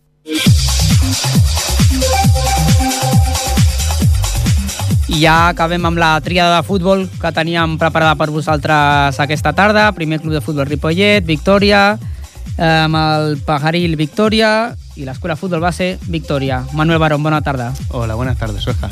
I 5.18 5.22
ja 5.24 5.48
acabem 5.50 5.82
amb 5.88 5.98
la 5.98 6.12
tríada 6.22 6.60
de 6.60 6.66
futbol 6.68 7.08
que 7.10 7.32
teníem 7.34 7.78
preparada 7.82 8.14
per 8.20 8.30
vosaltres 8.30 9.18
aquesta 9.24 9.54
tarda. 9.58 9.88
Primer 9.98 10.20
club 10.22 10.36
de 10.36 10.42
futbol 10.46 10.68
Ripollet, 10.70 11.26
Victòria, 11.26 11.98
eh, 12.58 12.84
amb 12.86 12.96
el 13.00 13.38
Pajaril 13.42 13.96
Victòria 13.98 14.76
i 14.96 15.08
l'escola 15.08 15.34
de 15.34 15.40
futbol 15.42 15.64
base 15.64 15.98
Victòria. 16.06 16.60
Manuel 16.74 17.00
Barón, 17.02 17.24
bona 17.24 17.42
tarda. 17.42 17.72
Hola, 17.90 18.14
buenas 18.14 18.38
tardes, 18.38 18.68
Oscar. 18.68 18.92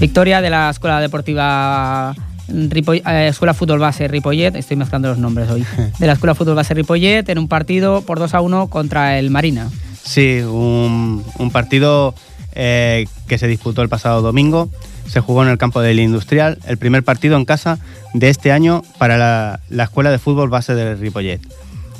Victoria 0.00 0.40
de 0.40 0.50
la 0.50 0.70
Escuela 0.70 0.98
Deportiva 1.00 2.14
Ripoll- 2.48 3.02
eh, 3.06 3.28
Escuela 3.28 3.54
Fútbol 3.54 3.78
Base 3.78 4.08
Ripollet, 4.08 4.56
estoy 4.56 4.76
mezclando 4.76 5.08
los 5.08 5.18
nombres 5.18 5.48
hoy, 5.50 5.64
de 6.00 6.06
la 6.06 6.14
Escuela 6.14 6.34
Fútbol 6.34 6.56
Base 6.56 6.74
Ripollet 6.74 7.28
en 7.28 7.38
un 7.38 7.46
partido 7.46 8.02
por 8.02 8.18
2 8.18 8.34
a 8.34 8.40
1 8.40 8.66
contra 8.70 9.20
el 9.20 9.30
Marina. 9.30 9.70
Sí, 10.02 10.40
un, 10.40 11.22
un 11.38 11.50
partido 11.52 12.12
eh, 12.56 13.06
que 13.28 13.38
se 13.38 13.46
disputó 13.46 13.82
el 13.82 13.88
pasado 13.88 14.20
domingo. 14.20 14.68
Se 15.14 15.20
jugó 15.20 15.44
en 15.44 15.48
el 15.48 15.58
campo 15.58 15.80
del 15.80 16.00
Industrial, 16.00 16.58
el 16.66 16.76
primer 16.76 17.04
partido 17.04 17.36
en 17.36 17.44
casa 17.44 17.78
de 18.14 18.30
este 18.30 18.50
año 18.50 18.82
para 18.98 19.16
la, 19.16 19.60
la 19.68 19.84
Escuela 19.84 20.10
de 20.10 20.18
Fútbol 20.18 20.48
Base 20.48 20.74
de 20.74 20.96
Ripollet. 20.96 21.40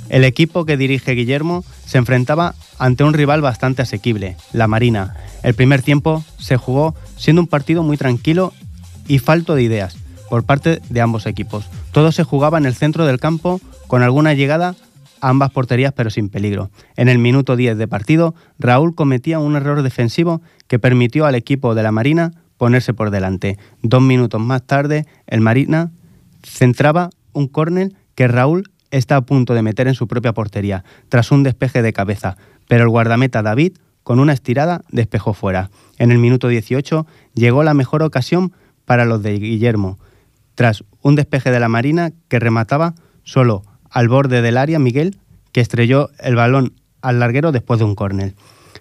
El 0.09 0.24
equipo 0.24 0.64
que 0.64 0.77
dirige 0.77 1.12
Guillermo 1.12 1.64
se 1.87 1.98
enfrentaba 1.98 2.57
ante 2.77 3.05
un 3.05 3.14
rival 3.14 3.40
bastante 3.40 3.83
asequible, 3.83 4.37
la 4.53 4.66
Marina. 4.66 5.14
El 5.44 5.55
primer 5.55 5.81
tiempo 5.81 6.24
se 6.40 6.57
jugó 6.57 6.96
siendo 7.16 7.40
un 7.40 7.46
partido 7.46 7.85
muy 7.85 7.96
tranquilo 7.96 8.53
y 9.07 9.20
falto 9.20 9.55
de 9.55 9.62
ideas 9.62 9.96
por 10.29 10.42
parte 10.42 10.81
de 10.90 11.00
ambos 11.00 11.27
equipos. 11.27 11.66
Todo 11.92 12.11
se 12.11 12.24
jugaba 12.24 12.59
en 12.59 12.66
el 12.66 12.74
centro 12.74 13.07
del 13.07 13.20
campo 13.20 13.61
con 13.87 14.03
alguna 14.03 14.35
llegada 14.35 14.74
a 15.20 15.29
ambas 15.29 15.53
porterías 15.53 15.92
pero 15.92 16.11
sin 16.11 16.31
peligro. 16.31 16.68
En 16.96 17.09
el 17.09 17.18
minuto 17.18 17.55
10 17.55 17.79
de 17.79 17.87
partido, 17.87 18.35
Raúl 18.59 18.96
cometía 18.96 19.38
un 19.38 19.55
error 19.55 19.83
defensivo 19.83 20.40
que 20.66 20.81
permitió 20.81 21.27
al 21.27 21.37
equipo 21.37 21.77
de 21.77 21.85
la 21.85 21.92
Marina 21.92 22.33
ponerse 22.56 22.94
por 22.94 23.10
delante. 23.10 23.58
Dos 23.82 24.02
minutos 24.02 24.40
más 24.40 24.62
tarde, 24.62 25.06
el 25.26 25.40
Marina 25.40 25.90
centraba 26.42 27.10
un 27.32 27.48
córner 27.48 27.92
que 28.14 28.28
Raúl 28.28 28.70
está 28.90 29.16
a 29.16 29.22
punto 29.22 29.54
de 29.54 29.62
meter 29.62 29.88
en 29.88 29.94
su 29.94 30.06
propia 30.06 30.32
portería, 30.32 30.84
tras 31.08 31.32
un 31.32 31.42
despeje 31.42 31.82
de 31.82 31.92
cabeza, 31.92 32.36
pero 32.68 32.84
el 32.84 32.90
guardameta 32.90 33.42
David, 33.42 33.76
con 34.02 34.20
una 34.20 34.32
estirada, 34.32 34.82
despejó 34.90 35.34
fuera. 35.34 35.70
En 35.98 36.12
el 36.12 36.18
minuto 36.18 36.48
18 36.48 37.06
llegó 37.34 37.64
la 37.64 37.74
mejor 37.74 38.02
ocasión 38.02 38.52
para 38.84 39.04
los 39.04 39.22
de 39.22 39.38
Guillermo, 39.38 39.98
tras 40.54 40.84
un 41.02 41.16
despeje 41.16 41.50
de 41.50 41.60
la 41.60 41.68
Marina 41.68 42.12
que 42.28 42.38
remataba 42.38 42.94
solo 43.24 43.64
al 43.90 44.08
borde 44.08 44.42
del 44.42 44.58
área 44.58 44.78
Miguel, 44.78 45.18
que 45.52 45.60
estrelló 45.60 46.10
el 46.20 46.36
balón 46.36 46.74
al 47.00 47.18
larguero 47.20 47.52
después 47.52 47.78
de 47.78 47.84
un 47.84 47.94
córner. 47.94 48.34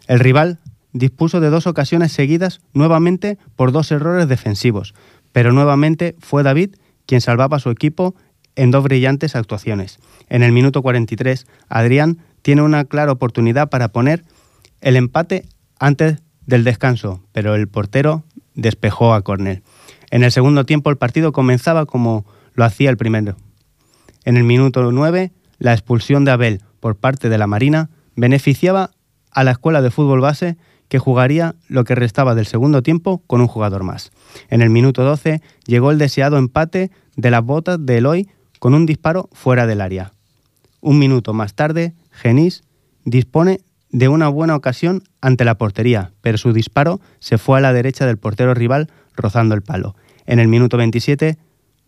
El 0.07 0.19
rival 0.19 0.59
dispuso 0.93 1.39
de 1.39 1.49
dos 1.49 1.67
ocasiones 1.67 2.11
seguidas 2.11 2.61
nuevamente 2.73 3.37
por 3.55 3.71
dos 3.71 3.91
errores 3.91 4.27
defensivos, 4.27 4.93
pero 5.31 5.51
nuevamente 5.51 6.15
fue 6.19 6.43
David 6.43 6.75
quien 7.05 7.19
salvaba 7.19 7.57
a 7.57 7.59
su 7.59 7.69
equipo 7.69 8.15
en 8.55 8.71
dos 8.71 8.83
brillantes 8.83 9.35
actuaciones. 9.35 9.99
En 10.29 10.43
el 10.43 10.51
minuto 10.51 10.81
43, 10.81 11.47
Adrián 11.67 12.19
tiene 12.41 12.61
una 12.61 12.85
clara 12.85 13.11
oportunidad 13.11 13.69
para 13.69 13.89
poner 13.89 14.23
el 14.81 14.95
empate 14.95 15.45
antes 15.79 16.21
del 16.45 16.63
descanso, 16.63 17.23
pero 17.31 17.55
el 17.55 17.67
portero 17.67 18.23
despejó 18.53 19.13
a 19.13 19.21
córner. 19.21 19.63
En 20.11 20.23
el 20.23 20.31
segundo 20.31 20.65
tiempo 20.65 20.89
el 20.89 20.97
partido 20.97 21.31
comenzaba 21.31 21.85
como 21.85 22.25
lo 22.53 22.65
hacía 22.65 22.89
el 22.89 22.97
primero. 22.97 23.35
En 24.25 24.37
el 24.37 24.43
minuto 24.43 24.91
9, 24.91 25.31
la 25.57 25.73
expulsión 25.73 26.25
de 26.25 26.31
Abel 26.31 26.61
por 26.79 26.95
parte 26.95 27.29
de 27.29 27.37
la 27.37 27.47
Marina 27.47 27.89
beneficiaba 28.15 28.91
a 29.31 29.43
la 29.43 29.51
escuela 29.51 29.81
de 29.81 29.89
fútbol 29.89 30.21
base 30.21 30.57
que 30.87 30.99
jugaría 30.99 31.55
lo 31.67 31.83
que 31.83 31.95
restaba 31.95 32.35
del 32.35 32.45
segundo 32.45 32.83
tiempo 32.83 33.23
con 33.27 33.41
un 33.41 33.47
jugador 33.47 33.83
más. 33.83 34.11
En 34.49 34.61
el 34.61 34.69
minuto 34.69 35.03
12 35.03 35.41
llegó 35.65 35.91
el 35.91 35.97
deseado 35.97 36.37
empate 36.37 36.91
de 37.15 37.31
las 37.31 37.43
botas 37.43 37.83
de 37.85 37.97
Eloy 37.97 38.29
con 38.59 38.73
un 38.73 38.85
disparo 38.85 39.29
fuera 39.33 39.67
del 39.67 39.81
área. 39.81 40.13
Un 40.81 40.99
minuto 40.99 41.33
más 41.33 41.53
tarde, 41.53 41.93
Genís 42.11 42.63
dispone 43.05 43.61
de 43.89 44.07
una 44.07 44.27
buena 44.27 44.55
ocasión 44.55 45.03
ante 45.21 45.45
la 45.45 45.57
portería, 45.57 46.11
pero 46.21 46.37
su 46.37 46.53
disparo 46.53 46.99
se 47.19 47.37
fue 47.37 47.57
a 47.57 47.61
la 47.61 47.73
derecha 47.73 48.05
del 48.05 48.17
portero 48.17 48.53
rival 48.53 48.89
rozando 49.15 49.55
el 49.55 49.61
palo. 49.61 49.95
En 50.25 50.39
el 50.39 50.47
minuto 50.47 50.77
27, 50.77 51.37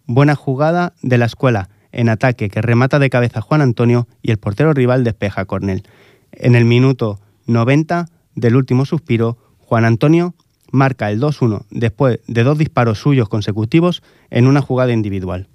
buena 0.05 0.35
jugada 0.35 0.93
de 1.01 1.17
la 1.17 1.25
escuela 1.25 1.69
en 1.91 2.09
ataque 2.09 2.49
que 2.49 2.61
remata 2.61 2.99
de 2.99 3.09
cabeza 3.09 3.41
Juan 3.41 3.61
Antonio 3.61 4.07
y 4.21 4.31
el 4.31 4.37
portero 4.37 4.73
rival 4.73 5.03
despeja 5.03 5.41
a 5.41 5.45
Cornell. 5.45 5.83
En 6.31 6.55
el 6.55 6.65
minuto 6.65 7.19
90 7.47 8.07
del 8.35 8.55
último 8.55 8.85
suspiro, 8.85 9.37
Juan 9.59 9.85
Antonio 9.85 10.35
marca 10.71 11.09
el 11.09 11.19
2-1 11.21 11.65
después 11.71 12.19
de 12.27 12.43
dos 12.43 12.57
disparos 12.57 12.99
suyos 12.99 13.29
consecutivos 13.29 14.03
en 14.29 14.47
una 14.47 14.61
jugada 14.61 14.93
individual. 14.93 15.47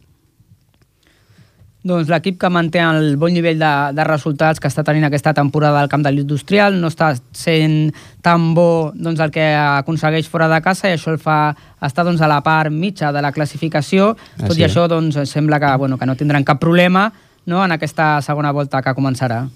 Doncs 1.80 2.10
l'equip 2.12 2.36
que 2.36 2.48
manté 2.52 2.82
el 2.84 3.14
bon 3.16 3.32
nivell 3.32 3.56
de, 3.56 3.68
de 3.96 4.04
resultats 4.04 4.60
que 4.60 4.68
està 4.68 4.82
tenint 4.84 5.06
aquesta 5.06 5.32
temporada 5.32 5.80
al 5.80 5.88
camp 5.88 6.02
de 6.04 6.12
l'industrial 6.12 6.76
no 6.76 6.90
està 6.92 7.14
sent 7.32 7.94
tan 8.20 8.50
bo 8.52 8.92
doncs, 8.92 9.22
el 9.24 9.32
que 9.32 9.46
aconsegueix 9.56 10.28
fora 10.28 10.50
de 10.52 10.60
casa 10.60 10.90
i 10.90 10.98
això 10.98 11.14
el 11.14 11.20
fa 11.22 11.54
estar 11.80 12.04
doncs, 12.04 12.20
a 12.20 12.28
la 12.28 12.42
part 12.44 12.68
mitja 12.68 13.14
de 13.16 13.24
la 13.24 13.32
classificació. 13.32 14.12
Tot 14.36 14.50
Així 14.50 14.60
i 14.60 14.68
això 14.68 14.84
doncs, 14.92 15.16
sembla 15.30 15.56
que, 15.62 15.72
bueno, 15.80 15.96
que 15.96 16.08
no 16.10 16.18
tindran 16.20 16.44
cap 16.44 16.60
problema 16.60 17.08
no, 17.46 17.64
en 17.64 17.72
aquesta 17.72 18.18
segona 18.20 18.52
volta 18.52 18.84
que 18.84 18.92
començarà. 18.92 19.46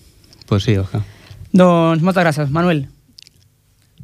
Pues 0.48 0.64
sí, 0.64 0.78
Oscar. 0.80 1.04
Doncs 1.52 2.00
moltes 2.00 2.24
gràcies, 2.24 2.48
Manuel. 2.48 2.86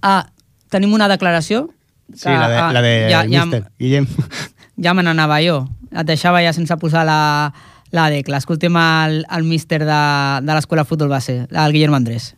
Ah, 0.03 0.27
tenim 0.71 0.95
una 0.95 1.09
declaració? 1.09 1.69
Sí, 2.15 2.29
la 2.29 2.49
de, 2.49 2.57
ah, 2.57 2.73
la 2.73 2.83
de 2.83 2.95
ja, 3.11 3.25
ja, 3.29 3.45
Mister 3.47 3.71
Guillem. 3.79 4.09
ja 4.85 4.95
me 4.95 5.05
n'anava 5.07 5.41
jo. 5.45 5.63
Et 5.91 6.07
deixava 6.07 6.43
ja 6.43 6.53
sense 6.55 6.77
posar 6.79 7.05
la, 7.07 7.53
la 7.91 8.11
decla. 8.11 8.39
Escoltem 8.39 8.77
el, 8.77 9.25
el 9.31 9.45
míster 9.45 9.85
de, 9.85 10.03
de 10.47 10.55
l'Escola 10.55 10.85
Futbol 10.85 11.11
Base, 11.11 11.47
el 11.51 11.73
Guillermo 11.73 11.97
Andrés. 11.97 12.35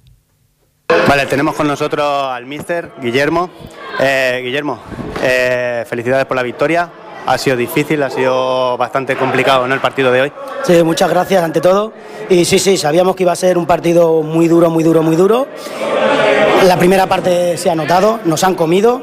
Vale, 1.08 1.26
tenemos 1.26 1.54
con 1.54 1.66
nosotros 1.66 2.06
al 2.06 2.46
mister 2.46 2.92
Guillermo. 3.00 3.50
Eh, 3.98 4.40
Guillermo, 4.44 4.78
eh, 5.22 5.84
felicidades 5.88 6.26
por 6.26 6.36
la 6.36 6.42
victoria. 6.42 6.88
Ha 7.24 7.38
sido 7.38 7.56
difícil, 7.56 8.02
ha 8.02 8.10
sido 8.10 8.76
bastante 8.76 9.16
complicado 9.16 9.66
¿no? 9.68 9.74
el 9.74 9.80
partido 9.80 10.10
de 10.10 10.22
hoy. 10.22 10.32
Sí, 10.64 10.82
muchas 10.82 11.08
gracias 11.08 11.42
ante 11.42 11.60
todo. 11.60 11.92
Y 12.28 12.44
sí, 12.44 12.58
sí, 12.58 12.76
sabíamos 12.76 13.14
que 13.14 13.22
iba 13.22 13.32
a 13.32 13.36
ser 13.36 13.58
un 13.58 13.66
partido 13.66 14.22
muy 14.22 14.48
duro, 14.48 14.70
muy 14.70 14.82
duro, 14.82 15.02
muy 15.02 15.14
duro. 15.14 15.46
La 16.66 16.76
primera 16.76 17.08
parte 17.08 17.56
se 17.56 17.70
ha 17.70 17.74
notado, 17.74 18.20
nos 18.24 18.44
han 18.44 18.54
comido. 18.54 19.02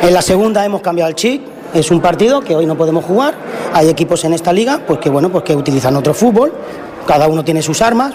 En 0.00 0.14
la 0.14 0.22
segunda 0.22 0.64
hemos 0.64 0.80
cambiado 0.80 1.10
el 1.10 1.16
chip. 1.16 1.46
Es 1.74 1.90
un 1.90 2.00
partido 2.00 2.40
que 2.40 2.56
hoy 2.56 2.64
no 2.64 2.76
podemos 2.76 3.04
jugar. 3.04 3.34
Hay 3.74 3.90
equipos 3.90 4.24
en 4.24 4.32
esta 4.32 4.54
liga 4.54 4.80
pues 4.86 4.98
que, 4.98 5.10
bueno, 5.10 5.28
pues 5.28 5.44
que 5.44 5.54
utilizan 5.54 5.94
otro 5.96 6.14
fútbol. 6.14 6.50
Cada 7.06 7.28
uno 7.28 7.44
tiene 7.44 7.60
sus 7.60 7.82
armas. 7.82 8.14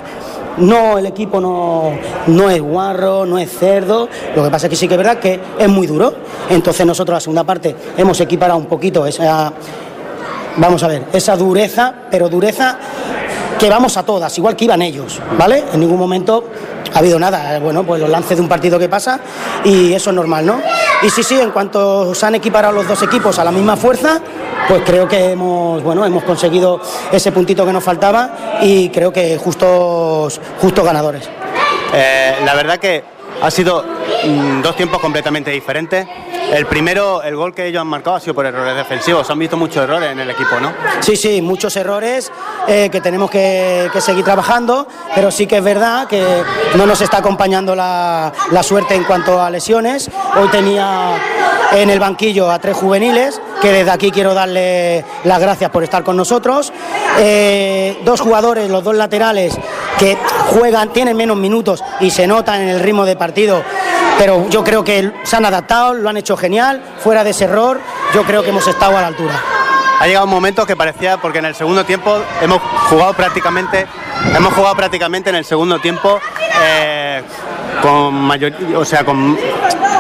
No, 0.58 0.98
el 0.98 1.06
equipo 1.06 1.40
no, 1.40 1.92
no 2.28 2.50
es 2.50 2.62
guarro, 2.62 3.28
no 3.28 3.38
es 3.38 3.52
cerdo. 3.52 4.10
Lo 4.36 4.44
que 4.44 4.50
pasa 4.50 4.66
es 4.66 4.72
que 4.72 4.76
sí 4.76 4.88
que 4.88 4.96
es 4.96 4.98
verdad 4.98 5.20
que 5.20 5.40
es 5.60 5.70
muy 5.70 5.86
duro. 5.86 6.12
Entonces 6.50 6.84
nosotros 6.84 7.16
la 7.18 7.20
segunda 7.20 7.44
parte 7.44 7.76
hemos 7.96 8.20
equiparado 8.22 8.58
un 8.58 8.66
poquito 8.66 9.06
esa, 9.06 9.54
vamos 10.58 10.82
a 10.82 10.88
ver, 10.88 11.04
esa 11.14 11.36
dureza, 11.36 11.94
pero 12.10 12.28
dureza 12.28 12.80
que 13.64 13.70
vamos 13.70 13.96
a 13.96 14.04
todas, 14.04 14.38
igual 14.38 14.58
que 14.58 14.66
iban 14.66 14.82
ellos, 14.82 15.22
¿vale? 15.38 15.64
En 15.72 15.80
ningún 15.80 15.98
momento 15.98 16.50
ha 16.94 17.00
habido 17.00 17.18
nada, 17.18 17.56
eh, 17.56 17.62
bueno, 17.62 17.86
pues 17.86 18.02
los 18.02 18.10
lances 18.10 18.36
de 18.36 18.44
un 18.44 18.50
partido 18.50 18.78
que 18.78 18.90
pasa 18.90 19.22
y 19.64 19.94
eso 19.94 20.10
es 20.10 20.16
normal, 20.18 20.46
¿no? 20.46 20.60
Y 21.02 21.10
sí, 21.10 21.24
sí, 21.24 21.40
en 21.40 21.52
cuanto 21.52 22.14
se 22.14 22.26
han 22.26 22.36
equiparado 22.36 22.74
los 22.74 22.86
dos 22.90 23.02
equipos 23.04 23.40
a 23.40 23.44
la 23.46 23.52
misma 23.54 23.78
fuerza, 23.78 24.20
pues 24.68 24.82
creo 24.86 25.08
que 25.08 25.32
hemos, 25.32 25.82
bueno, 25.82 26.06
hemos 26.06 26.26
conseguido 26.26 26.82
ese 27.10 27.32
puntito 27.32 27.66
que 27.66 27.72
nos 27.72 27.86
faltaba 27.86 28.60
y 28.62 28.90
creo 28.90 29.14
que 29.14 29.38
justos, 29.38 30.42
justos 30.60 30.84
ganadores. 30.84 31.30
Eh, 31.94 32.40
la 32.44 32.56
verdad 32.56 32.80
que 32.80 33.02
ha 33.42 33.50
sido 33.50 33.86
dos 34.62 34.76
tiempos 34.76 35.00
completamente 35.00 35.52
diferentes. 35.52 36.08
El 36.52 36.66
primero, 36.66 37.24
el 37.24 37.36
gol 37.36 37.54
que 37.54 37.66
ellos 37.66 37.82
han 37.82 37.88
marcado 37.88 38.18
ha 38.18 38.20
sido 38.20 38.34
por 38.34 38.46
errores 38.46 38.76
defensivos. 38.76 39.30
Han 39.30 39.40
visto 39.40 39.58
muchos 39.58 39.84
errores 39.84 40.12
en 40.12 40.20
el 40.20 40.30
equipo, 40.30 40.60
¿no? 40.60 40.74
Sí, 41.00 41.16
sí, 41.16 41.42
muchos 41.42 41.76
errores 41.76 42.32
eh, 42.68 42.90
que 42.92 43.02
tenemos 43.02 43.30
que, 43.32 43.90
seguir 44.00 44.24
trabajando, 44.24 44.88
pero 45.16 45.32
sí 45.32 45.48
que 45.48 45.58
es 45.58 45.64
verdad 45.64 46.08
que 46.08 46.24
no 46.76 46.86
nos 46.86 47.02
está 47.02 47.18
acompañando 47.18 47.76
la, 47.76 48.32
la 48.52 48.64
suerte 48.64 48.94
en 48.96 49.04
cuanto 49.04 49.42
a 49.42 49.50
lesiones. 49.50 50.10
Hoy 50.36 50.48
tenía 50.50 51.16
en 51.74 51.90
el 51.90 52.00
banquillo 52.00 52.52
a 52.52 52.60
tres 52.60 52.78
juveniles, 52.78 53.42
que 53.62 53.72
desde 53.72 53.92
aquí 53.92 54.12
quiero 54.12 54.34
darle 54.34 55.04
las 55.24 55.40
gracias 55.40 55.72
por 55.72 55.84
estar 55.84 56.04
con 56.04 56.16
nosotros. 56.16 56.72
Eh, 57.20 57.98
dos 58.04 58.22
jugadores, 58.22 58.70
los 58.70 58.84
dos 58.84 58.96
laterales, 58.96 59.58
que 59.98 60.18
juegan, 60.48 60.94
tienen 60.94 61.18
menos 61.18 61.38
minutos 61.38 61.84
y 62.00 62.12
se 62.12 62.28
notan 62.28 62.62
en 62.62 62.70
el 62.70 62.80
ritmo 62.80 63.06
de 63.06 63.16
partido, 63.16 63.64
pero 64.18 64.48
yo 64.50 64.64
creo 64.64 64.84
que 64.84 65.12
se 65.24 65.36
han 65.36 65.46
adaptado, 65.46 65.94
lo 65.94 66.10
han 66.10 66.18
hecho 66.18 66.38
genial, 66.38 66.82
fuera 67.00 67.24
de 67.24 67.32
ese 67.32 67.46
error, 67.46 67.80
yo 68.14 68.24
creo 68.24 68.44
que 68.44 68.50
hemos 68.50 68.68
estado 68.68 68.98
a 68.98 69.02
la 69.02 69.08
altura. 69.08 69.34
Ha 70.00 70.08
llegado 70.08 70.26
un 70.26 70.32
momento 70.32 70.66
que 70.66 70.76
parecía, 70.76 71.18
porque 71.18 71.40
en 71.40 71.46
el 71.46 71.56
segundo 71.56 71.86
tiempo 71.86 72.22
hemos 72.42 72.60
jugado 72.90 73.14
prácticamente, 73.14 73.88
hemos 74.36 74.54
jugado 74.54 74.76
prácticamente 74.76 75.30
en 75.30 75.38
el 75.38 75.46
segundo 75.46 75.80
tiempo 75.80 76.20
eh, 76.62 77.22
con 77.82 78.14
mayor, 78.14 78.54
o 78.76 78.86
sea, 78.86 79.04
con, 79.04 79.38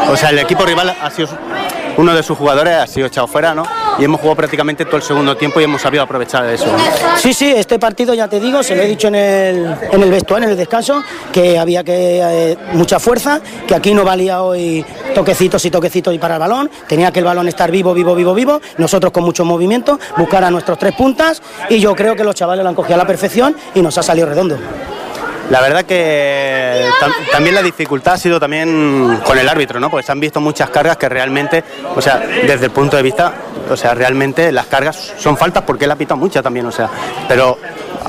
o 0.10 0.18
sea, 0.18 0.30
el 0.30 0.40
equipo 0.40 0.66
rival 0.66 0.96
ha 1.02 1.10
sido 1.10 1.30
uno 1.98 2.14
de 2.14 2.24
sus 2.24 2.38
jugadores 2.38 2.76
ha 2.76 2.88
sido 2.88 3.08
echado 3.08 3.28
fuera, 3.28 3.54
¿no? 3.54 3.64
Y 4.00 4.04
hemos 4.04 4.20
jugado 4.20 4.36
prácticamente 4.38 4.86
todo 4.86 4.98
el 4.98 5.04
segundo 5.04 5.38
tiempo 5.38 5.60
y 5.62 5.66
hemos 5.66 5.82
sabido 5.82 6.04
aprovechar 6.04 6.44
de 6.46 6.56
eso. 6.56 6.66
Sí, 7.18 7.34
sí, 7.34 7.54
este 7.56 7.78
partido 7.78 8.14
ya 8.14 8.28
te 8.28 8.40
digo, 8.40 8.64
se 8.64 8.76
lo 8.76 8.82
he 8.82 8.88
dicho 8.88 9.08
en 9.08 9.16
el, 9.16 9.76
en 9.92 10.02
el 10.04 10.10
vestuario, 10.10 10.46
en 10.46 10.52
el 10.52 10.58
descanso, 10.58 11.04
que 11.32 11.60
había 11.60 11.84
que 11.84 12.20
eh, 12.24 12.58
mucha 12.74 13.00
fuerza, 13.00 13.40
que 13.68 13.76
aquí 13.76 13.94
no 13.94 14.04
valía 14.04 14.42
hoy 14.42 14.84
toquecitos 15.14 15.64
y 15.66 15.70
toquecitos 15.72 16.14
y 16.14 16.18
para 16.18 16.36
el 16.36 16.40
balón, 16.40 16.72
tenía 16.88 17.12
que 17.12 17.20
el 17.20 17.26
balón 17.26 17.48
estar 17.48 17.70
vivo, 17.70 17.94
vivo, 17.94 18.16
vivo, 18.16 18.34
vivo, 18.34 18.62
nosotros 18.78 19.12
con 19.14 19.24
mucho 19.24 19.46
movimiento, 19.46 20.00
buscar 20.18 20.44
a 20.44 20.50
nuestros 20.50 20.80
tres 20.80 20.94
puntas 20.94 21.42
y 21.70 21.80
yo 21.80 21.96
creo 21.96 22.16
que 22.16 22.24
los 22.24 22.34
chavales 22.36 22.64
lo 22.64 22.70
han 22.70 22.76
cogido 22.76 22.96
a 22.96 22.98
la 22.98 23.08
perfección 23.08 23.56
y 23.76 23.82
nos 23.82 23.98
ha 23.98 24.04
salido 24.04 24.28
redondo. 24.28 24.58
La 25.50 25.60
verdad 25.62 25.84
que 25.84 26.86
tam- 27.02 27.32
también 27.32 27.54
la 27.54 27.62
dificultad 27.62 28.14
ha 28.14 28.18
sido 28.18 28.40
también 28.40 29.20
con 29.26 29.38
el 29.38 29.48
árbitro, 29.48 29.78
¿no? 29.78 29.90
Porque 29.92 30.06
se 30.06 30.12
han 30.14 30.20
visto 30.20 30.40
muchas 30.40 30.70
cargas 30.70 30.96
que 30.96 31.10
realmente, 31.10 31.64
o 31.96 32.02
sea, 32.02 32.18
desde 32.48 32.66
el 32.66 32.72
punto 32.72 32.96
de 32.96 33.04
vista, 33.04 33.34
o 33.70 33.78
sea, 33.78 33.94
realmente 33.94 34.52
las 34.52 34.68
cargas 34.68 35.14
son 35.18 35.38
faltas 35.38 35.64
porque 35.64 35.86
él 35.86 35.92
ha 35.92 35.96
pitado 35.96 36.20
muchas 36.20 36.44
también, 36.44 36.66
o 36.66 36.72
sea, 36.72 36.90
pero 37.28 37.58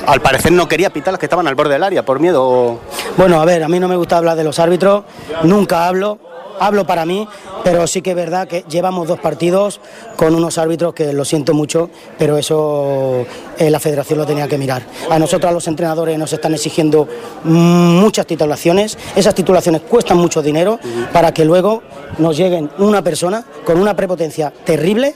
al 0.06 0.20
parecer 0.20 0.52
no 0.52 0.68
quería 0.68 0.90
pitar 0.90 1.12
las 1.12 1.18
que 1.18 1.26
estaban 1.26 1.46
al 1.46 1.54
borde 1.54 1.74
del 1.74 1.82
área 1.82 2.04
por 2.04 2.20
miedo. 2.20 2.78
Bueno, 3.16 3.40
a 3.40 3.44
ver, 3.44 3.62
a 3.62 3.68
mí 3.68 3.80
no 3.80 3.88
me 3.88 3.96
gusta 3.96 4.16
hablar 4.16 4.36
de 4.36 4.44
los 4.44 4.58
árbitros, 4.58 5.04
nunca 5.42 5.86
hablo, 5.86 6.18
hablo 6.58 6.86
para 6.86 7.04
mí, 7.04 7.26
pero 7.62 7.86
sí 7.86 8.02
que 8.02 8.10
es 8.10 8.16
verdad 8.16 8.46
que 8.46 8.64
llevamos 8.68 9.08
dos 9.08 9.18
partidos 9.18 9.80
con 10.16 10.34
unos 10.34 10.58
árbitros 10.58 10.94
que 10.94 11.12
lo 11.12 11.24
siento 11.24 11.54
mucho, 11.54 11.90
pero 12.18 12.36
eso 12.36 13.26
eh, 13.58 13.70
la 13.70 13.80
federación 13.80 14.18
lo 14.18 14.26
tenía 14.26 14.46
que 14.48 14.58
mirar. 14.58 14.82
A 15.10 15.18
nosotros, 15.18 15.50
a 15.50 15.52
los 15.52 15.66
entrenadores, 15.66 16.18
nos 16.18 16.32
están 16.32 16.54
exigiendo 16.54 17.08
muchas 17.44 18.26
titulaciones, 18.26 18.98
esas 19.16 19.34
titulaciones 19.34 19.82
cuestan 19.82 20.18
mucho 20.18 20.42
dinero 20.42 20.78
para 21.12 21.32
que 21.32 21.44
luego 21.44 21.82
nos 22.18 22.36
lleguen 22.36 22.70
una 22.78 23.02
persona 23.02 23.44
con 23.64 23.80
una 23.80 23.96
prepotencia 23.96 24.52
terrible, 24.64 25.14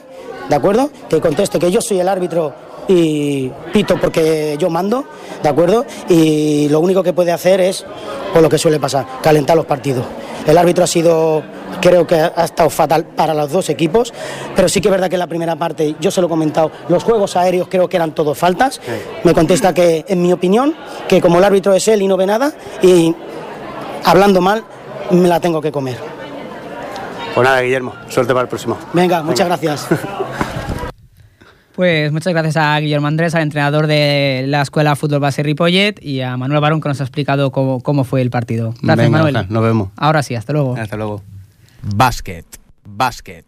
¿de 0.49 0.55
acuerdo? 0.55 0.89
Que 1.07 1.21
conteste 1.21 1.59
que 1.59 1.71
yo 1.71 1.79
soy 1.79 1.99
el 1.99 2.09
árbitro 2.09 2.53
y 2.87 3.49
pito 3.71 3.97
porque 4.01 4.57
yo 4.59 4.69
mando, 4.69 5.05
¿de 5.43 5.47
acuerdo? 5.47 5.85
Y 6.09 6.67
lo 6.69 6.79
único 6.79 7.03
que 7.03 7.13
puede 7.13 7.31
hacer 7.31 7.61
es, 7.61 7.85
por 8.33 8.41
lo 8.41 8.49
que 8.49 8.57
suele 8.57 8.79
pasar, 8.79 9.05
calentar 9.21 9.55
los 9.55 9.67
partidos. 9.67 10.05
El 10.47 10.57
árbitro 10.57 10.83
ha 10.83 10.87
sido, 10.87 11.43
creo 11.79 12.07
que 12.07 12.15
ha 12.15 12.45
estado 12.45 12.69
fatal 12.71 13.05
para 13.05 13.35
los 13.35 13.51
dos 13.51 13.69
equipos, 13.69 14.11
pero 14.55 14.67
sí 14.67 14.81
que 14.81 14.87
es 14.87 14.91
verdad 14.91 15.07
que 15.07 15.15
en 15.15 15.19
la 15.19 15.27
primera 15.27 15.55
parte, 15.55 15.95
yo 15.99 16.09
se 16.09 16.21
lo 16.21 16.27
he 16.27 16.29
comentado, 16.29 16.71
los 16.87 17.03
juegos 17.03 17.35
aéreos 17.35 17.67
creo 17.69 17.87
que 17.87 17.97
eran 17.97 18.15
todos 18.15 18.35
faltas. 18.35 18.81
Me 19.23 19.33
contesta 19.33 19.73
que, 19.73 20.05
en 20.07 20.21
mi 20.23 20.33
opinión, 20.33 20.75
que 21.07 21.21
como 21.21 21.37
el 21.37 21.43
árbitro 21.43 21.73
es 21.73 21.87
él 21.87 22.01
y 22.01 22.07
no 22.07 22.17
ve 22.17 22.25
nada, 22.25 22.53
y 22.81 23.13
hablando 24.03 24.41
mal, 24.41 24.63
me 25.11 25.27
la 25.27 25.39
tengo 25.39 25.61
que 25.61 25.71
comer. 25.71 26.18
Pues 27.39 27.47
nada, 27.47 27.61
Guillermo, 27.61 27.93
suerte 28.09 28.33
para 28.33 28.43
el 28.43 28.49
próximo. 28.49 28.77
Venga, 28.91 29.23
muchas 29.23 29.47
gracias. 29.47 29.87
Pues 31.71 32.11
muchas 32.11 32.33
gracias 32.33 32.57
a 32.57 32.77
Guillermo 32.77 33.07
Andrés, 33.07 33.33
al 33.35 33.43
entrenador 33.43 33.87
de 33.87 34.43
la 34.47 34.63
Escuela 34.63 34.97
Fútbol 34.97 35.21
Base 35.21 35.41
Ripollet, 35.43 36.03
y 36.03 36.19
a 36.19 36.35
Manuel 36.35 36.59
Barón, 36.59 36.81
que 36.81 36.89
nos 36.89 36.99
ha 36.99 37.05
explicado 37.05 37.51
cómo, 37.53 37.79
cómo 37.79 38.03
fue 38.03 38.21
el 38.21 38.29
partido. 38.29 38.73
Gracias, 38.81 39.09
Venga, 39.09 39.23
Manuel. 39.23 39.45
Nos 39.47 39.63
vemos. 39.63 39.89
Ahora 39.95 40.21
sí, 40.21 40.35
hasta 40.35 40.51
luego. 40.51 40.75
Hasta 40.75 40.97
luego. 40.97 41.23
Bàsquet, 41.81 42.43
bàsquet. 42.83 43.45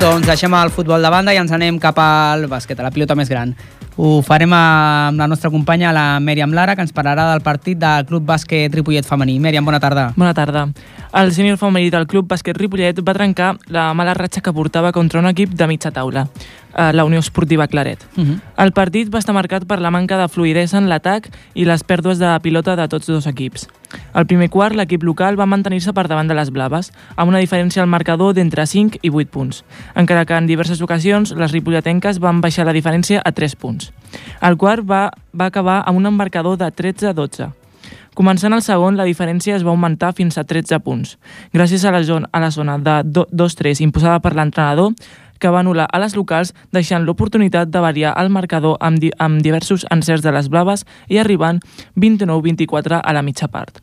Doncs 0.00 0.24
deixem 0.24 0.54
el 0.56 0.70
futbol 0.72 1.02
de 1.04 1.08
banda 1.12 1.32
i 1.36 1.36
ens 1.36 1.50
anem 1.52 1.76
cap 1.76 1.98
al 2.00 2.46
bàsquet, 2.48 2.78
a 2.80 2.86
la 2.86 2.90
pilota 2.94 3.12
més 3.18 3.28
gran. 3.28 3.50
Ho 3.96 4.20
farem 4.22 4.52
amb 4.54 5.18
la 5.18 5.26
nostra 5.26 5.50
companya, 5.50 5.92
la 5.92 6.20
Mèriam 6.20 6.54
Lara, 6.54 6.76
que 6.76 6.84
ens 6.86 6.94
parlarà 6.94 7.26
del 7.32 7.42
partit 7.42 7.78
del 7.78 8.06
Club 8.06 8.24
Bàsquet 8.28 8.72
Ripollet 8.74 9.06
femení. 9.06 9.38
Mèriam, 9.42 9.64
bona 9.66 9.80
tarda. 9.82 10.10
Bona 10.16 10.34
tarda. 10.34 10.68
El 11.20 11.32
sènior 11.34 11.58
femení 11.58 11.90
del 11.90 12.06
Club 12.06 12.28
Bàsquet 12.30 12.56
Ripollet 12.56 13.02
va 13.02 13.16
trencar 13.16 13.56
la 13.66 13.90
mala 13.98 14.14
ratxa 14.14 14.40
que 14.40 14.54
portava 14.54 14.92
contra 14.92 15.18
un 15.18 15.26
equip 15.32 15.56
de 15.58 15.66
mitja 15.66 15.90
taula, 15.90 16.28
eh, 16.76 16.92
la 16.92 17.04
Unió 17.04 17.18
Esportiva 17.18 17.66
Claret. 17.66 18.06
Uh 18.16 18.24
-huh. 18.24 18.40
El 18.56 18.72
partit 18.72 19.12
va 19.12 19.18
estar 19.18 19.34
marcat 19.34 19.66
per 19.66 19.80
la 19.80 19.90
manca 19.90 20.16
de 20.18 20.28
fluidesa 20.28 20.78
en 20.78 20.88
l'atac 20.88 21.28
i 21.54 21.64
les 21.64 21.82
pèrdues 21.82 22.18
de 22.18 22.40
pilota 22.40 22.76
de 22.76 22.88
tots 22.88 23.06
dos 23.06 23.26
equips. 23.26 23.68
Al 24.12 24.26
primer 24.26 24.50
quart, 24.50 24.76
l'equip 24.76 25.02
local 25.02 25.38
va 25.38 25.46
mantenir-se 25.46 25.92
per 25.92 26.06
davant 26.08 26.28
de 26.28 26.34
les 26.34 26.50
blaves, 26.50 26.90
amb 27.16 27.30
una 27.32 27.40
diferència 27.42 27.82
al 27.82 27.88
marcador 27.88 28.34
d'entre 28.34 28.66
5 28.66 28.98
i 29.02 29.10
8 29.10 29.30
punts, 29.30 29.64
encara 29.94 30.26
que 30.26 30.36
en 30.36 30.46
diverses 30.46 30.82
ocasions 30.82 31.32
les 31.32 31.52
ripolletenques 31.52 32.18
van 32.18 32.40
baixar 32.40 32.66
la 32.66 32.74
diferència 32.76 33.22
a 33.24 33.32
3 33.32 33.56
punts. 33.56 33.79
El 34.42 34.56
quart 34.56 34.84
va, 34.86 35.10
va 35.32 35.46
acabar 35.50 35.82
amb 35.86 35.98
un 35.98 36.06
embarcador 36.10 36.58
de 36.60 36.68
13-12. 36.72 37.50
Començant 38.14 38.52
el 38.52 38.62
segon, 38.66 38.96
la 38.98 39.06
diferència 39.06 39.54
es 39.56 39.62
va 39.64 39.70
augmentar 39.70 40.12
fins 40.18 40.36
a 40.36 40.44
13 40.44 40.80
punts, 40.84 41.16
gràcies 41.54 41.84
a 41.86 41.92
la 41.94 42.02
zona, 42.04 42.28
a 42.32 42.40
la 42.42 42.50
zona 42.50 42.76
de 42.78 42.96
do- 43.04 43.28
2-3 43.32 43.80
imposada 43.80 44.18
per 44.20 44.34
l'entrenador, 44.34 44.92
que 45.40 45.48
va 45.48 45.62
anul·lar 45.62 45.86
a 45.88 45.98
les 46.02 46.16
locals, 46.18 46.50
deixant 46.74 47.06
l'oportunitat 47.06 47.70
de 47.72 47.80
variar 47.80 48.12
el 48.20 48.28
marcador 48.28 48.76
amb, 48.80 48.98
di 49.00 49.08
amb 49.16 49.40
diversos 49.40 49.86
encerts 49.90 50.22
de 50.26 50.32
les 50.36 50.50
blaves 50.52 50.84
i 51.08 51.16
arribant 51.22 51.62
29-24 51.96 53.00
a 53.02 53.12
la 53.16 53.22
mitja 53.22 53.48
part. 53.48 53.80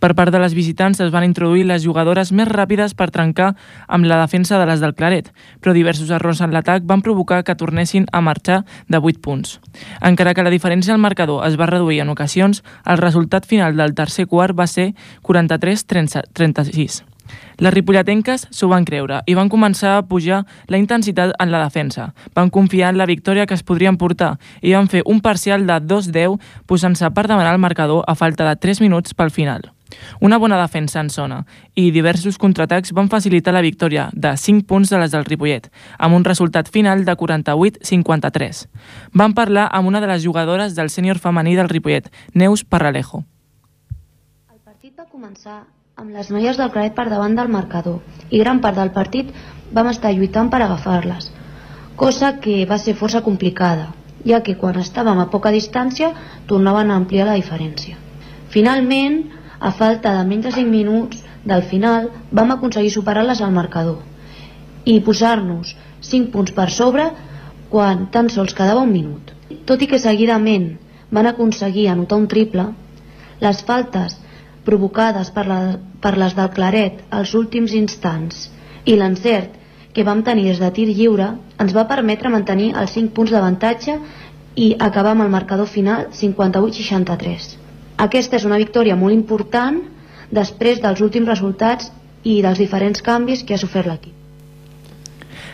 Per 0.00 0.12
part 0.14 0.32
de 0.32 0.40
les 0.42 0.54
visitants 0.54 1.00
es 1.02 1.12
van 1.12 1.26
introduir 1.26 1.66
les 1.68 1.84
jugadores 1.84 2.32
més 2.32 2.48
ràpides 2.48 2.94
per 2.96 3.10
trencar 3.14 3.52
amb 3.88 4.08
la 4.08 4.20
defensa 4.22 4.58
de 4.58 4.66
les 4.68 4.80
del 4.80 4.94
Claret, 4.94 5.32
però 5.60 5.74
diversos 5.76 6.10
errors 6.10 6.40
en 6.40 6.54
l'atac 6.54 6.86
van 6.88 7.04
provocar 7.04 7.42
que 7.44 7.56
tornessin 7.58 8.08
a 8.12 8.20
marxar 8.20 8.62
de 8.88 8.98
8 8.98 9.20
punts. 9.22 9.58
Encara 10.00 10.34
que 10.34 10.44
la 10.46 10.54
diferència 10.54 10.94
al 10.94 11.02
marcador 11.02 11.46
es 11.46 11.58
va 11.60 11.70
reduir 11.70 12.00
en 12.02 12.12
ocasions, 12.14 12.62
el 12.86 12.98
resultat 12.98 13.46
final 13.46 13.76
del 13.76 13.94
tercer 13.94 14.26
quart 14.26 14.58
va 14.58 14.66
ser 14.66 14.92
43-36. 15.22 17.11
Les 17.58 17.74
ripolletenques 17.74 18.46
s'ho 18.50 18.68
van 18.68 18.86
creure 18.88 19.20
i 19.26 19.36
van 19.38 19.50
començar 19.52 19.96
a 19.98 20.06
pujar 20.06 20.42
la 20.68 20.80
intensitat 20.80 21.34
en 21.38 21.52
la 21.52 21.62
defensa. 21.62 22.12
Van 22.34 22.50
confiar 22.50 22.90
en 22.90 22.98
la 22.98 23.06
victòria 23.06 23.46
que 23.46 23.54
es 23.54 23.62
podrien 23.62 23.98
portar 23.98 24.36
i 24.60 24.74
van 24.74 24.88
fer 24.88 25.04
un 25.06 25.20
parcial 25.20 25.66
de 25.66 25.78
2-10 25.80 26.40
posant-se 26.66 27.10
per 27.10 27.28
demanar 27.28 27.54
el 27.54 27.62
marcador 27.62 28.04
a 28.06 28.14
falta 28.14 28.48
de 28.48 28.56
3 28.56 28.80
minuts 28.80 29.14
pel 29.14 29.30
final. 29.30 29.72
Una 30.20 30.38
bona 30.38 30.60
defensa 30.60 31.00
en 31.00 31.10
zona 31.10 31.42
i 31.74 31.90
diversos 31.92 32.38
contraatacs 32.38 32.92
van 32.96 33.10
facilitar 33.12 33.54
la 33.54 33.64
victòria 33.64 34.08
de 34.12 34.34
5 34.36 34.66
punts 34.68 34.90
de 34.90 35.00
les 35.00 35.12
del 35.12 35.26
Ripollet, 35.28 35.68
amb 35.98 36.16
un 36.16 36.24
resultat 36.24 36.70
final 36.70 37.04
de 37.04 37.16
48-53. 37.16 38.66
Van 39.12 39.34
parlar 39.34 39.68
amb 39.72 39.88
una 39.88 40.00
de 40.00 40.08
les 40.10 40.24
jugadores 40.24 40.74
del 40.74 40.90
sènior 40.90 41.18
femení 41.18 41.56
del 41.56 41.68
Ripollet, 41.68 42.10
Neus 42.34 42.64
Parralejo. 42.64 43.24
El 44.52 44.60
partit 44.64 44.98
va 44.98 45.06
començar 45.06 45.62
amb 46.00 46.14
les 46.16 46.30
noies 46.32 46.56
del 46.56 46.70
Claret 46.72 46.94
per 46.96 47.04
davant 47.12 47.34
del 47.36 47.50
marcador 47.52 48.30
i 48.32 48.38
gran 48.40 48.60
part 48.64 48.78
del 48.80 48.90
partit 48.94 49.32
vam 49.76 49.90
estar 49.90 50.12
lluitant 50.16 50.48
per 50.52 50.62
agafar-les, 50.64 51.26
cosa 52.00 52.30
que 52.44 52.54
va 52.70 52.78
ser 52.80 52.94
força 53.00 53.20
complicada, 53.26 53.90
ja 54.24 54.40
que 54.46 54.54
quan 54.62 54.78
estàvem 54.80 55.20
a 55.20 55.26
poca 55.34 55.52
distància 55.52 56.08
tornaven 56.48 56.90
a 56.90 56.96
ampliar 56.96 57.26
la 57.28 57.36
diferència. 57.36 57.98
Finalment, 58.54 59.18
a 59.60 59.72
falta 59.82 60.14
de 60.16 60.24
menys 60.30 60.48
de 60.48 60.54
5 60.56 60.72
minuts 60.72 61.20
del 61.44 61.66
final, 61.74 62.08
vam 62.40 62.56
aconseguir 62.56 62.94
superar-les 62.96 63.44
al 63.44 63.52
marcador 63.52 64.00
i 64.88 64.98
posar-nos 65.04 65.76
5 66.08 66.32
punts 66.32 66.56
per 66.56 66.70
sobre 66.70 67.10
quan 67.68 68.08
tan 68.16 68.32
sols 68.32 68.56
quedava 68.56 68.88
un 68.88 68.96
minut. 68.96 69.36
Tot 69.68 69.84
i 69.84 69.92
que 69.92 70.00
seguidament 70.00 70.72
van 71.12 71.28
aconseguir 71.28 71.90
anotar 71.92 72.16
un 72.24 72.28
triple, 72.32 72.70
les 73.44 73.64
faltes 73.68 74.21
provocades 74.66 75.30
per, 75.34 75.46
la, 75.46 75.60
per 76.00 76.16
les 76.18 76.36
del 76.38 76.50
Claret 76.54 77.02
als 77.10 77.34
últims 77.38 77.74
instants 77.78 78.48
i 78.84 78.96
l'encert 78.98 79.58
que 79.92 80.04
vam 80.04 80.22
tenir 80.24 80.48
des 80.48 80.60
de 80.62 80.70
tir 80.74 80.88
lliure 80.90 81.32
ens 81.60 81.74
va 81.76 81.88
permetre 81.88 82.32
mantenir 82.32 82.72
els 82.78 82.94
5 82.96 83.12
punts 83.16 83.32
d'avantatge 83.34 83.98
i 84.56 84.72
acabar 84.78 85.12
amb 85.14 85.24
el 85.24 85.32
marcador 85.32 85.68
final 85.68 86.08
58-63. 86.12 87.52
Aquesta 88.06 88.36
és 88.36 88.46
una 88.48 88.60
victòria 88.60 88.96
molt 88.96 89.14
important 89.14 89.80
després 90.30 90.80
dels 90.80 91.00
últims 91.04 91.28
resultats 91.28 91.92
i 92.24 92.40
dels 92.42 92.58
diferents 92.58 93.02
canvis 93.02 93.44
que 93.44 93.54
ha 93.54 93.60
sofert 93.60 93.88
l'equip. 93.88 94.18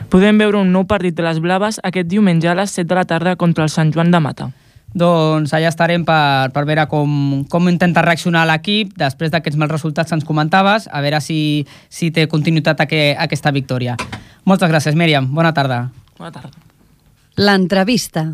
Podem 0.09 0.39
veure 0.41 0.63
un 0.63 0.71
nou 0.73 0.87
partit 0.89 1.15
de 1.15 1.25
les 1.27 1.41
Blaves 1.43 1.81
aquest 1.85 2.09
diumenge 2.09 2.49
a 2.49 2.57
les 2.57 2.73
7 2.73 2.89
de 2.89 2.97
la 2.97 3.05
tarda 3.05 3.37
contra 3.37 3.67
el 3.67 3.73
Sant 3.75 3.93
Joan 3.93 4.11
de 4.15 4.21
Mata. 4.25 4.51
Doncs 4.97 5.53
allà 5.53 5.68
estarem 5.68 6.05
per, 6.09 6.49
per 6.55 6.64
veure 6.64 6.86
com, 6.89 7.45
com 7.51 7.68
intenta 7.68 8.03
reaccionar 8.05 8.47
l'equip 8.49 8.95
després 8.99 9.30
d'aquests 9.34 9.61
mals 9.61 9.74
resultats 9.74 10.09
que 10.09 10.16
ens 10.16 10.26
comentaves, 10.26 10.89
a 10.89 11.03
veure 11.05 11.20
si, 11.20 11.66
si 11.93 12.09
té 12.11 12.26
continuïtat 12.30 12.80
aqu 12.86 13.03
aquesta 13.20 13.53
victòria. 13.53 13.99
Moltes 14.49 14.72
gràcies, 14.72 14.97
Mèriam. 14.97 15.28
Bona 15.34 15.53
tarda. 15.53 15.84
Bona 16.18 16.32
tarda. 16.32 16.57
L'entrevista. 17.39 18.30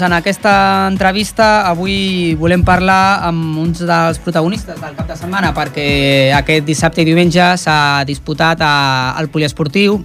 Doncs 0.00 0.06
en 0.06 0.16
aquesta 0.16 0.88
entrevista 0.88 1.68
avui 1.68 2.34
volem 2.40 2.62
parlar 2.64 3.20
amb 3.26 3.58
uns 3.60 3.82
dels 3.84 4.20
protagonistes 4.24 4.78
del 4.80 4.94
cap 4.96 5.06
de 5.06 5.16
setmana 5.16 5.50
perquè 5.52 6.32
aquest 6.38 6.64
dissabte 6.64 7.02
i 7.02 7.04
diumenge 7.04 7.44
s'ha 7.60 8.04
disputat 8.08 8.62
al 8.64 9.28
poliesportiu 9.28 9.98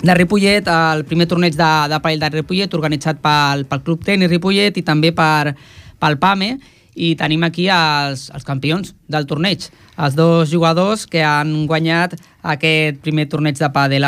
de 0.00 0.14
Ripollet, 0.14 0.68
el 0.68 1.04
primer 1.04 1.26
torneig 1.28 1.56
de, 1.56 1.72
de 1.92 1.98
parell 2.00 2.20
de 2.20 2.30
Ripollet 2.32 2.72
organitzat 2.76 3.20
pel, 3.20 3.66
pel 3.68 3.82
Club 3.84 4.04
Tenis 4.04 4.30
Ripollet 4.32 4.76
i 4.76 4.84
també 4.84 5.12
per, 5.12 5.52
pel 6.00 6.16
PAME 6.16 6.56
i 6.96 7.12
tenim 7.20 7.44
aquí 7.44 7.68
els, 7.68 8.30
els 8.34 8.46
campions 8.48 8.94
del 9.12 9.26
torneig, 9.28 9.68
els 10.00 10.16
dos 10.16 10.48
jugadors 10.50 11.04
que 11.06 11.20
han 11.24 11.66
guanyat 11.68 12.16
aquest 12.46 13.02
primer 13.04 13.28
torneig 13.28 13.60
de 13.60 13.68
pàdel. 13.72 14.06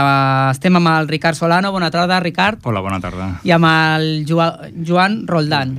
Estem 0.51 0.81
amb 0.81 0.91
el 0.95 1.11
Ricard 1.11 1.37
Solano, 1.37 1.73
bona 1.75 1.93
tarda, 1.93 2.21
Ricard, 2.25 2.65
Hola, 2.65 2.81
bona 2.85 3.01
tarda. 3.05 3.29
i 3.45 3.53
amb 3.53 3.69
el 3.69 4.09
Joa, 4.29 4.49
Joan 4.87 5.21
Roldán. 5.29 5.77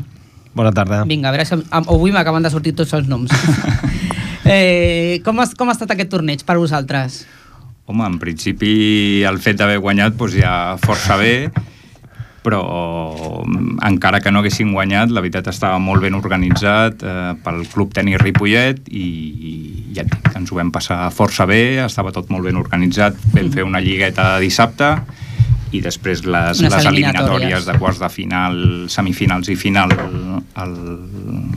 Bona 0.53 0.71
tarda. 0.75 1.03
Vinga, 1.09 1.29
a 1.29 1.33
veure 1.33 1.45
si 1.45 1.57
avui 1.71 2.13
m'acaben 2.13 2.45
de 2.45 2.53
sortir 2.53 2.75
tots 2.77 2.93
els 2.97 3.09
noms. 3.09 3.33
eh, 4.45 5.19
com, 5.25 5.41
ha, 5.41 5.49
com 5.57 5.69
ha 5.69 5.77
estat 5.77 5.93
aquest 5.95 6.13
torneig 6.13 6.45
per 6.45 6.57
vosaltres? 6.61 7.23
Home, 7.89 8.05
en 8.05 8.19
principi 8.21 9.23
el 9.25 9.39
fet 9.41 9.57
d'haver 9.57 9.79
guanyat 9.81 10.17
doncs, 10.17 10.37
ja 10.37 10.53
força 10.81 11.17
bé, 11.17 11.49
però 12.43 13.43
mm, 13.45 13.79
encara 13.89 14.19
que 14.23 14.31
no 14.31 14.39
haguessin 14.39 14.71
guanyat, 14.73 15.11
la 15.11 15.21
veritat 15.21 15.47
estava 15.51 15.79
molt 15.79 16.01
ben 16.01 16.15
organitzat 16.15 17.03
eh, 17.03 17.33
pel 17.43 17.65
Club 17.73 17.93
Tenis 17.93 18.21
Ripollet 18.21 18.79
i, 18.89 19.05
i 19.51 19.93
ja 19.95 20.03
et 20.05 20.11
dic, 20.13 20.29
ens 20.39 20.51
ho 20.51 20.55
vam 20.59 20.71
passar 20.71 21.09
força 21.11 21.45
bé, 21.49 21.79
estava 21.83 22.13
tot 22.15 22.29
molt 22.31 22.45
ben 22.47 22.55
organitzat, 22.59 23.17
vam 23.33 23.51
fer 23.51 23.63
una 23.67 23.81
lligueta 23.83 24.37
dissabte 24.39 24.93
i 25.71 25.81
després 25.85 26.23
les, 26.25 26.59
Unes 26.63 26.73
les 26.73 26.85
eliminatòries. 26.89 27.65
de 27.67 27.75
quarts 27.77 27.99
de 28.01 28.09
final, 28.09 28.55
semifinals 28.89 29.49
i 29.53 29.55
final 29.55 29.91
el, 29.93 30.15
el, 30.63 30.71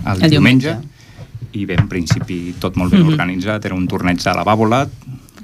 el, 0.05 0.23
El 0.27 0.31
diumenge. 0.35 0.75
i 1.53 1.65
bé, 1.69 1.79
en 1.81 1.89
principi 1.89 2.55
tot 2.61 2.77
molt 2.77 2.93
ben 2.93 3.03
Mhm. 3.03 3.13
organitzat, 3.15 3.65
era 3.65 3.75
un 3.75 3.87
torneig 3.89 4.21
de 4.21 4.35
la 4.35 4.45
Bàbola 4.45 4.87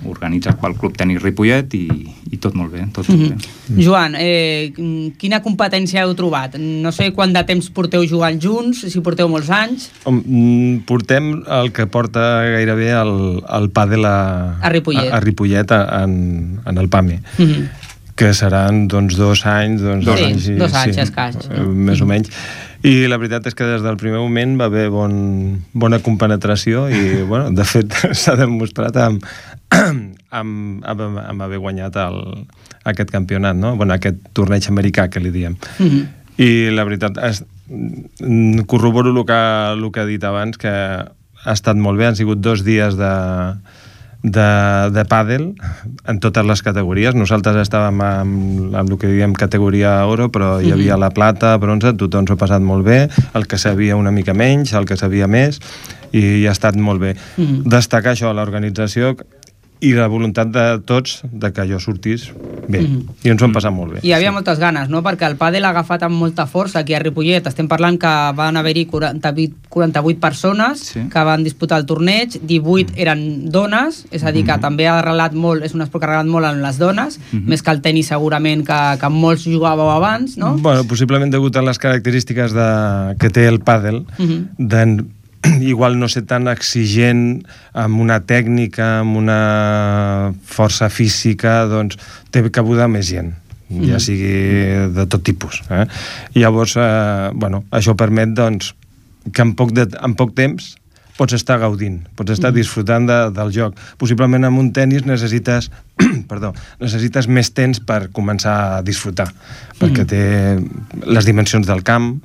organitzat 0.07 0.61
pel 0.61 0.76
Club 0.78 0.94
Tenis 0.96 1.22
Ripollet 1.22 1.72
i, 1.74 1.86
i 2.30 2.36
tot 2.38 2.55
molt 2.55 2.70
bé, 2.72 2.84
tot 2.94 3.09
molt 3.11 3.32
bé. 3.34 3.82
Joan, 3.82 4.14
eh, 4.18 4.70
quina 5.18 5.40
competència 5.42 6.05
heu 6.05 6.14
trobat? 6.18 6.55
No 6.61 6.92
sé 6.94 7.11
quant 7.16 7.32
de 7.34 7.42
temps 7.49 7.66
porteu 7.74 8.05
jugant 8.07 8.38
junts, 8.40 8.84
si 8.92 9.01
porteu 9.03 9.28
molts 9.28 9.51
anys. 9.51 9.88
Mm, 10.07 10.84
Portem 10.86 11.32
el 11.59 11.72
que 11.74 11.88
porta 11.90 12.28
gairebé 12.46 12.92
el, 12.94 13.12
el 13.59 13.68
pàdel 13.74 14.07
a, 14.07 14.16
A 14.62 14.70
Ripollet. 14.70 15.11
a, 15.12 15.16
a 15.18 15.20
Ripollet 15.20 15.72
a, 15.74 15.82
en, 16.05 16.61
en 16.64 16.78
el 16.78 16.88
PAME, 16.88 17.20
Mhm. 17.38 17.68
que 18.18 18.32
seran 18.34 18.88
doncs, 18.88 19.14
dos 19.16 19.44
anys, 19.46 19.80
doncs, 19.82 20.05
Dos 20.05 20.14
dos 20.18 20.26
anys, 20.26 20.49
i- 20.49 20.55
dos 20.59 20.74
anys, 20.74 20.96
escàs. 20.99 21.36
eh, 21.51 21.61
més 21.62 22.01
o 22.01 22.07
menys. 22.07 22.30
I 22.82 23.09
la 23.11 23.16
veritat 23.18 23.46
és 23.46 23.55
que 23.59 23.64
des 23.66 23.82
del 23.82 23.96
primer 23.99 24.18
moment 24.22 24.57
va 24.61 24.66
haver 24.66 24.88
bon, 24.90 25.59
bona 25.72 25.99
compenetració 25.99 26.88
i, 26.90 27.22
bueno, 27.30 27.51
de 27.51 27.64
fet, 27.64 27.92
s'ha 28.14 28.36
demostrat 28.38 28.96
amb, 29.03 29.22
amb, 30.31 30.85
amb, 30.85 31.19
amb 31.23 31.43
haver 31.43 31.59
guanyat 31.59 31.97
el, 31.97 32.47
aquest 32.85 33.11
campionat, 33.11 33.57
no? 33.57 33.77
bueno, 33.77 33.95
aquest 33.95 34.16
torneig 34.33 34.69
americà 34.71 35.09
que 35.11 35.21
li 35.21 35.31
diem. 35.35 35.57
Mhm. 35.79 36.07
I 36.39 36.71
la 36.71 36.85
veritat, 36.87 37.16
és, 37.27 37.43
mm, 37.69 38.61
corroboro 38.71 39.11
el 39.11 39.25
que, 39.27 39.39
el 39.75 39.91
que 39.93 40.01
he 40.05 40.07
dit 40.07 40.25
abans, 40.25 40.57
que 40.57 40.71
ha 40.71 41.53
estat 41.53 41.77
molt 41.77 41.99
bé, 41.99 42.07
han 42.07 42.16
sigut 42.16 42.39
dos 42.39 42.62
dies 42.64 42.95
de, 42.97 43.11
de, 44.23 44.47
de 44.95 45.05
pàdel 45.11 45.49
en 46.07 46.21
totes 46.23 46.47
les 46.47 46.62
categories. 46.62 47.14
Nosaltres 47.19 47.59
estàvem 47.64 48.01
amb, 48.03 48.75
amb 48.75 48.91
el 48.95 48.99
que 48.99 49.11
diem 49.11 49.35
categoria 49.39 49.97
oro, 50.07 50.29
però 50.31 50.61
hi 50.62 50.71
havia 50.73 50.95
Mhm. 50.95 51.01
la 51.01 51.11
plata, 51.11 51.57
bronze, 51.59 51.93
tothom 51.95 52.27
s'ho 52.27 52.35
ha 52.35 52.43
passat 52.45 52.62
molt 52.62 52.87
bé, 52.87 53.09
el 53.35 53.47
que 53.47 53.59
sabia 53.59 53.97
una 53.97 54.11
mica 54.11 54.35
menys, 54.35 54.73
el 54.75 54.87
que 54.87 54.97
sabia 54.97 55.27
més, 55.27 55.61
i 56.12 56.47
ha 56.47 56.53
estat 56.53 56.77
molt 56.77 57.01
bé. 57.01 57.16
Mhm. 57.37 57.64
Destacar 57.66 58.14
això, 58.14 58.33
l'organització 58.33 59.16
i 59.81 59.93
la 59.95 60.09
voluntat 60.11 60.49
de 60.51 60.81
tots 60.85 61.20
de 61.31 61.53
que 61.53 61.62
allò 61.62 61.79
sortís 61.81 62.33
bé. 62.68 62.81
Mhm. 62.83 63.03
I 63.24 63.31
ens 63.31 63.41
ho 63.43 63.47
hem 63.47 63.53
passat 63.53 63.72
molt 63.72 63.93
bé. 63.95 64.01
Hi 64.03 64.12
havia 64.12 64.33
moltes 64.33 64.59
ganes, 64.59 64.89
no? 64.91 65.03
Perquè 65.03 65.26
el 65.26 65.37
pàdel 65.39 65.64
ha 65.64 65.70
agafat 65.70 66.03
amb 66.03 66.16
molta 66.18 66.47
força 66.47 66.81
aquí 66.81 66.95
a 66.95 66.99
Ripollet. 66.99 67.47
Estem 67.47 67.68
parlant 67.68 67.99
que 67.99 68.11
van 68.37 68.57
haver-hi 68.57 68.87
48, 68.87 69.55
48 69.68 70.20
persones 70.20 70.81
Sí. 70.81 71.01
que 71.09 71.24
van 71.24 71.45
disputar 71.45 71.79
el 71.79 71.87
torneig, 71.87 72.41
18 72.43 72.93
eren 72.97 73.51
dones, 73.51 74.07
és 74.11 74.24
a 74.24 74.33
dir, 74.33 74.45
que 74.45 74.59
també 74.59 74.87
ha 74.89 74.99
arrelat 74.99 75.33
molt, 75.33 75.64
és 75.64 75.74
un 75.74 75.83
esport 75.83 76.03
que 76.05 76.11
ha 76.11 76.14
arrelat 76.18 76.31
molt 76.31 76.47
en 76.47 76.62
les 76.62 76.79
dones, 76.79 77.18
Mhm. 77.33 77.47
més 77.49 77.62
que 77.62 77.70
el 77.70 77.81
tenis 77.81 78.07
segurament 78.09 78.66
que, 78.66 78.99
que 79.01 79.09
molts 79.09 79.47
jugàveu 79.47 79.91
abans, 79.95 80.37
no? 80.37 80.57
Bueno, 80.59 80.85
possiblement 80.85 81.31
degut 81.33 81.57
a 81.57 81.62
les 81.62 81.79
característiques 81.79 82.53
de, 82.53 83.16
que 83.18 83.31
té 83.31 83.47
el 83.47 83.61
pàdel, 83.61 84.05
Mhm. 84.18 84.49
de 84.59 85.05
igual 85.72 85.99
no 85.99 86.09
ser 86.09 86.22
tan 86.28 86.49
exigent 86.49 87.44
amb 87.72 88.01
una 88.01 88.20
tècnica, 88.26 89.01
amb 89.01 89.16
una 89.16 90.32
força 90.44 90.88
física, 90.90 91.64
doncs 91.70 91.99
té 92.30 92.42
cabuda 92.51 92.88
més 92.88 93.07
gent 93.11 93.34
ja 93.68 93.99
Mhm. 93.99 94.01
sigui 94.01 94.36
de 94.96 95.05
tot 95.07 95.22
tipus. 95.22 95.61
Eh? 95.68 95.84
I 96.34 96.40
llavors, 96.40 96.72
eh, 96.80 97.30
bueno, 97.34 97.64
això 97.70 97.94
permet 97.94 98.30
doncs, 98.32 98.74
que 99.30 99.42
en 99.42 99.53
poc, 99.55 99.72
de, 99.76 99.84
en 100.03 100.14
poc 100.16 100.32
temps 100.34 100.76
pots 101.18 101.34
estar 101.34 101.59
gaudint, 101.59 101.99
pots 102.16 102.30
estar 102.30 102.51
Mhm. 102.51 102.57
disfrutant 102.57 103.07
de, 103.07 103.30
del 103.30 103.51
joc. 103.53 103.74
Possiblement 103.99 104.44
amb 104.46 104.59
un 104.59 104.72
tennis 104.72 105.05
necessites, 105.05 105.70
perdó, 106.30 106.55
necessites 106.80 107.28
més 107.28 107.53
temps 107.53 107.80
per 107.80 108.09
començar 108.11 108.78
a 108.78 108.82
disfrutar, 108.82 109.28
perquè 109.78 110.01
Mhm. 110.01 110.07
té 110.07 111.05
les 111.05 111.24
dimensions 111.26 111.66
del 111.66 111.82
camp, 111.82 112.22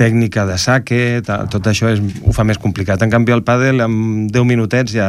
tècnica 0.00 0.46
de 0.48 0.56
saque, 0.58 1.20
ta- 1.26 1.42
tot 1.52 1.66
això 1.68 1.90
és, 1.92 2.00
ho 2.24 2.32
fa 2.32 2.44
més 2.48 2.56
complicat. 2.60 3.02
En 3.04 3.10
canvi, 3.12 3.34
el 3.36 3.42
pàdel, 3.44 3.82
en 3.84 4.26
10 4.32 4.46
minutets 4.48 4.94
ja... 4.96 5.08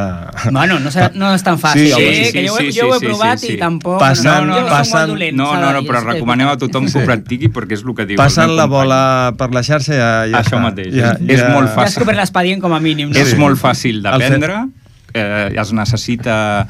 Bueno, 0.51 0.81
no, 0.83 0.91
serà, 0.91 1.07
no 1.15 1.29
és 1.33 1.45
tan 1.47 1.55
fàcil, 1.61 1.87
Sí, 1.87 1.93
eh? 1.95 1.95
home, 1.95 2.25
sí, 2.25 2.31
que 2.35 2.43
jo, 2.47 2.53
ho 2.53 2.59
he- 2.59 2.65
sí, 2.71 2.77
jo 2.79 2.89
ho 2.89 2.95
he 2.95 2.99
sí, 2.99 3.05
provat 3.07 3.39
sí, 3.39 3.47
sí. 3.47 3.53
i 3.55 3.61
tampoc... 3.61 3.97
Passen- 4.03 4.49
no, 4.51 4.59
no, 4.59 4.67
passen- 4.67 4.91
soc 4.91 4.99
molt 4.99 5.13
dolent, 5.15 5.37
No, 5.39 5.49
no, 5.55 5.71
no, 5.77 5.83
però 5.87 6.01
és 6.03 6.07
recomaneu 6.11 6.51
a 6.51 6.57
tothom 6.59 6.89
que 6.91 6.99
ho 6.99 7.05
practiqui 7.07 7.49
perquè 7.55 7.79
és 7.79 7.85
el 7.87 7.95
que 7.95 8.05
diu 8.11 8.19
meu 8.21 8.55
la 8.59 8.67
bola 8.67 9.01
per 9.39 9.49
la 9.55 9.63
xarxa 9.63 9.95
ja, 9.95 10.11
ja 10.27 10.41
Això 10.43 10.57
està. 10.57 10.63
mateix. 10.67 10.91
Ja, 10.93 11.15
És 11.23 11.39
ja... 11.39 11.49
molt 11.55 11.71
Ja 11.71 11.71
has 11.71 11.77
fàcil. 11.95 12.03
cobert 12.03 12.19
l'expedient 12.19 12.61
com 12.61 12.73
a 12.75 12.79
mínim, 12.83 13.09
no? 13.13 13.17
És 13.19 13.31
molt 13.39 13.57
fàcil 13.61 14.01
d'aprendre, 14.03 14.65
eh, 15.13 15.53
es 15.55 15.71
necessita 15.71 16.67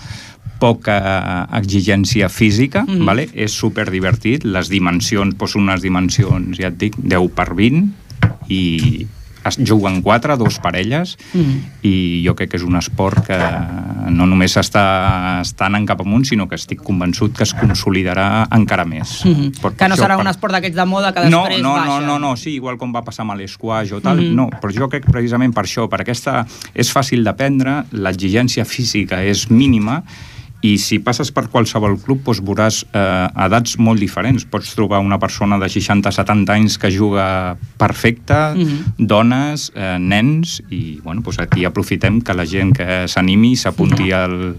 poca 0.62 1.48
exigència 1.58 2.30
física, 2.30 2.84
Mhm. 2.86 3.06
vale? 3.06 3.28
és 3.34 3.52
super 3.52 3.90
divertit, 3.90 4.44
les 4.46 4.70
dimensions, 4.70 5.34
doncs 5.36 5.56
unes 5.56 5.82
dimensions, 5.82 6.58
ja 6.60 6.68
et 6.68 6.78
dic, 6.78 6.96
10 6.98 7.30
per 7.34 7.54
20, 7.56 7.90
i 8.52 9.08
es 9.42 9.56
juguen 9.66 10.04
quatre, 10.06 10.36
dos 10.38 10.60
parelles, 10.62 11.16
Mhm. 11.34 11.62
i 11.82 12.22
jo 12.24 12.36
crec 12.36 12.52
que 12.52 12.58
és 12.60 12.64
un 12.64 12.76
esport 12.78 13.24
que 13.26 13.38
no 14.12 14.28
només 14.30 14.54
està, 14.56 15.42
està 15.42 15.66
anant 15.66 15.88
cap 15.90 16.04
amunt, 16.04 16.28
sinó 16.30 16.46
que 16.48 16.54
estic 16.60 16.84
convençut 16.86 17.34
que 17.36 17.42
es 17.48 17.56
consolidarà 17.58 18.46
encara 18.54 18.86
més. 18.86 19.24
Mhm. 19.26 19.54
Per- 19.60 19.74
Que 19.74 19.88
no 19.90 19.96
per 19.96 20.04
serà 20.04 20.14
això, 20.14 20.20
un 20.20 20.26
per- 20.26 20.36
esport 20.36 20.54
d'aquests 20.54 20.76
de 20.76 20.86
moda 20.86 21.12
que 21.12 21.28
no, 21.30 21.42
després 21.46 21.62
no, 21.64 21.74
baixa. 21.74 21.88
no, 21.88 22.02
no, 22.06 22.20
no, 22.20 22.36
sí, 22.38 22.52
igual 22.54 22.78
com 22.78 22.94
va 22.94 23.02
passar 23.04 23.24
amb 23.26 23.34
l'esquash 23.40 23.94
o 23.94 24.00
tal, 24.02 24.18
Mhm. 24.22 24.36
no, 24.36 24.50
però 24.62 24.72
jo 24.72 24.88
crec 24.90 25.10
precisament 25.10 25.56
per 25.56 25.64
això, 25.66 25.90
per 25.90 26.02
aquesta 26.02 26.46
és 26.76 26.94
fàcil 26.94 27.24
d'aprendre, 27.24 27.86
l'exigència 27.94 28.64
física 28.64 29.24
és 29.24 29.50
mínima 29.50 30.04
i 30.62 30.76
si 30.78 31.00
passes 31.02 31.32
per 31.34 31.48
qualsevol 31.50 31.96
club 32.04 32.22
doncs 32.26 32.42
veuràs 32.46 32.84
eh, 32.94 33.46
edats 33.48 33.78
molt 33.82 34.00
diferents. 34.00 34.46
Pots 34.46 34.76
trobar 34.78 35.00
una 35.02 35.18
persona 35.20 35.58
de 35.58 35.66
60-70 35.74 36.54
anys 36.54 36.78
que 36.78 36.92
juga 36.94 37.58
perfecte, 37.78 38.38
Mhm. 38.56 39.08
dones, 39.08 39.72
eh, 39.76 39.98
nens, 40.00 40.62
i 40.70 41.00
bueno, 41.04 41.22
doncs 41.22 41.40
aquí 41.40 41.66
aprofitem 41.66 42.22
que 42.22 42.34
la 42.34 42.46
gent 42.46 42.74
que 42.78 43.08
s'animi 43.08 43.56
s'apunti 43.56 44.12
al, 44.12 44.56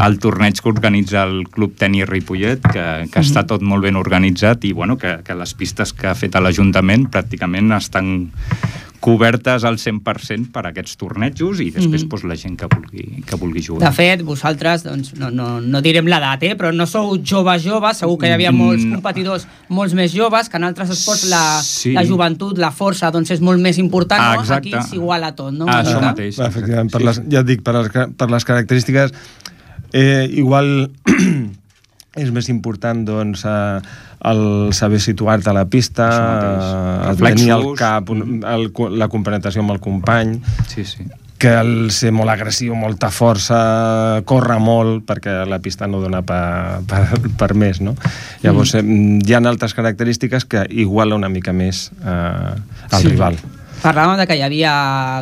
al 0.00 0.18
torneig 0.18 0.60
que 0.60 0.68
organitza 0.68 1.24
el 1.24 1.44
Club 1.50 1.76
Tenis 1.76 2.08
Ripollet, 2.08 2.60
que, 2.72 3.08
que 3.12 3.20
està 3.20 3.44
tot 3.46 3.60
molt 3.60 3.82
ben 3.84 3.96
organitzat 3.96 4.64
i 4.64 4.72
bueno, 4.72 4.96
que, 4.96 5.18
que 5.24 5.34
les 5.34 5.52
pistes 5.54 5.92
que 5.92 6.08
ha 6.08 6.14
fet 6.14 6.34
l'Ajuntament 6.40 7.10
pràcticament 7.10 7.76
estan 7.76 8.30
cobertes 9.04 9.64
al 9.68 9.76
100% 9.76 10.48
per 10.54 10.62
a 10.64 10.70
aquests 10.72 10.96
tornejos 10.96 11.60
i 11.60 11.66
després 11.70 12.04
Mhm. 12.04 12.08
doncs, 12.08 12.24
la 12.24 12.36
gent 12.40 12.56
que 12.56 12.66
vulgui, 12.72 13.22
que 13.26 13.36
vulgui 13.36 13.62
jugar. 13.62 13.90
De 13.90 13.94
fet, 13.94 14.22
vosaltres, 14.24 14.82
doncs, 14.84 15.12
no, 15.20 15.30
no, 15.30 15.60
no 15.60 15.82
direm 15.84 16.06
l'edat, 16.08 16.42
eh? 16.42 16.54
però 16.56 16.72
no 16.72 16.86
sou 16.86 17.18
joves 17.22 17.62
joves, 17.64 17.98
segur 18.00 18.16
que 18.18 18.26
hi 18.28 18.32
havia 18.32 18.52
molts 18.52 18.84
Mm. 18.84 18.94
competidors 18.94 19.46
molts 19.68 19.92
més 19.94 20.12
joves, 20.14 20.48
que 20.48 20.56
en 20.56 20.64
altres 20.64 20.90
esports 20.90 21.26
la, 21.28 21.60
Sí. 21.62 21.92
la 21.92 22.04
joventut, 22.04 22.56
la 22.58 22.70
força, 22.72 23.10
doncs 23.12 23.30
és 23.30 23.40
molt 23.40 23.60
més 23.60 23.76
important, 23.78 24.20
Ah, 24.22 24.36
no? 24.36 24.54
Aquí 24.54 24.72
s'iguala 24.88 25.34
tot, 25.34 25.52
no? 25.52 25.66
Ah, 25.68 25.82
això 25.82 25.96
mica. 25.96 26.12
mateix. 26.14 26.38
Efectivament, 26.38 26.90
per 26.90 27.02
les, 27.02 27.20
ja 27.28 27.40
et 27.40 27.46
dic, 27.46 27.62
per 27.62 27.74
les, 27.74 27.88
per 28.16 28.30
les 28.30 28.44
característiques, 28.44 29.12
eh, 29.92 30.28
igual 30.32 30.90
és 32.14 32.30
més 32.30 32.48
important 32.52 33.02
doncs, 33.06 33.42
eh, 33.48 33.80
el 34.30 34.72
saber 34.72 35.00
situar-te 35.02 35.50
a 35.50 35.56
la 35.56 35.66
pista, 35.66 36.06
eh, 36.06 37.10
el 37.10 37.18
tenir 37.18 37.50
el 37.56 37.66
cap, 37.78 38.10
el, 38.10 38.70
la 38.98 39.08
compenetració 39.12 39.64
amb 39.64 39.74
el 39.74 39.80
company, 39.82 40.38
sí, 40.70 40.84
sí. 40.86 41.08
que 41.38 41.50
el 41.58 41.90
ser 41.92 42.12
molt 42.14 42.30
agressiu, 42.32 42.76
molta 42.78 43.10
força, 43.12 43.58
córrer 44.24 44.60
molt, 44.62 45.02
perquè 45.08 45.42
la 45.50 45.58
pista 45.60 45.88
no 45.90 46.00
dona 46.00 46.22
per, 46.24 46.80
per, 46.88 47.02
per 47.40 47.50
més, 47.58 47.82
no? 47.84 47.96
Llavors, 48.44 48.76
mm. 48.80 49.26
hi 49.26 49.34
ha 49.34 49.42
altres 49.42 49.74
característiques 49.74 50.46
que 50.46 50.64
iguala 50.70 51.18
una 51.18 51.28
mica 51.28 51.52
més 51.52 51.90
eh, 52.00 52.54
el 52.92 53.00
Sí. 53.02 53.08
rival. 53.10 53.36
Parlàvem 53.84 54.16
de 54.16 54.24
que 54.24 54.36
hi 54.38 54.40
havia 54.40 54.70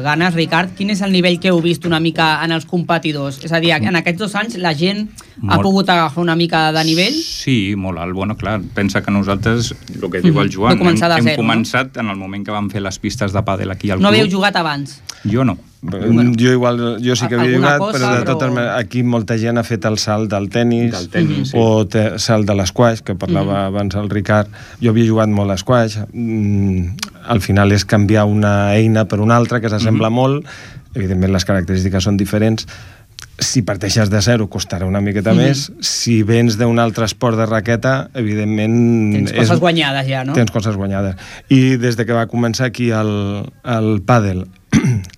ganes, 0.05 0.37
Ricard. 0.37 0.77
Quin 0.79 0.93
és 0.95 1.01
el 1.03 1.11
nivell 1.11 1.41
que 1.43 1.51
heu 1.51 1.59
vist 1.65 1.83
una 1.89 1.99
mica 1.99 2.37
en 2.45 2.53
els 2.55 2.63
competidors? 2.71 3.41
És 3.43 3.51
a 3.51 3.59
dir, 3.59 3.73
en 3.75 3.99
aquests 3.99 4.21
dos 4.21 4.37
anys 4.39 4.55
la 4.63 4.71
gent 4.79 5.09
ha 5.41 5.57
Molt. 5.57 5.65
pogut 5.67 5.91
agafar 5.91 6.23
una 6.23 6.37
mica 6.39 6.69
de 6.71 6.85
nivell? 6.87 7.17
Sí, 7.19 7.75
molt 7.75 7.99
alt. 7.99 8.15
Bueno, 8.15 8.37
clar, 8.39 8.61
pensa 8.77 9.03
que 9.03 9.11
nosaltres, 9.11 9.73
el 9.97 10.07
que 10.11 10.23
diu 10.23 10.39
el. 10.39 10.53
Joan, 10.55 10.79
hem, 10.79 10.93
hem 10.93 10.97
zero, 11.03 11.25
no? 11.25 11.43
començat 11.43 11.99
en 11.99 12.15
el 12.15 12.17
moment 12.17 12.47
que 12.47 12.55
vam 12.55 12.71
fer 12.71 12.85
les 12.87 13.01
pistes 13.03 13.35
de 13.35 13.43
pàdel 13.43 13.75
aquí 13.75 13.91
al 13.91 13.99
No 13.99 14.09
club. 14.09 14.15
havíeu 14.21 14.31
jugat 14.31 14.55
abans? 14.63 15.01
Jo 15.27 15.43
no. 15.45 15.59
Bueno, 15.83 16.31
jo 16.39 16.53
igual, 16.53 16.99
jo 17.03 17.17
sí 17.19 17.27
que 17.27 17.35
havia 17.35 17.57
jugat, 17.59 17.79
cosa, 17.81 17.99
però 17.99 18.11
de 18.15 18.21
però- 18.23 18.27
totes 18.37 18.53
maneres 18.55 18.77
aquí 18.79 19.03
molta 19.03 19.35
gent 19.37 19.59
ha 19.59 19.65
fet 19.67 19.85
el 19.85 19.99
salt 19.99 20.31
del 20.31 20.49
tennis, 20.49 20.93
Del 20.95 21.09
tennis, 21.11 21.49
sí. 21.51 21.57
o 21.59 21.85
te, 21.91 22.21
salt 22.23 22.47
de 22.47 22.55
l'esquaix, 22.55 23.03
que 23.03 23.17
parlava 23.19 23.65
abans 23.67 23.97
el 23.99 24.09
Ricard. 24.09 24.47
Jo 24.81 24.91
havia 24.95 25.09
jugat 25.11 25.29
molt 25.29 25.51
a 25.51 25.55
esquaix. 25.59 25.99
Mm, 26.13 26.87
al 27.27 27.41
final 27.43 27.73
és 27.75 27.85
canviar 27.85 28.25
una 28.31 28.73
eina 28.77 29.07
per 29.11 29.19
una 29.21 29.35
altra, 29.37 29.61
que 29.61 29.69
s'assembla 29.69 30.09
molt. 30.09 30.47
Evidentment 30.95 31.33
les 31.35 31.45
característiques 31.45 32.05
són 32.05 32.17
diferents. 32.17 32.69
Si 33.43 33.63
parteixes 33.67 34.09
de 34.11 34.21
zero 34.23 34.47
costarà 34.49 34.87
una 34.87 35.01
miqueta 35.01 35.33
Mhm. 35.33 35.37
més. 35.43 35.73
Si 35.81 36.23
vens 36.23 36.59
d'un 36.59 36.79
altre 36.79 37.07
esport 37.07 37.37
de 37.37 37.47
raqueta, 37.47 38.09
evidentment... 38.15 39.15
Tens 39.17 39.33
coses 39.33 39.59
guanyades 39.59 40.07
ja, 40.07 40.23
no? 40.25 40.33
Tens 40.33 40.51
coses 40.53 40.77
guanyades. 40.77 41.17
I 41.49 41.77
des 41.77 41.97
de 41.97 42.07
que 42.07 42.13
va 42.13 42.29
començar 42.29 42.67
aquí 42.71 42.91
el, 42.91 43.51
el 43.65 44.03
pàdel 44.07 44.47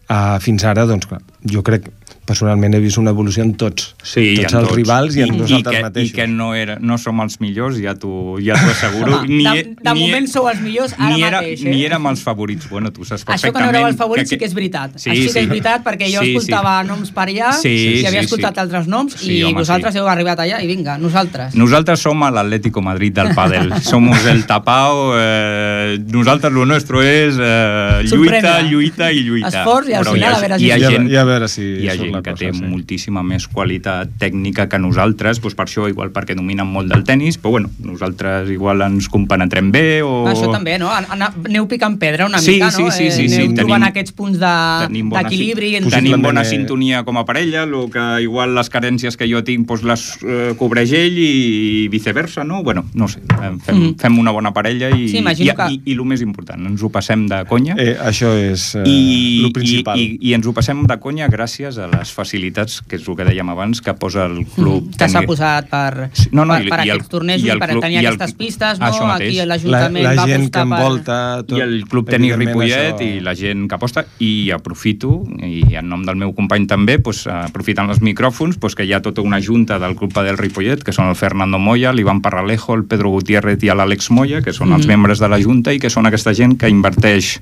a, 0.08 0.38
fins 0.44 0.64
ara, 0.64 0.86
doncs 0.90 1.06
clar, 1.10 1.22
jo 1.50 1.62
crec 1.66 1.90
personalment 2.24 2.72
he 2.74 2.80
vist 2.80 2.96
una 2.96 3.12
evolució 3.12 3.44
en 3.44 3.52
tots, 3.60 3.90
Sí, 4.04 4.34
tots 4.38 4.54
en 4.54 4.60
els 4.62 4.70
rivals 4.72 5.16
i 5.18 5.22
en 5.24 5.34
I 5.34 5.38
nosaltres 5.42 5.76
que, 5.76 5.82
mateixos. 5.84 6.12
I 6.12 6.16
que 6.16 6.26
no, 6.30 6.46
era, 6.56 6.78
no 6.80 6.96
som 7.00 7.20
els 7.20 7.36
millors, 7.42 7.76
ja 7.84 7.94
t'ho 8.00 8.38
ja 8.40 8.56
asseguro. 8.56 9.18
Home, 9.20 9.28
ni, 9.28 9.44
de, 9.44 9.74
de 9.76 9.94
ni, 9.94 10.06
moment 10.06 10.28
sou 10.32 10.48
els 10.48 10.62
millors 10.64 10.94
ara 10.96 11.10
ni, 11.12 11.24
era, 11.26 11.42
mateix, 11.42 11.64
eh? 11.64 11.74
ni 11.74 11.84
érem 11.84 12.08
els 12.08 12.22
favorits. 12.24 12.68
Bueno, 12.70 12.92
tu 12.96 13.04
saps 13.04 13.26
Això 13.26 13.28
que 13.28 13.34
no 13.34 13.40
perfectament... 13.52 13.76
éreu 13.76 13.88
els 13.90 14.00
favorits 14.00 14.32
sí 14.32 14.38
que 14.40 14.48
és 14.48 14.56
veritat. 14.56 14.96
Sí, 14.96 15.10
Així 15.12 15.26
que 15.26 15.34
sí. 15.34 15.42
és 15.44 15.50
veritat, 15.52 15.84
perquè 15.84 16.08
jo 16.08 16.24
Sí, 16.24 16.32
escoltava 16.32 16.74
noms 16.88 17.12
per 17.12 17.26
allà, 17.28 17.52
Sí, 17.60 17.74
i 17.74 18.06
havia 18.08 18.24
sí, 18.24 18.30
escoltat 18.30 18.56
sí. 18.56 18.64
altres 18.64 18.88
noms, 18.88 19.18
Sí, 19.20 19.34
i 19.36 19.42
home, 19.44 19.58
vosaltres 19.60 19.92
sí. 19.92 20.00
heu 20.00 20.08
arribat 20.08 20.40
allà, 20.46 20.62
i 20.64 20.70
vinga, 20.70 20.96
nosaltres. 21.02 21.58
Nosaltres 21.60 22.00
som 22.08 22.24
l'Atlético 22.24 22.80
Madrid 22.84 23.20
del 23.20 23.34
pàdel. 23.36 23.76
Somos 23.92 24.24
el 24.32 24.46
tapao. 24.48 25.12
Eh, 25.18 25.73
nosaltres 25.98 26.52
lo 26.52 26.64
nuestro 26.66 27.02
és 27.02 27.36
eh, 27.40 28.02
lluita, 28.10 28.62
lluita 28.62 29.10
i 29.12 29.22
lluita. 29.24 29.48
Esforç 29.48 29.88
i 29.88 29.94
al 29.94 30.04
Però 30.04 30.12
final 30.14 30.30
hi 30.30 30.34
ha, 30.34 30.36
a 30.36 30.40
veure 30.40 30.58
hi 30.62 30.70
ha 30.70 30.76
si- 30.78 30.84
gent, 30.94 31.10
I 31.10 31.16
a 31.16 31.24
veure 31.24 31.48
si 31.48 31.62
hi 31.62 31.88
ha 31.88 31.96
gent 31.96 32.14
que 32.22 32.30
cosa, 32.32 32.44
té 32.44 32.52
sí. 32.52 32.62
moltíssima 32.64 33.22
més 33.22 33.46
qualitat 33.48 34.10
tècnica 34.18 34.68
que 34.68 34.78
nosaltres, 34.78 35.40
doncs 35.40 35.54
per 35.54 35.66
això, 35.66 35.88
igual 35.88 36.10
perquè 36.12 36.34
dominen 36.36 36.66
molt 36.66 36.88
del 36.92 37.04
tennis, 37.04 37.38
però 37.38 37.50
bueno, 37.56 37.70
nosaltres 37.78 38.50
igual 38.50 38.82
ens 38.82 39.08
compenetrem 39.08 39.70
bé 39.72 40.02
o... 40.02 40.24
Això 40.30 40.50
també, 40.52 40.78
no? 40.78 40.90
Aneu 40.90 41.66
picant 41.68 41.98
pedra 41.98 42.26
una 42.26 42.38
Sí, 42.38 42.52
mica, 42.58 42.70
sí, 42.70 42.82
no? 42.84 42.90
sí, 42.90 43.10
sí, 43.10 43.24
Eh, 43.24 43.28
sí, 43.28 43.34
Aneu 43.34 43.46
tenim- 43.48 43.56
trobant 43.56 43.84
aquests 43.90 44.12
punts 44.12 44.38
de- 44.38 44.86
tenim 44.86 45.08
bona, 45.10 45.22
d'equilibri. 45.28 45.70
si- 45.70 45.76
entre- 45.76 45.98
tenim 46.00 46.22
bona 46.22 46.44
sintonia 46.44 47.04
com 47.04 47.18
a 47.18 47.24
parella, 47.24 47.66
lo 47.66 47.88
que 47.90 48.22
igual 48.22 48.54
les 48.54 48.70
carències 48.70 49.16
que 49.16 49.28
jo 49.30 49.42
tinc 49.44 49.66
doncs 49.68 49.82
les 49.84 50.02
eh, 50.24 50.54
cobreix 50.58 50.92
ell 50.92 51.18
i 51.18 51.88
viceversa, 51.88 52.44
no? 52.44 52.62
Bueno, 52.62 52.84
no 52.94 53.08
sé, 53.08 53.20
fem, 53.64 53.76
Mhm. 53.78 53.94
fem 53.98 54.18
una 54.18 54.30
bona 54.30 54.52
parella 54.52 54.90
i, 54.90 55.08
Sí, 55.08 55.18
i, 55.18 55.22
que- 55.24 55.70
i, 55.70 55.82
i 55.84 55.92
el 55.94 56.04
més 56.04 56.20
important, 56.22 56.60
ens 56.66 56.82
ho 56.82 56.88
passem 56.90 57.26
de 57.28 57.42
conya. 57.48 57.74
Eh, 57.78 57.96
això 58.00 58.30
és 58.38 58.74
eh, 58.76 58.82
I, 58.86 59.40
lo 59.42 59.50
principal. 59.52 59.98
I, 59.98 60.18
i, 60.20 60.30
I 60.30 60.34
ens 60.34 60.46
ho 60.46 60.52
passem 60.56 60.82
de 60.86 60.96
conya 60.98 61.28
gràcies 61.28 61.78
a 61.78 61.86
les 61.92 62.12
facilitats, 62.12 62.80
que 62.88 62.96
és 62.96 63.08
el 63.08 63.16
que 63.16 63.24
dèiem 63.24 63.48
abans, 63.52 63.80
que 63.84 63.94
posa 63.94 64.26
el 64.26 64.44
club. 64.54 64.90
que 64.96 65.08
s'ha 65.08 65.20
tenir- 65.20 65.26
posat 65.28 65.68
per, 65.68 66.10
no, 66.32 66.44
no, 66.44 66.54
per, 66.54 66.64
i- 66.64 66.68
per 66.70 66.78
i 66.80 66.88
el- 66.90 66.96
aquests 66.96 67.08
tornejos 67.10 67.42
i 67.44 67.46
i, 67.46 67.50
el 67.50 67.58
per 67.58 67.68
club- 67.70 67.82
tenir 67.82 67.96
i 67.96 68.06
el- 68.06 68.06
aquestes 68.14 68.34
pistes, 68.34 68.78
no? 68.80 68.86
Això 68.86 69.06
mateix. 69.06 69.28
Aquí 69.38 69.46
l'Ajuntament 69.46 70.04
la, 70.04 70.14
la 70.14 70.22
va 70.22 70.28
gent 70.28 70.48
que 70.50 70.58
apostar 70.58 70.62
envolta 70.64 71.42
tot, 71.46 71.58
I 71.58 71.60
el 71.60 71.84
Club 71.88 72.08
Tenis 72.10 72.32
evidentment, 72.32 72.48
Ripollet 72.70 72.94
això- 72.94 73.08
i 73.16 73.20
la 73.20 73.34
gent 73.34 73.68
que 73.68 73.74
aposta 73.74 74.06
i 74.20 74.50
aprofito, 74.50 75.24
i 75.44 75.74
en 75.76 75.88
nom 75.88 76.04
del 76.04 76.16
meu 76.16 76.32
company 76.34 76.66
també, 76.66 76.98
pues, 76.98 77.26
aprofitant 77.26 77.90
els 77.90 78.00
micròfons, 78.00 78.56
pues, 78.58 78.74
que 78.74 78.84
hi 78.84 78.92
ha 78.94 79.02
tota 79.02 79.20
una 79.20 79.40
junta 79.42 79.78
del 79.78 79.94
Club 79.96 80.12
del 80.14 80.38
Ripollet, 80.38 80.82
que 80.82 80.92
són 80.92 81.08
el 81.10 81.16
Fernando 81.16 81.58
Moya, 81.58 81.92
l'Ivan 81.92 82.22
Parralejo, 82.22 82.74
el 82.74 82.84
Pedro 82.86 83.10
Gutiérrez 83.10 83.62
i 83.62 83.68
l'Àlex 83.74 84.10
Moya, 84.10 84.40
que 84.42 84.52
són 84.52 84.72
els 84.72 84.86
Mhm. 84.86 84.92
membres 84.94 85.18
de 85.18 85.28
la 85.28 85.40
junta 85.42 85.72
i 85.74 85.82
que 85.82 85.90
són 85.92 86.06
aquesta 86.08 86.34
gent 86.36 86.56
que 86.60 86.70
inverteix 86.72 87.36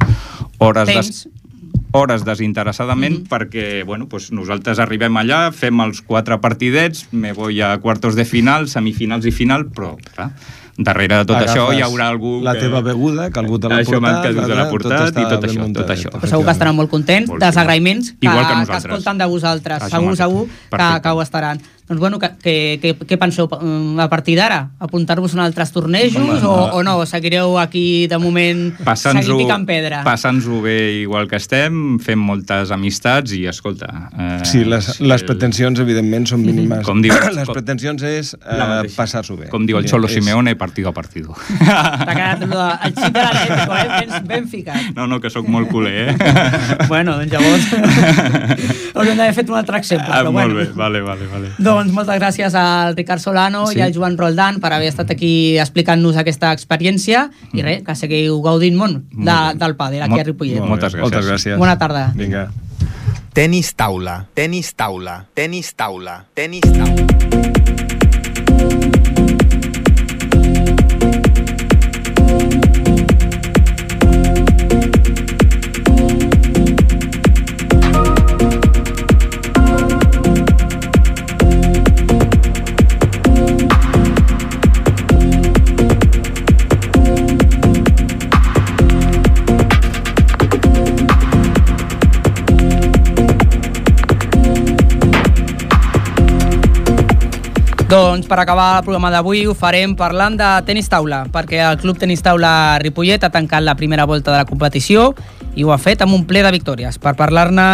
hores 0.62 0.88
Temps. 0.88 1.08
des, 1.08 1.42
hores 1.92 2.24
desinteressadament 2.24 3.22
perquè 3.28 3.84
bueno, 3.84 4.08
pues 4.08 4.30
nosaltres 4.32 4.80
arribem 4.80 5.16
allà, 5.20 5.44
fem 5.52 5.80
els 5.84 6.00
quatre 6.02 6.40
partidets, 6.40 7.06
me 7.12 7.32
voy 7.36 7.60
a 7.60 7.76
quartos 7.84 8.16
de 8.16 8.24
final, 8.24 8.68
semifinals 8.72 9.28
i 9.28 9.32
final, 9.34 9.68
però 9.68 9.94
clar, 10.14 10.30
darrere 10.78 11.20
de 11.20 11.26
tot 11.28 11.36
això 11.42 11.66
hi 11.76 11.82
haurà 11.84 12.08
algú 12.08 12.38
la 12.44 12.54
que... 12.56 12.64
teva 12.64 12.80
beguda, 12.84 13.28
que 13.30 13.40
algú 13.42 13.58
te 13.60 13.68
l'ha 13.68 13.82
portat, 13.84 14.22
que 14.22 14.32
algú 14.32 14.46
te 14.48 14.56
l'ha 14.56 14.64
tot 14.64 14.72
portat 14.72 15.04
està 15.10 15.20
i 15.20 15.28
tot 15.28 15.44
això, 15.44 15.58
tot 15.58 15.66
muntadet, 15.66 15.94
això. 15.98 16.14
Però 16.16 16.32
segur 16.32 16.48
que 16.48 16.56
estaran 16.56 16.78
molt 16.80 16.92
contents 16.92 17.28
Molt 17.28 17.44
dels 17.44 17.60
agraïments 17.60 18.12
que, 18.14 18.24
Igual 18.24 18.48
que 18.48 18.72
que 18.72 18.80
escolten 18.80 19.20
de 19.20 19.28
vosaltres. 19.28 19.84
Això 19.84 20.00
segur, 20.00 20.16
mateix. 20.16 20.24
segur 20.24 20.80
que, 20.80 21.02
que 21.04 21.12
ho 21.12 21.22
estaran. 21.22 21.60
Doncs 21.88 21.98
bueno, 22.00 22.18
que, 22.22 22.28
que, 22.40 22.78
que, 22.80 22.92
què 22.94 23.16
penseu 23.18 23.48
mm, 23.50 23.98
a 24.00 24.06
partir 24.08 24.36
d'ara? 24.38 24.70
Apuntar-vos 24.80 25.32
en 25.34 25.40
altres 25.42 25.72
tornejos 25.74 26.16
Home, 26.22 26.38
o, 26.38 26.40
no. 26.40 26.54
o 26.78 26.82
no? 26.86 26.94
Seguireu 27.10 27.58
aquí 27.58 28.06
de 28.08 28.18
moment 28.22 28.70
Passant-nos-ho 28.86 29.32
seguir 29.34 29.44
picant 29.48 29.66
pedra? 29.66 30.02
passant 30.06 30.38
bé 30.62 31.02
igual 31.02 31.26
que 31.28 31.36
estem, 31.36 31.98
fem 31.98 32.18
moltes 32.22 32.70
amistats 32.70 33.34
i, 33.34 33.44
escolta... 33.50 33.90
Eh, 34.14 34.30
Sí, 34.52 34.62
les, 34.64 35.00
les 35.00 35.22
pretensions, 35.26 35.78
evidentment, 35.80 36.24
són 36.28 36.40
mínimes. 36.44 36.84
Com 36.86 37.02
diu- 37.02 37.12
les 37.36 37.46
com- 37.48 37.54
pretensions 37.56 38.02
és 38.06 38.32
eh, 38.38 38.88
passar-s'ho 38.96 39.36
bé. 39.38 39.48
Com 39.52 39.66
diu 39.66 39.78
el 39.80 39.86
Xolo 39.90 40.06
És- 40.10 40.14
Simeone, 40.16 40.54
partido 40.56 40.90
a 40.90 40.94
partido. 40.96 41.34
T'ha 41.58 42.14
quedat 42.14 42.42
el 42.46 42.94
xip 42.94 43.12
de 43.12 43.26
l'Atlético, 43.26 43.76
eh? 43.76 43.88
Ben, 43.98 44.26
ben 44.30 44.48
ficat. 44.48 44.90
No, 44.96 45.06
no, 45.10 45.20
que 45.20 45.30
sóc 45.34 45.48
molt 45.50 45.68
culer, 45.72 46.10
eh? 46.14 46.16
bueno, 46.88 47.18
doncs 47.18 47.32
llavors 47.32 47.68
hauríem 48.96 49.16
d'haver 49.18 49.34
fet 49.34 49.50
un 49.50 49.58
altre 49.60 49.78
exemple. 49.82 50.08
Ah, 50.12 50.22
però 50.22 50.32
molt 50.32 50.52
bueno. 50.52 50.58
bé, 50.60 50.66
vale, 50.76 51.00
vale, 51.06 51.26
vale. 51.32 51.52
Doncs 51.58 51.71
moltes 51.92 52.18
gràcies 52.20 52.54
al 52.54 52.96
Ricard 52.96 53.20
Solano 53.20 53.66
Sí. 53.66 53.78
i 53.78 53.82
al 53.82 53.92
Joan 53.94 54.16
Roldán 54.18 54.60
per 54.60 54.72
haver 54.72 54.88
estat 54.88 55.10
aquí 55.10 55.58
explicant-nos 55.58 56.16
aquesta 56.16 56.52
experiència 56.52 57.30
i 57.52 57.62
res, 57.62 57.82
que 57.82 57.94
seguiu 57.94 58.40
gaudint 58.42 58.76
molt 58.76 59.00
de, 59.10 59.32
Mm. 59.32 59.58
Del 59.58 59.76
pàdel 59.76 60.02
aquí 60.02 60.20
a 60.20 60.24
Ripollet. 60.24 60.60
Moltes 60.60 60.94
gràcies. 60.94 61.00
Moltes 61.02 61.26
gràcies. 61.26 61.58
Bona 61.58 61.78
tarda. 61.78 62.12
Vinga. 62.14 62.50
Tenis 63.32 63.74
taula, 63.74 64.26
tenis 64.34 64.74
taula, 64.74 65.24
tenis 65.34 65.74
taula, 65.74 66.24
tenis 66.34 66.60
taula. 66.60 67.81
Doncs 97.92 98.24
per 98.24 98.38
acabar 98.40 98.78
el 98.78 98.84
programa 98.86 99.10
d'avui 99.12 99.42
ho 99.44 99.52
farem 99.52 99.90
parlant 99.92 100.38
de 100.40 100.46
tenis 100.64 100.86
taula, 100.88 101.26
perquè 101.28 101.58
el 101.60 101.74
Club 101.76 101.98
Tenis 102.00 102.22
Taula 102.24 102.78
Ripollet 102.80 103.20
ha 103.20 103.28
tancat 103.28 103.60
la 103.60 103.74
primera 103.76 104.06
volta 104.08 104.32
de 104.32 104.38
la 104.38 104.46
competició 104.48 105.10
i 105.52 105.66
ho 105.66 105.74
ha 105.74 105.76
fet 105.76 106.00
amb 106.00 106.16
un 106.16 106.24
ple 106.24 106.40
de 106.40 106.54
victòries. 106.54 106.96
Per 106.96 107.12
parlar-ne 107.18 107.66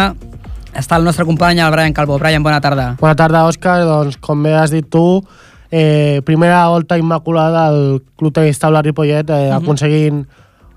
està 0.75 0.97
el 0.99 1.07
nostre 1.07 1.23
company, 1.23 1.61
el 1.63 1.71
Brian 1.71 1.95
Calvo. 1.95 2.19
Brian, 2.19 2.43
bona 2.43 2.59
tarda. 2.59 2.97
Bona 2.99 3.15
tarda, 3.15 3.45
Òscar. 3.47 3.77
Doncs, 3.87 4.19
com 4.19 4.43
bé 4.43 4.57
has 4.59 4.75
dit 4.75 4.91
tu, 4.91 5.23
eh, 5.71 6.19
primera 6.25 6.67
volta 6.67 6.97
immaculada 6.99 7.69
del 7.71 8.03
Club 8.17 8.33
Tenis 8.33 8.59
Taula 8.59 8.81
Ripollet, 8.81 9.29
eh, 9.29 9.53
Mhm. 9.53 9.63
aconseguint 9.63 10.27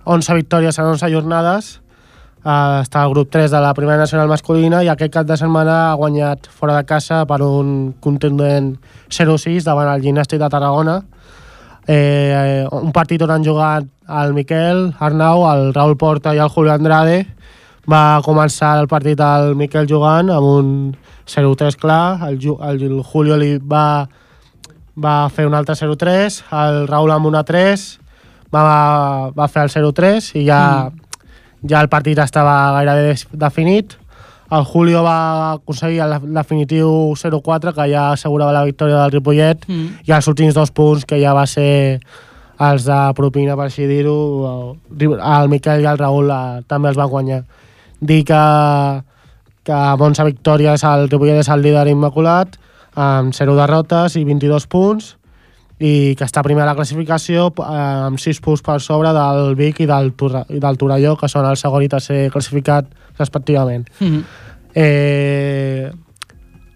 11 0.04 0.34
victòries 0.34 0.78
en 0.78 0.84
11 0.84 1.10
jornades. 1.10 1.81
Eh, 2.42 2.80
està 2.82 3.04
al 3.04 3.12
grup 3.14 3.28
3 3.30 3.50
de 3.52 3.60
la 3.62 3.72
primera 3.74 4.00
nacional 4.00 4.26
masculina 4.26 4.80
i 4.82 4.88
aquest 4.90 5.12
cap 5.14 5.26
de 5.28 5.36
setmana 5.38 5.92
ha 5.92 5.98
guanyat 6.00 6.48
fora 6.50 6.74
de 6.80 6.84
casa 6.88 7.20
per 7.30 7.38
un 7.46 7.92
contundent 8.02 8.72
0-6 9.14 9.62
davant 9.68 9.92
el 9.92 10.02
Gimnàstic 10.02 10.40
de 10.42 10.48
Tarragona. 10.50 10.96
Eh, 11.86 12.66
un 12.70 12.90
partit 12.94 13.22
on 13.22 13.30
han 13.30 13.44
jugat 13.46 13.86
el 14.22 14.34
Miquel 14.34 14.88
Arnau, 14.98 15.44
el 15.52 15.72
Raül 15.74 15.96
Porta 15.96 16.34
i 16.34 16.38
el 16.42 16.50
Julio 16.50 16.72
Andrade. 16.74 17.24
Va 17.90 18.20
començar 18.22 18.76
el 18.80 18.86
partit 18.90 19.18
el 19.22 19.54
Miquel 19.58 19.86
jugant 19.90 20.30
amb 20.30 20.46
un 20.46 20.68
0-3 21.26 21.78
clar, 21.78 22.28
el, 22.28 22.38
Ju- 22.42 22.58
el 22.62 23.02
Julio 23.02 23.36
li 23.38 23.56
va, 23.58 24.06
va 24.98 25.16
fer 25.30 25.46
un 25.46 25.54
altre 25.54 25.74
0-3, 25.78 26.42
el 26.58 26.86
Raül 26.90 27.10
amb 27.14 27.26
una 27.30 27.42
3 27.46 27.86
va, 28.54 29.30
va 29.34 29.48
fer 29.48 29.64
el 29.66 29.70
0-3 29.74 30.32
i 30.38 30.44
ja, 30.46 30.90
mm. 30.90 31.01
Ja 31.68 31.80
el 31.80 31.88
partit 31.88 32.18
estava 32.18 32.72
gairebé 32.78 33.14
definit. 33.32 33.98
el 34.52 34.64
Julio 34.68 35.02
va 35.02 35.52
aconseguir 35.52 36.00
el 36.04 36.12
definitiu 36.34 37.14
0-4, 37.16 37.72
que 37.72 37.86
ja 37.88 38.10
assegurava 38.12 38.52
la 38.52 38.64
victòria 38.64 38.98
del 39.00 39.12
Ripollet, 39.12 39.64
Mm. 39.66 39.86
i 40.04 40.12
els 40.12 40.28
últims 40.28 40.52
dos 40.54 40.70
punts, 40.70 41.06
que 41.06 41.16
ja 41.22 41.32
va 41.32 41.46
ser 41.46 42.00
els 42.60 42.84
de 42.84 42.98
propina, 43.16 43.56
per 43.56 43.64
així 43.70 43.86
dir-ho, 43.86 44.76
el 45.00 45.14
el 45.14 45.48
Miquel 45.48 45.80
i 45.80 45.86
el 45.86 45.96
Raül 45.96 46.28
eh, 46.30 46.62
també 46.68 46.88
els 46.90 46.98
van 46.98 47.08
guanyar. 47.08 47.44
Dir 48.00 48.24
que, 48.24 48.42
que 49.64 49.72
amb 49.72 50.02
11 50.02 50.24
victòries 50.24 50.84
el 50.84 51.08
Ripollet 51.08 51.40
és 51.40 51.48
el 51.48 51.62
líder 51.62 51.88
immaculat, 51.88 52.58
amb 52.94 53.32
0 53.32 53.56
derrotes 53.56 54.16
i 54.16 54.24
22 54.24 54.66
punts, 54.66 55.16
i 55.82 56.14
que 56.14 56.26
està 56.28 56.44
primer 56.46 56.62
a 56.62 56.68
la 56.68 56.76
classificació 56.78 57.48
eh, 57.50 57.66
amb 58.06 58.20
6 58.22 58.40
punts 58.44 58.62
per 58.62 58.78
sobre 58.84 59.10
del 59.16 59.56
Vic 59.58 59.82
i 59.82 59.88
del, 59.90 60.12
Torre, 60.18 60.44
i 60.54 60.62
del 60.62 60.78
Torelló, 60.78 61.16
que 61.18 61.30
són 61.30 61.48
el 61.48 61.58
segon 61.58 61.82
i 61.82 61.90
tercer 61.90 62.28
classificat 62.30 62.88
respectivament. 63.18 63.88
Mhm. 63.98 64.22
Eh, 64.74 65.90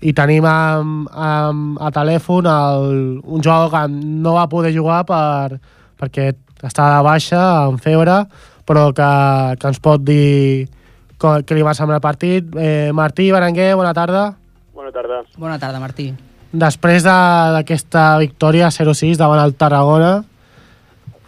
i 0.06 0.12
tenim 0.12 0.44
amb, 0.44 1.06
amb, 1.08 1.78
a 1.80 1.88
telèfon 1.94 2.46
el, 2.50 2.90
un 3.24 3.40
jugador 3.42 3.70
que 3.72 3.86
no 3.88 4.34
va 4.36 4.48
poder 4.50 4.74
jugar 4.74 5.00
per, 5.08 5.56
perquè 5.98 6.32
està 6.66 6.90
de 6.96 7.00
baixa, 7.06 7.40
amb 7.64 7.80
febre, 7.82 8.20
però 8.68 8.90
que, 8.92 9.10
que 9.56 9.72
ens 9.72 9.80
pot 9.80 10.04
dir 10.04 10.68
què 11.16 11.56
li 11.56 11.64
va 11.64 11.74
semblar 11.74 12.02
el 12.02 12.04
partit. 12.04 12.54
Eh, 12.58 12.92
Martí 12.92 13.30
Berenguer, 13.32 13.74
bona 13.78 13.94
tarda. 13.96 14.32
Bona 14.76 14.92
tarda. 14.92 15.24
Bona 15.38 15.58
tarda, 15.58 15.80
Martí. 15.80 16.10
Després 16.52 17.02
de- 17.02 17.52
d'aquesta 17.56 18.18
victòria 18.18 18.70
0-6 18.70 19.18
davant 19.18 19.42
el 19.44 19.54
Tarragona, 19.54 20.24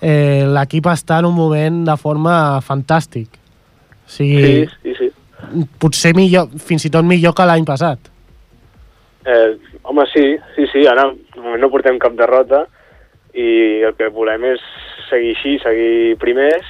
eh, 0.00 0.44
l'equip 0.46 0.86
està 0.86 1.18
en 1.18 1.26
un 1.26 1.34
moment 1.34 1.84
de 1.84 1.96
forma 1.96 2.60
fantàstic. 2.60 3.28
O 4.06 4.08
sigui, 4.08 4.66
Sí, 4.66 4.68
sí, 4.82 4.94
sí. 4.94 5.12
potser 5.78 6.14
millor, 6.14 6.48
fins 6.58 6.84
i 6.84 6.90
tot 6.90 7.04
millor 7.04 7.34
que 7.34 7.44
l'any 7.44 7.64
passat. 7.64 7.98
Eh, 9.26 9.58
home, 9.82 10.04
sí, 10.14 10.36
sí, 10.56 10.66
sí, 10.72 10.86
ara 10.86 11.12
de 11.12 11.58
no 11.58 11.68
portem 11.70 11.98
cap 11.98 12.12
derrota 12.12 12.66
i 13.34 13.82
el 13.84 13.94
que 13.94 14.08
volem 14.08 14.44
és 14.44 14.60
seguir 15.10 15.34
així, 15.36 15.58
seguir 15.58 16.16
primers, 16.16 16.64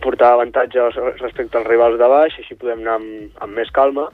portar 0.00 0.34
avantatge 0.34 0.78
respecte 1.20 1.58
als 1.58 1.66
rivals 1.66 1.98
de 1.98 2.06
baix, 2.06 2.36
així 2.38 2.54
podem 2.54 2.80
anar 2.80 2.94
amb, 3.00 3.30
amb 3.40 3.56
més 3.56 3.70
calma 3.74 4.08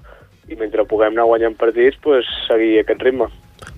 i 0.52 0.58
mentre 0.60 0.84
puguem 0.88 1.16
anar 1.16 1.26
guanyant 1.30 1.56
partits, 1.58 1.98
pues, 2.04 2.28
seguir 2.46 2.78
aquest 2.82 3.02
ritme. 3.02 3.28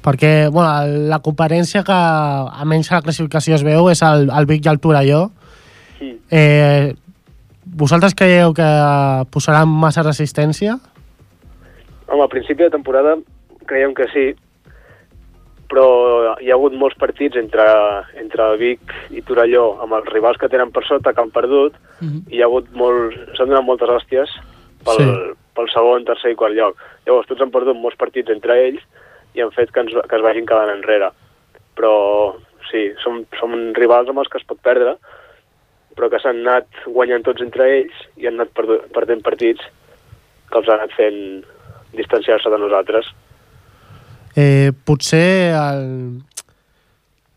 Perquè 0.05 0.49
bueno, 0.53 0.87
la 1.11 1.20
competència 1.25 1.85
que 1.85 1.95
almenys 1.95 2.91
a 2.91 2.99
la 2.99 3.07
classificació 3.07 3.57
es 3.57 3.64
veu 3.64 3.89
és 3.93 4.03
el, 4.05 4.29
el 4.33 4.49
Vic 4.49 4.64
i 4.64 4.70
el 4.72 4.81
Torelló. 4.81 5.27
Mm. 6.01 6.16
Eh, 6.31 6.95
vosaltres 7.64 8.16
creieu 8.16 8.55
que 8.57 8.70
posaran 9.33 9.68
massa 9.68 10.05
resistència? 10.05 10.79
Home, 12.09 12.22
al 12.22 12.33
principi 12.33 12.64
de 12.64 12.72
temporada 12.72 13.16
creiem 13.68 13.95
que 13.97 14.09
sí, 14.12 14.27
però 15.70 15.87
hi 16.41 16.51
ha 16.51 16.57
hagut 16.59 16.75
molts 16.77 16.99
partits 17.01 17.41
entre, 17.41 17.64
entre 18.20 18.51
Vic 18.61 18.93
i 19.11 19.25
Torelló 19.25 19.70
amb 19.85 19.97
els 19.97 20.11
rivals 20.12 20.41
que 20.41 20.51
tenen 20.53 20.72
per 20.72 20.85
sota, 20.89 21.14
que 21.14 21.25
han 21.25 21.33
perdut, 21.33 21.79
i 22.29 22.37
hi 22.37 22.43
ha 22.43 22.51
hagut 22.51 22.68
molt, 22.77 23.16
s'han 23.37 23.49
donat 23.49 23.64
moltes 23.64 23.89
hòsties 23.89 24.37
pel, 24.85 25.01
Sí. 25.01 25.33
Pel 25.57 25.70
segon, 25.72 26.07
tercer 26.09 26.34
i 26.34 26.38
quart 26.38 26.57
lloc. 26.57 26.80
Llavors 27.07 27.28
tots 27.30 27.42
han 27.44 27.52
perdut 27.55 27.78
molts 27.78 27.98
partits 28.00 28.32
entre 28.34 28.57
ells 28.66 28.82
i 29.34 29.42
han 29.42 29.52
fet 29.55 29.72
que, 29.74 29.84
ens, 29.84 29.94
que 29.94 30.18
es 30.18 30.24
vagin 30.24 30.46
quedant 30.48 30.72
enrere. 30.72 31.11
Però 31.78 31.94
sí, 32.70 32.88
som, 33.02 33.22
som 33.38 33.55
rivals 33.78 34.11
amb 34.11 34.22
els 34.22 34.30
que 34.30 34.40
es 34.40 34.46
pot 34.48 34.61
perdre, 34.64 34.96
però 35.94 36.11
que 36.11 36.20
s'han 36.22 36.42
anat 36.42 36.84
guanyant 36.86 37.24
tots 37.26 37.42
entre 37.44 37.66
ells 37.78 38.05
i 38.18 38.28
han 38.28 38.38
anat 38.38 38.55
perdent 38.94 39.22
partits 39.26 39.62
que 40.50 40.61
els 40.61 40.70
han 40.70 40.82
anat 40.82 40.94
fent 40.98 41.20
distanciar-se 41.94 42.50
de 42.50 42.61
nosaltres. 42.62 43.11
Eh, 44.34 44.70
potser 44.86 45.55
el... 45.55 45.84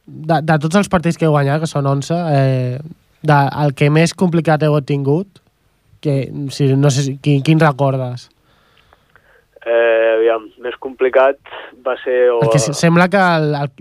de, 0.06 0.40
de 0.42 0.56
tots 0.64 0.80
els 0.80 0.90
partits 0.90 1.20
que 1.20 1.28
heu 1.28 1.36
guanyat, 1.36 1.62
que 1.62 1.70
són 1.70 1.90
11, 1.90 2.18
eh, 2.34 2.80
de, 3.22 3.38
el 3.64 3.76
que 3.78 3.92
més 3.94 4.16
complicat 4.18 4.66
heu 4.66 4.80
tingut, 4.82 5.42
que, 6.02 6.32
si, 6.54 6.72
no 6.76 6.90
sé, 6.94 7.04
si- 7.08 7.18
quin, 7.24 7.42
quin 7.44 7.60
recordes? 7.60 8.30
Eh, 9.68 10.14
aviam, 10.16 10.46
més 10.64 10.78
complicat 10.80 11.38
va 11.86 11.98
ser... 12.04 12.18
O... 12.32 12.40
Perquè 12.46 12.60
se- 12.62 12.76
sembla 12.78 13.10
que 13.12 13.24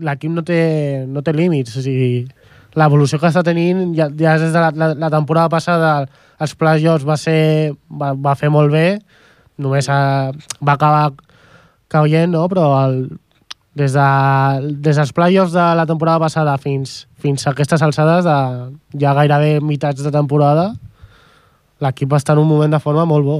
l'equip 0.03 0.33
no, 0.35 0.43
té, 0.47 1.05
no 1.07 1.23
té 1.23 1.35
límits, 1.37 1.77
o 1.79 1.85
sigui, 1.85 2.25
l'evolució 2.77 3.21
que 3.23 3.29
està 3.31 3.45
tenint 3.47 3.93
ja, 3.97 4.09
ja 4.19 4.35
des 4.41 4.51
de 4.53 4.63
la, 4.65 4.73
la, 4.75 4.89
la 4.99 5.11
temporada 5.13 5.49
passada 5.53 5.93
els 6.43 6.53
playoffs 6.59 7.07
va 7.09 7.15
ser 7.17 7.73
va, 7.89 8.11
va 8.13 8.35
fer 8.37 8.51
molt 8.53 8.69
bé 8.75 8.99
només 9.63 9.87
a, 9.89 10.33
va 10.61 10.75
acabar 10.75 11.07
caient, 11.89 12.29
no? 12.35 12.43
però 12.53 12.67
el, 12.83 12.99
des, 13.79 13.95
de, 13.97 14.09
des 14.85 14.99
dels 14.99 15.15
playoffs 15.17 15.55
de 15.55 15.65
la 15.79 15.87
temporada 15.89 16.21
passada 16.27 16.59
fins, 16.61 17.07
fins 17.23 17.47
a 17.47 17.55
aquestes 17.55 17.81
alçades 17.87 18.27
de, 18.27 18.37
ja 19.01 19.15
gairebé 19.17 19.61
mitats 19.65 20.03
de 20.05 20.13
temporada 20.13 20.73
l'equip 21.81 22.13
està 22.17 22.33
en 22.33 22.41
un 22.45 22.49
moment 22.49 22.73
de 22.73 22.81
forma 22.81 23.05
molt 23.05 23.25
bo 23.25 23.39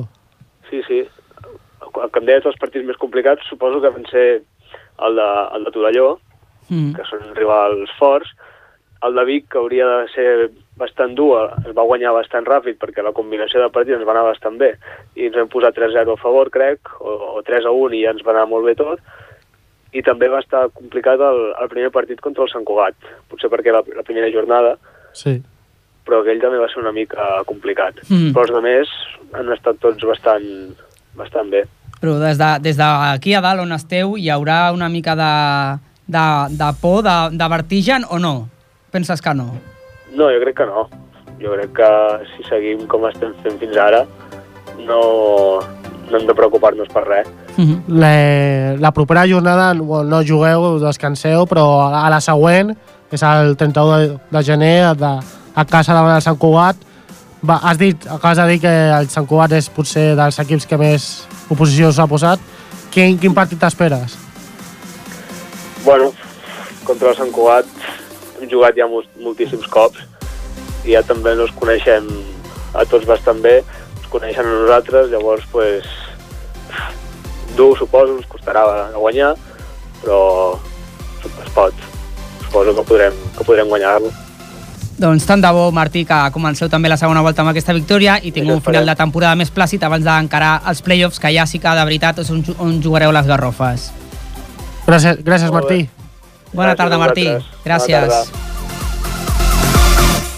Sí, 0.71 0.83
sí. 0.89 1.01
El 2.03 2.11
que 2.11 2.19
em 2.21 2.27
deies 2.27 2.43
dels 2.45 2.59
partits 2.61 2.85
més 2.85 2.97
complicats, 3.01 3.47
suposo 3.49 3.81
que 3.81 3.91
van 3.95 4.05
ser 4.11 4.43
el 4.99 5.15
de, 5.17 5.29
el 5.57 5.65
de 5.65 5.71
Torelló, 5.73 6.19
Mm. 6.69 6.97
que 6.97 7.05
són 7.07 7.21
rivals 7.37 7.91
forts, 7.97 8.27
el 9.07 9.15
de 9.15 9.25
Vic, 9.25 9.45
que 9.53 9.59
hauria 9.61 9.87
de 9.87 10.09
ser 10.11 10.51
bastant 10.77 11.15
dur, 11.15 11.45
es 11.63 11.71
va 11.77 11.85
guanyar 11.87 12.11
bastant 12.17 12.45
ràpid 12.45 12.75
perquè 12.81 13.05
la 13.07 13.13
combinació 13.15 13.61
de 13.63 13.69
partits 13.71 14.01
ens 14.01 14.07
va 14.09 14.17
anar 14.17 14.25
bastant 14.27 14.57
bé 14.59 14.73
i 15.15 15.29
ens 15.29 15.37
vam 15.39 15.47
posar 15.53 15.71
3-0 15.77 16.17
a 16.17 16.19
favor, 16.19 16.51
crec, 16.51 16.91
o, 16.99 17.37
o 17.39 17.43
3-1 17.47 17.95
i 17.95 18.03
ja 18.03 18.11
ens 18.17 18.25
va 18.27 18.33
anar 18.35 18.49
molt 18.51 18.67
bé 18.67 18.75
tot. 18.75 18.99
I 19.95 20.03
també 20.03 20.27
va 20.29 20.41
estar 20.43 20.67
complicat 20.75 21.23
el, 21.23 21.39
el 21.55 21.69
primer 21.71 21.93
partit 21.95 22.19
contra 22.21 22.43
el 22.43 22.51
Sant 22.51 22.67
Cugat, 22.67 22.99
potser 23.31 23.49
perquè 23.53 23.71
la, 23.71 23.85
la 23.95 24.03
primera 24.03 24.27
jornada, 24.35 24.75
sí. 25.15 25.39
Però 26.07 26.23
aquell 26.23 26.41
també 26.43 26.61
va 26.63 26.69
ser 26.71 26.81
una 26.83 26.95
mica 26.95 27.27
complicat. 27.49 28.01
Mm. 28.09 28.31
Però 28.35 28.47
els 28.47 28.55
altres 28.55 28.93
han 29.35 29.51
estat 29.53 29.81
tots 29.83 30.07
bastant, 30.07 30.47
bastant 31.19 31.51
bé. 31.53 31.65
Però 32.01 32.19
des 32.21 32.39
d'aquí 32.39 32.63
de, 32.63 32.69
des 32.69 32.79
d'aquí 32.79 33.35
a 33.35 33.43
dalt 33.45 33.65
on 33.65 33.75
esteu 33.75 34.17
hi 34.21 34.29
haurà 34.31 34.71
una 34.75 34.89
mica 34.93 35.17
de, 35.19 35.33
de, 36.07 36.27
de 36.55 36.69
por, 36.81 37.03
de, 37.07 37.17
de 37.37 37.49
vertigen 37.49 38.07
o 38.09 38.21
no? 38.23 38.49
Penses 38.93 39.23
que 39.23 39.35
no? 39.35 39.51
No, 40.15 40.31
jo 40.31 40.43
crec 40.45 40.61
que 40.63 40.69
no. 40.69 40.87
Jo 41.41 41.57
crec 41.57 41.73
que 41.77 41.91
si 42.33 42.47
seguim 42.49 42.87
com 42.89 43.09
estem 43.09 43.35
fent 43.43 43.59
fins 43.61 43.77
ara, 43.81 44.05
no, 44.87 45.01
no 46.11 46.19
hem 46.19 46.29
de 46.29 46.37
preocupar-nos 46.37 46.89
per 46.93 47.05
res. 47.09 47.33
la, 47.89 48.77
la 48.79 48.93
propera 48.93 49.27
jornada 49.29 49.73
no 49.75 50.21
jugueu, 50.25 50.77
descanseu, 50.81 51.47
però 51.49 51.89
a 51.89 52.07
la 52.13 52.21
següent, 52.21 52.75
és 53.13 53.23
el 53.25 53.57
31 53.57 53.97
de, 53.97 54.19
de 54.31 54.43
gener, 54.45 54.95
de, 55.01 55.13
a 55.57 55.65
casa 55.65 55.97
davant 55.97 56.15
el 56.17 56.23
Sant 56.25 56.37
Cugat. 56.39 56.77
Va, 57.47 57.57
has 57.69 57.79
dit, 57.81 58.07
acabes 58.11 58.39
de 58.39 58.47
dir 58.53 58.61
que 58.63 58.75
el 58.99 59.09
Sant 59.13 59.27
Cugat 59.29 59.53
és 59.57 59.69
potser 59.73 60.11
dels 60.19 60.39
equips 60.43 60.67
que 60.69 60.79
més 60.81 61.09
oposició 61.51 61.91
s'ha 61.93 62.07
posat. 62.11 62.43
Quin, 62.93 63.19
quin 63.21 63.35
partit 63.37 63.61
t'esperes? 63.61 64.17
Bueno, 65.85 66.13
contra 66.85 67.11
el 67.13 67.19
Sant 67.19 67.33
Cugat 67.35 67.69
hem 68.41 68.49
jugat 68.51 68.77
ja 68.77 68.89
mol- 68.91 69.09
moltíssims 69.23 69.69
cops 69.73 70.03
i 70.85 70.93
ja 70.95 71.03
també 71.07 71.33
ens 71.35 71.53
coneixem 71.57 72.07
a 72.77 72.85
tots 72.85 73.07
bastant 73.09 73.41
bé, 73.43 73.61
ens 73.97 74.09
coneixen 74.13 74.45
a 74.47 74.57
nosaltres, 74.61 75.09
llavors, 75.11 75.47
pues, 75.53 75.87
dur, 77.57 77.73
suposo, 77.79 78.19
ens 78.19 78.29
costarà 78.29 78.65
guanyar, 78.95 79.33
però 80.03 80.21
es 81.25 81.53
pot. 81.57 81.75
Suposo 82.45 82.75
que 82.77 82.85
podrem, 82.91 83.17
que 83.39 83.45
podrem 83.49 83.69
guanyar-lo. 83.73 84.13
Doncs 84.97 85.27
tant 85.29 85.43
de 85.45 85.51
bo, 85.53 85.69
Martí, 85.77 86.07
que 86.09 86.17
comenceu 86.33 86.71
també 86.73 86.89
la 86.89 86.97
segona 86.97 87.21
volta 87.21 87.45
amb 87.45 87.53
aquesta 87.53 87.75
victòria 87.77 88.17
i 88.23 88.33
tingueu 88.33 88.57
un 88.57 88.65
final 88.65 88.89
de 88.89 88.95
temporada 88.97 89.37
més 89.37 89.53
plàcid 89.53 89.85
abans 89.85 90.05
d'encarar 90.07 90.63
els 90.73 90.81
playoffs, 90.81 91.21
que 91.21 91.35
ja 91.35 91.45
sí 91.45 91.61
que 91.61 91.77
de 91.77 91.85
veritat 91.85 92.25
és 92.25 92.33
on, 92.33 92.41
on 92.59 92.81
jugareu 92.81 93.13
les 93.13 93.29
garrofes. 93.29 93.91
Gràcies, 94.87 95.21
gràcies 95.27 95.53
Martí. 95.53 95.85
Bona 96.53 96.73
Gràcies 96.73 96.81
tarda, 96.81 96.99
Martí. 96.99 97.29
Gràcies. 97.67 98.09
Bona 98.09 98.47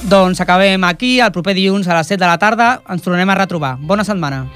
Doncs 0.09 0.41
acabem 0.41 0.85
aquí, 0.89 1.19
el 1.21 1.31
proper 1.33 1.53
dilluns 1.53 1.87
a 1.87 1.99
les 1.99 2.09
7 2.09 2.23
de 2.23 2.27
la 2.31 2.39
tarda. 2.41 2.81
Ens 2.89 3.05
tornem 3.05 3.29
a 3.29 3.35
retrobar. 3.37 3.77
Bona 3.79 4.07
setmana. 4.09 4.47